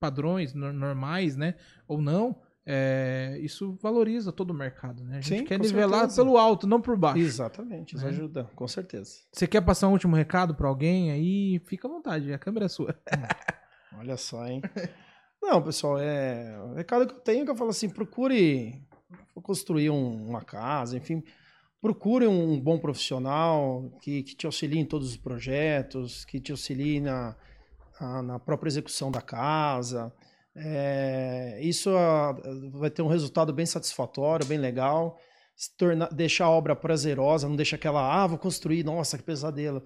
[0.00, 1.56] padrões, nor- normais, né,
[1.88, 5.16] ou não, é, isso valoriza todo o mercado, né?
[5.18, 6.22] A gente Sim, quer nivelar certeza.
[6.22, 7.18] pelo alto, não por baixo.
[7.18, 8.10] Exatamente, isso Né?
[8.10, 9.12] ajuda, com certeza.
[9.32, 11.58] Você quer passar um último recado para alguém aí?
[11.66, 12.94] Fica à vontade, a câmera é sua.
[13.98, 14.60] Olha só, hein?
[15.42, 16.60] Não, pessoal, é.
[16.62, 18.82] O recado que eu tenho é que eu falo assim: procure
[19.42, 21.22] construir um- uma casa, enfim,
[21.80, 27.00] procure um bom profissional que, que te auxilie em todos os projetos, que te auxilie
[27.00, 27.34] na,
[28.24, 30.12] na própria execução da casa.
[30.60, 32.36] É, isso ah,
[32.72, 35.18] vai ter um resultado bem satisfatório, bem legal.
[35.56, 39.82] Se tornar, deixar a obra prazerosa, não deixa aquela, ah, vou construir, nossa, que pesadelo.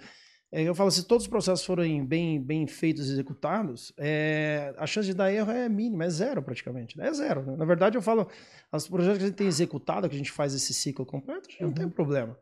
[0.51, 4.87] É, eu falo, se todos os processos forem bem, bem feitos e executados, é, a
[4.87, 6.99] chance de dar erro é mínima, é zero praticamente.
[6.99, 7.09] né?
[7.09, 7.43] É zero.
[7.43, 7.57] né?
[7.57, 8.29] Na verdade, eu falo,
[8.71, 11.51] os projetos que a gente tem executado, que a gente faz esse ciclo completo, a
[11.51, 12.37] gente não tem problema.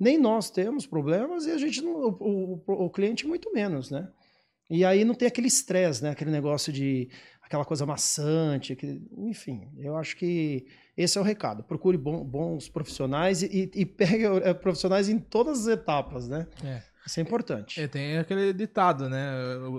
[0.00, 4.08] Nem nós temos problemas e a gente não, o, o- o cliente muito menos, né?
[4.68, 6.10] E aí não tem aquele estresse, né?
[6.10, 7.08] Aquele negócio de
[7.52, 9.68] aquela coisa maçante, aquele- enfim.
[9.78, 10.64] Eu acho que
[10.96, 11.62] esse é o recado.
[11.62, 16.46] Procure bom- bons profissionais e, e, pegue eh, profissionais em todas as etapas, né?
[16.64, 16.80] É.
[17.04, 17.80] Isso é importante.
[17.80, 19.26] É, tem aquele ditado, né?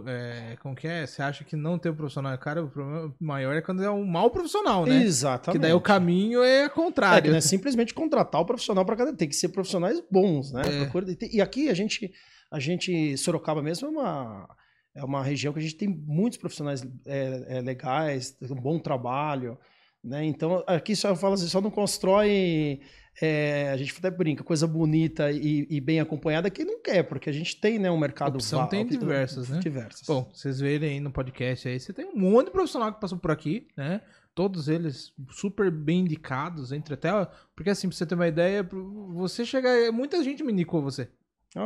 [0.06, 1.06] É, como que é?
[1.08, 2.66] Você acha que não ter um profissional é caro?
[2.66, 5.02] O problema maior é quando é um mau profissional, né?
[5.04, 5.58] Exatamente.
[5.58, 7.32] Que daí o caminho é É, que contrário.
[7.32, 9.14] não é simplesmente contratar o profissional para cada.
[9.16, 10.62] Tem que ser profissionais bons, né?
[10.66, 11.36] É.
[11.36, 12.12] E aqui a gente,
[12.52, 14.50] a gente, Sorocaba mesmo é uma,
[14.96, 18.78] é uma região que a gente tem muitos profissionais é, é, legais, tem um bom
[18.80, 19.58] trabalho,
[20.04, 20.24] né?
[20.26, 22.80] Então aqui só eu falo assim, só não constrói.
[23.22, 27.30] é, a gente até brinca, coisa bonita e, e bem acompanhada que não quer, porque
[27.30, 29.60] a gente tem né, um mercado Opção va- tem diversas, né?
[29.60, 30.06] Diversas.
[30.08, 33.18] Bom, vocês verem aí no podcast aí, você tem um monte de profissional que passou
[33.20, 34.02] por aqui, né?
[34.36, 37.10] Todos eles super bem indicados, entre até.
[37.56, 38.68] Porque assim, pra você ter uma ideia,
[39.14, 39.92] você chega.
[39.92, 41.08] Muita gente me indicou você.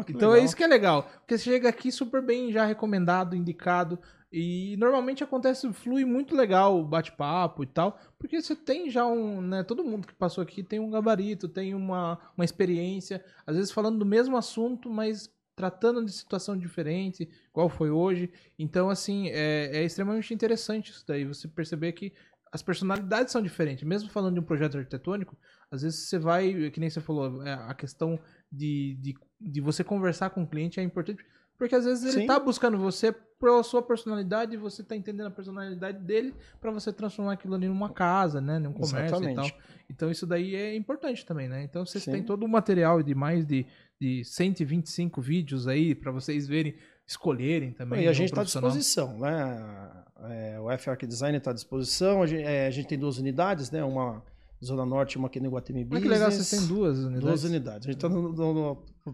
[0.04, 0.46] Que Então é legal.
[0.46, 1.04] isso que é legal.
[1.04, 4.00] Porque você chega aqui super bem já recomendado, indicado.
[4.32, 7.98] E normalmente acontece, flui muito legal o bate-papo e tal.
[8.20, 9.42] Porque você tem já um.
[9.42, 13.24] Né, todo mundo que passou aqui tem um gabarito, tem uma, uma experiência.
[13.46, 18.32] Às vezes falando do mesmo assunto, mas tratando de situação diferente, igual foi hoje.
[18.60, 21.26] Então, assim, é, é extremamente interessante isso daí.
[21.26, 22.14] Você perceber que
[22.52, 23.84] as personalidades são diferentes.
[23.84, 25.38] Mesmo falando de um projeto arquitetônico,
[25.72, 28.20] às vezes você vai, que nem você falou, é, a questão
[28.52, 31.24] de, de, de você conversar com o cliente é importante,
[31.58, 32.28] porque às vezes ele Sim.
[32.28, 36.92] tá buscando você pela sua personalidade e você tá entendendo a personalidade dele para você
[36.92, 39.36] transformar aquilo ali numa casa, né, num comércio e Exatamente.
[39.36, 39.62] tal.
[39.90, 41.64] Então isso daí é importante também, né?
[41.64, 42.12] Então vocês Sim.
[42.12, 43.66] têm todo o material de mais de,
[44.00, 48.04] de 125 vídeos aí para vocês verem escolherem também.
[48.04, 50.04] E a o gente está à disposição, né?
[50.30, 52.22] É, o F-Arc Design está à disposição.
[52.22, 53.84] A gente, é, a gente tem duas unidades, né?
[53.84, 54.22] Uma
[54.64, 56.04] Zona Norte e uma aqui no Guatemi Ah, Business.
[56.04, 57.22] que legal, vocês têm duas unidades.
[57.22, 57.88] Duas unidades.
[57.88, 58.10] A gente está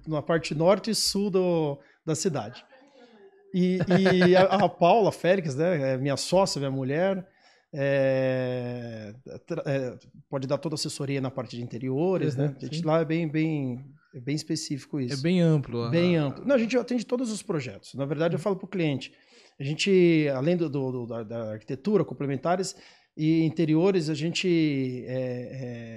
[0.07, 2.63] na parte norte e sul do, da cidade.
[3.53, 3.77] E,
[4.27, 7.27] e a, a Paula Félix, né, é minha sócia, minha mulher,
[7.73, 9.13] é,
[9.65, 9.97] é,
[10.29, 12.55] pode dar toda a assessoria na parte de interiores, Uhum, né?
[12.57, 12.83] A gente sim.
[12.85, 13.79] lá é bem, bem,
[14.15, 15.21] é bem específico É isso.
[15.21, 15.83] bem amplo.
[15.83, 16.45] a- Bem amplo.
[16.45, 17.93] Não, a gente atende todos os projetos.
[17.95, 19.13] Na verdade, eu falo para o cliente.
[19.59, 22.75] A gente, além do, do- do- da, da arquitetura, complementares
[23.15, 25.13] e interiores, a gente é,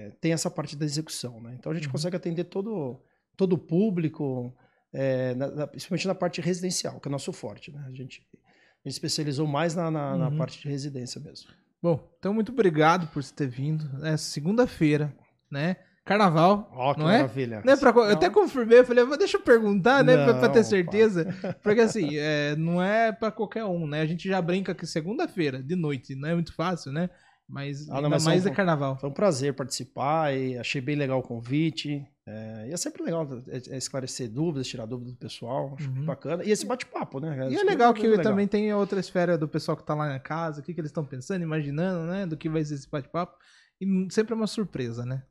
[0.08, 1.40] é, tem essa parte da execução.
[1.40, 1.56] Né?
[1.58, 1.92] Então, a gente Uhum.
[1.92, 3.00] consegue atender todo,
[3.36, 4.54] todo o público,
[4.92, 7.72] é, na- na- principalmente na parte residencial, que é o nosso forte.
[7.72, 7.82] Né?
[7.86, 10.36] A, gente, a gente especializou mais na, na, na Uhum.
[10.36, 11.48] parte de residência mesmo.
[11.82, 14.04] Bom, então muito obrigado por você ter vindo.
[14.04, 15.14] É segunda-feira,
[15.50, 15.76] né?
[16.06, 16.70] Carnaval.
[16.72, 17.16] Ó, que Não é?
[17.18, 17.62] maravilha.
[17.64, 20.60] Né, pra- eu até confirmei, eu falei, "Mas deixa eu perguntar, né, pra, pra ter
[20.60, 21.26] Não, certeza.
[21.62, 24.00] Porque assim, é, não é pra qualquer um, né?
[24.02, 27.10] A gente já brinca que segunda-feira, de noite, não é muito fácil, né?
[27.48, 28.96] Mas Ah, não, mas mais são- é carnaval.
[28.98, 32.04] Foi um prazer participar e achei bem legal o convite.
[32.28, 35.76] É, e é sempre legal é- é esclarecer dúvidas, tirar dúvidas do pessoal.
[35.78, 36.04] Acho Uhum.
[36.04, 36.44] bacana.
[36.44, 37.48] E esse bate-papo, né?
[37.50, 38.24] E é legal que legal.
[38.24, 40.80] também tem a outra esfera do pessoal que tá lá na casa, o que, que
[40.80, 42.26] eles estão pensando, imaginando, né?
[42.26, 43.36] Do que vai ser esse bate-papo.
[43.80, 45.22] E sempre é uma surpresa, né?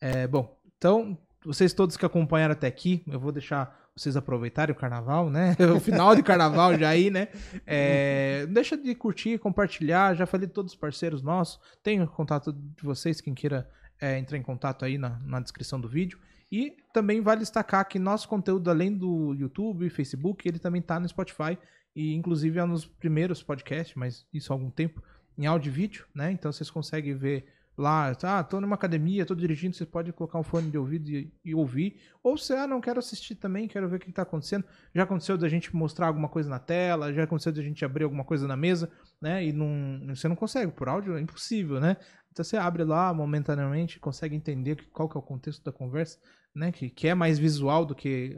[0.00, 4.78] É, bom, então, vocês todos que acompanharam até aqui, eu vou deixar vocês aproveitarem o
[4.78, 5.56] carnaval, né?
[5.74, 7.28] O final de carnaval já aí, né?
[7.66, 10.14] É, deixa de curtir, compartilhar.
[10.14, 11.60] Já falei de todos os parceiros nossos.
[11.82, 13.68] Tem o contato de vocês, quem queira
[14.00, 16.18] é, entrar em contato aí na, na descrição do vídeo.
[16.50, 21.08] E também vale destacar que nosso conteúdo, além do YouTube Facebook, ele também tá no
[21.08, 21.58] Spotify.
[21.94, 25.02] E inclusive é dos primeiros podcasts, mas isso há algum tempo,
[25.36, 26.30] em áudio e vídeo, né?
[26.30, 27.46] Então vocês conseguem ver
[27.78, 31.32] lá, ah, tô numa academia, tô dirigindo, você pode colocar um fone de ouvido e,
[31.44, 32.00] e ouvir.
[32.22, 34.64] Ou se, ah, não quero assistir também, quero ver o que, que tá acontecendo.
[34.94, 38.24] Já aconteceu da gente mostrar alguma coisa na tela, já aconteceu da gente abrir alguma
[38.24, 38.90] coisa na mesa,
[39.20, 39.44] né?
[39.44, 41.96] E não, você não consegue, por áudio é impossível, né?
[42.32, 46.18] Então você abre lá momentaneamente, consegue entender qual que é o contexto da conversa,
[46.54, 46.72] né?
[46.72, 48.36] Que, que é mais visual do que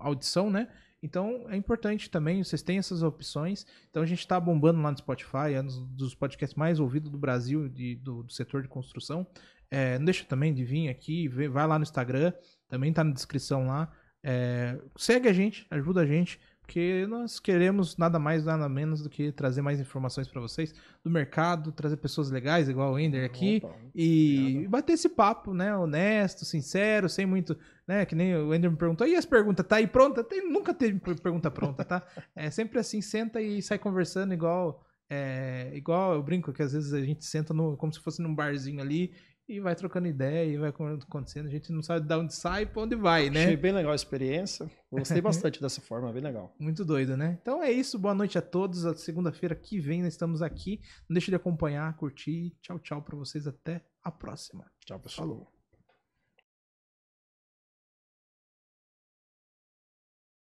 [0.00, 0.68] audição, né?
[1.02, 3.66] Então é importante também, vocês têm essas opções.
[3.90, 5.66] Então a gente está bombando lá no Spotify, é um
[5.96, 9.26] dos- podcasts mais ouvidos do Brasil, de- do, do setor de construção.
[9.70, 12.32] É, não deixa também de vir aqui, vai lá no Instagram,
[12.68, 13.90] também tá na descrição lá.
[14.22, 16.38] É, segue a gente, ajuda a gente,
[16.72, 20.74] porque nós queremos nada mais, nada menos do que trazer mais informações para vocês
[21.04, 25.76] do mercado, trazer pessoas legais, igual o Ender aqui, Opa, e bater esse papo, né?
[25.76, 28.06] Honesto, sincero, sem muito, né?
[28.06, 30.24] Que nem o Ender me perguntou, e as perguntas, tá aí pronta?
[30.24, 32.02] Tem, nunca teve per- pergunta pronta, tá?
[32.34, 34.82] É sempre assim, senta e sai conversando igual.
[35.10, 38.34] é, igual eu brinco que às vezes a gente senta no, como se fosse num
[38.34, 39.12] barzinho ali
[39.48, 41.46] e vai trocando ideia e vai acontecendo.
[41.46, 43.44] A gente não sabe de onde sai e pra onde vai, né?
[43.44, 44.70] Achei bem legal a experiência.
[44.90, 46.54] Gostei bastante dessa forma, bem legal.
[46.58, 47.38] Muito doido, né?
[47.42, 47.98] Então é isso.
[47.98, 48.86] Boa noite a todos.
[48.86, 50.80] A segunda-feira que vem nós estamos aqui.
[51.08, 52.56] Não deixe de acompanhar, curtir.
[52.62, 53.46] Tchau, tchau pra vocês.
[53.46, 54.64] Até a próxima.
[54.84, 55.28] Tchau, pessoal.
[55.28, 55.61] Falou.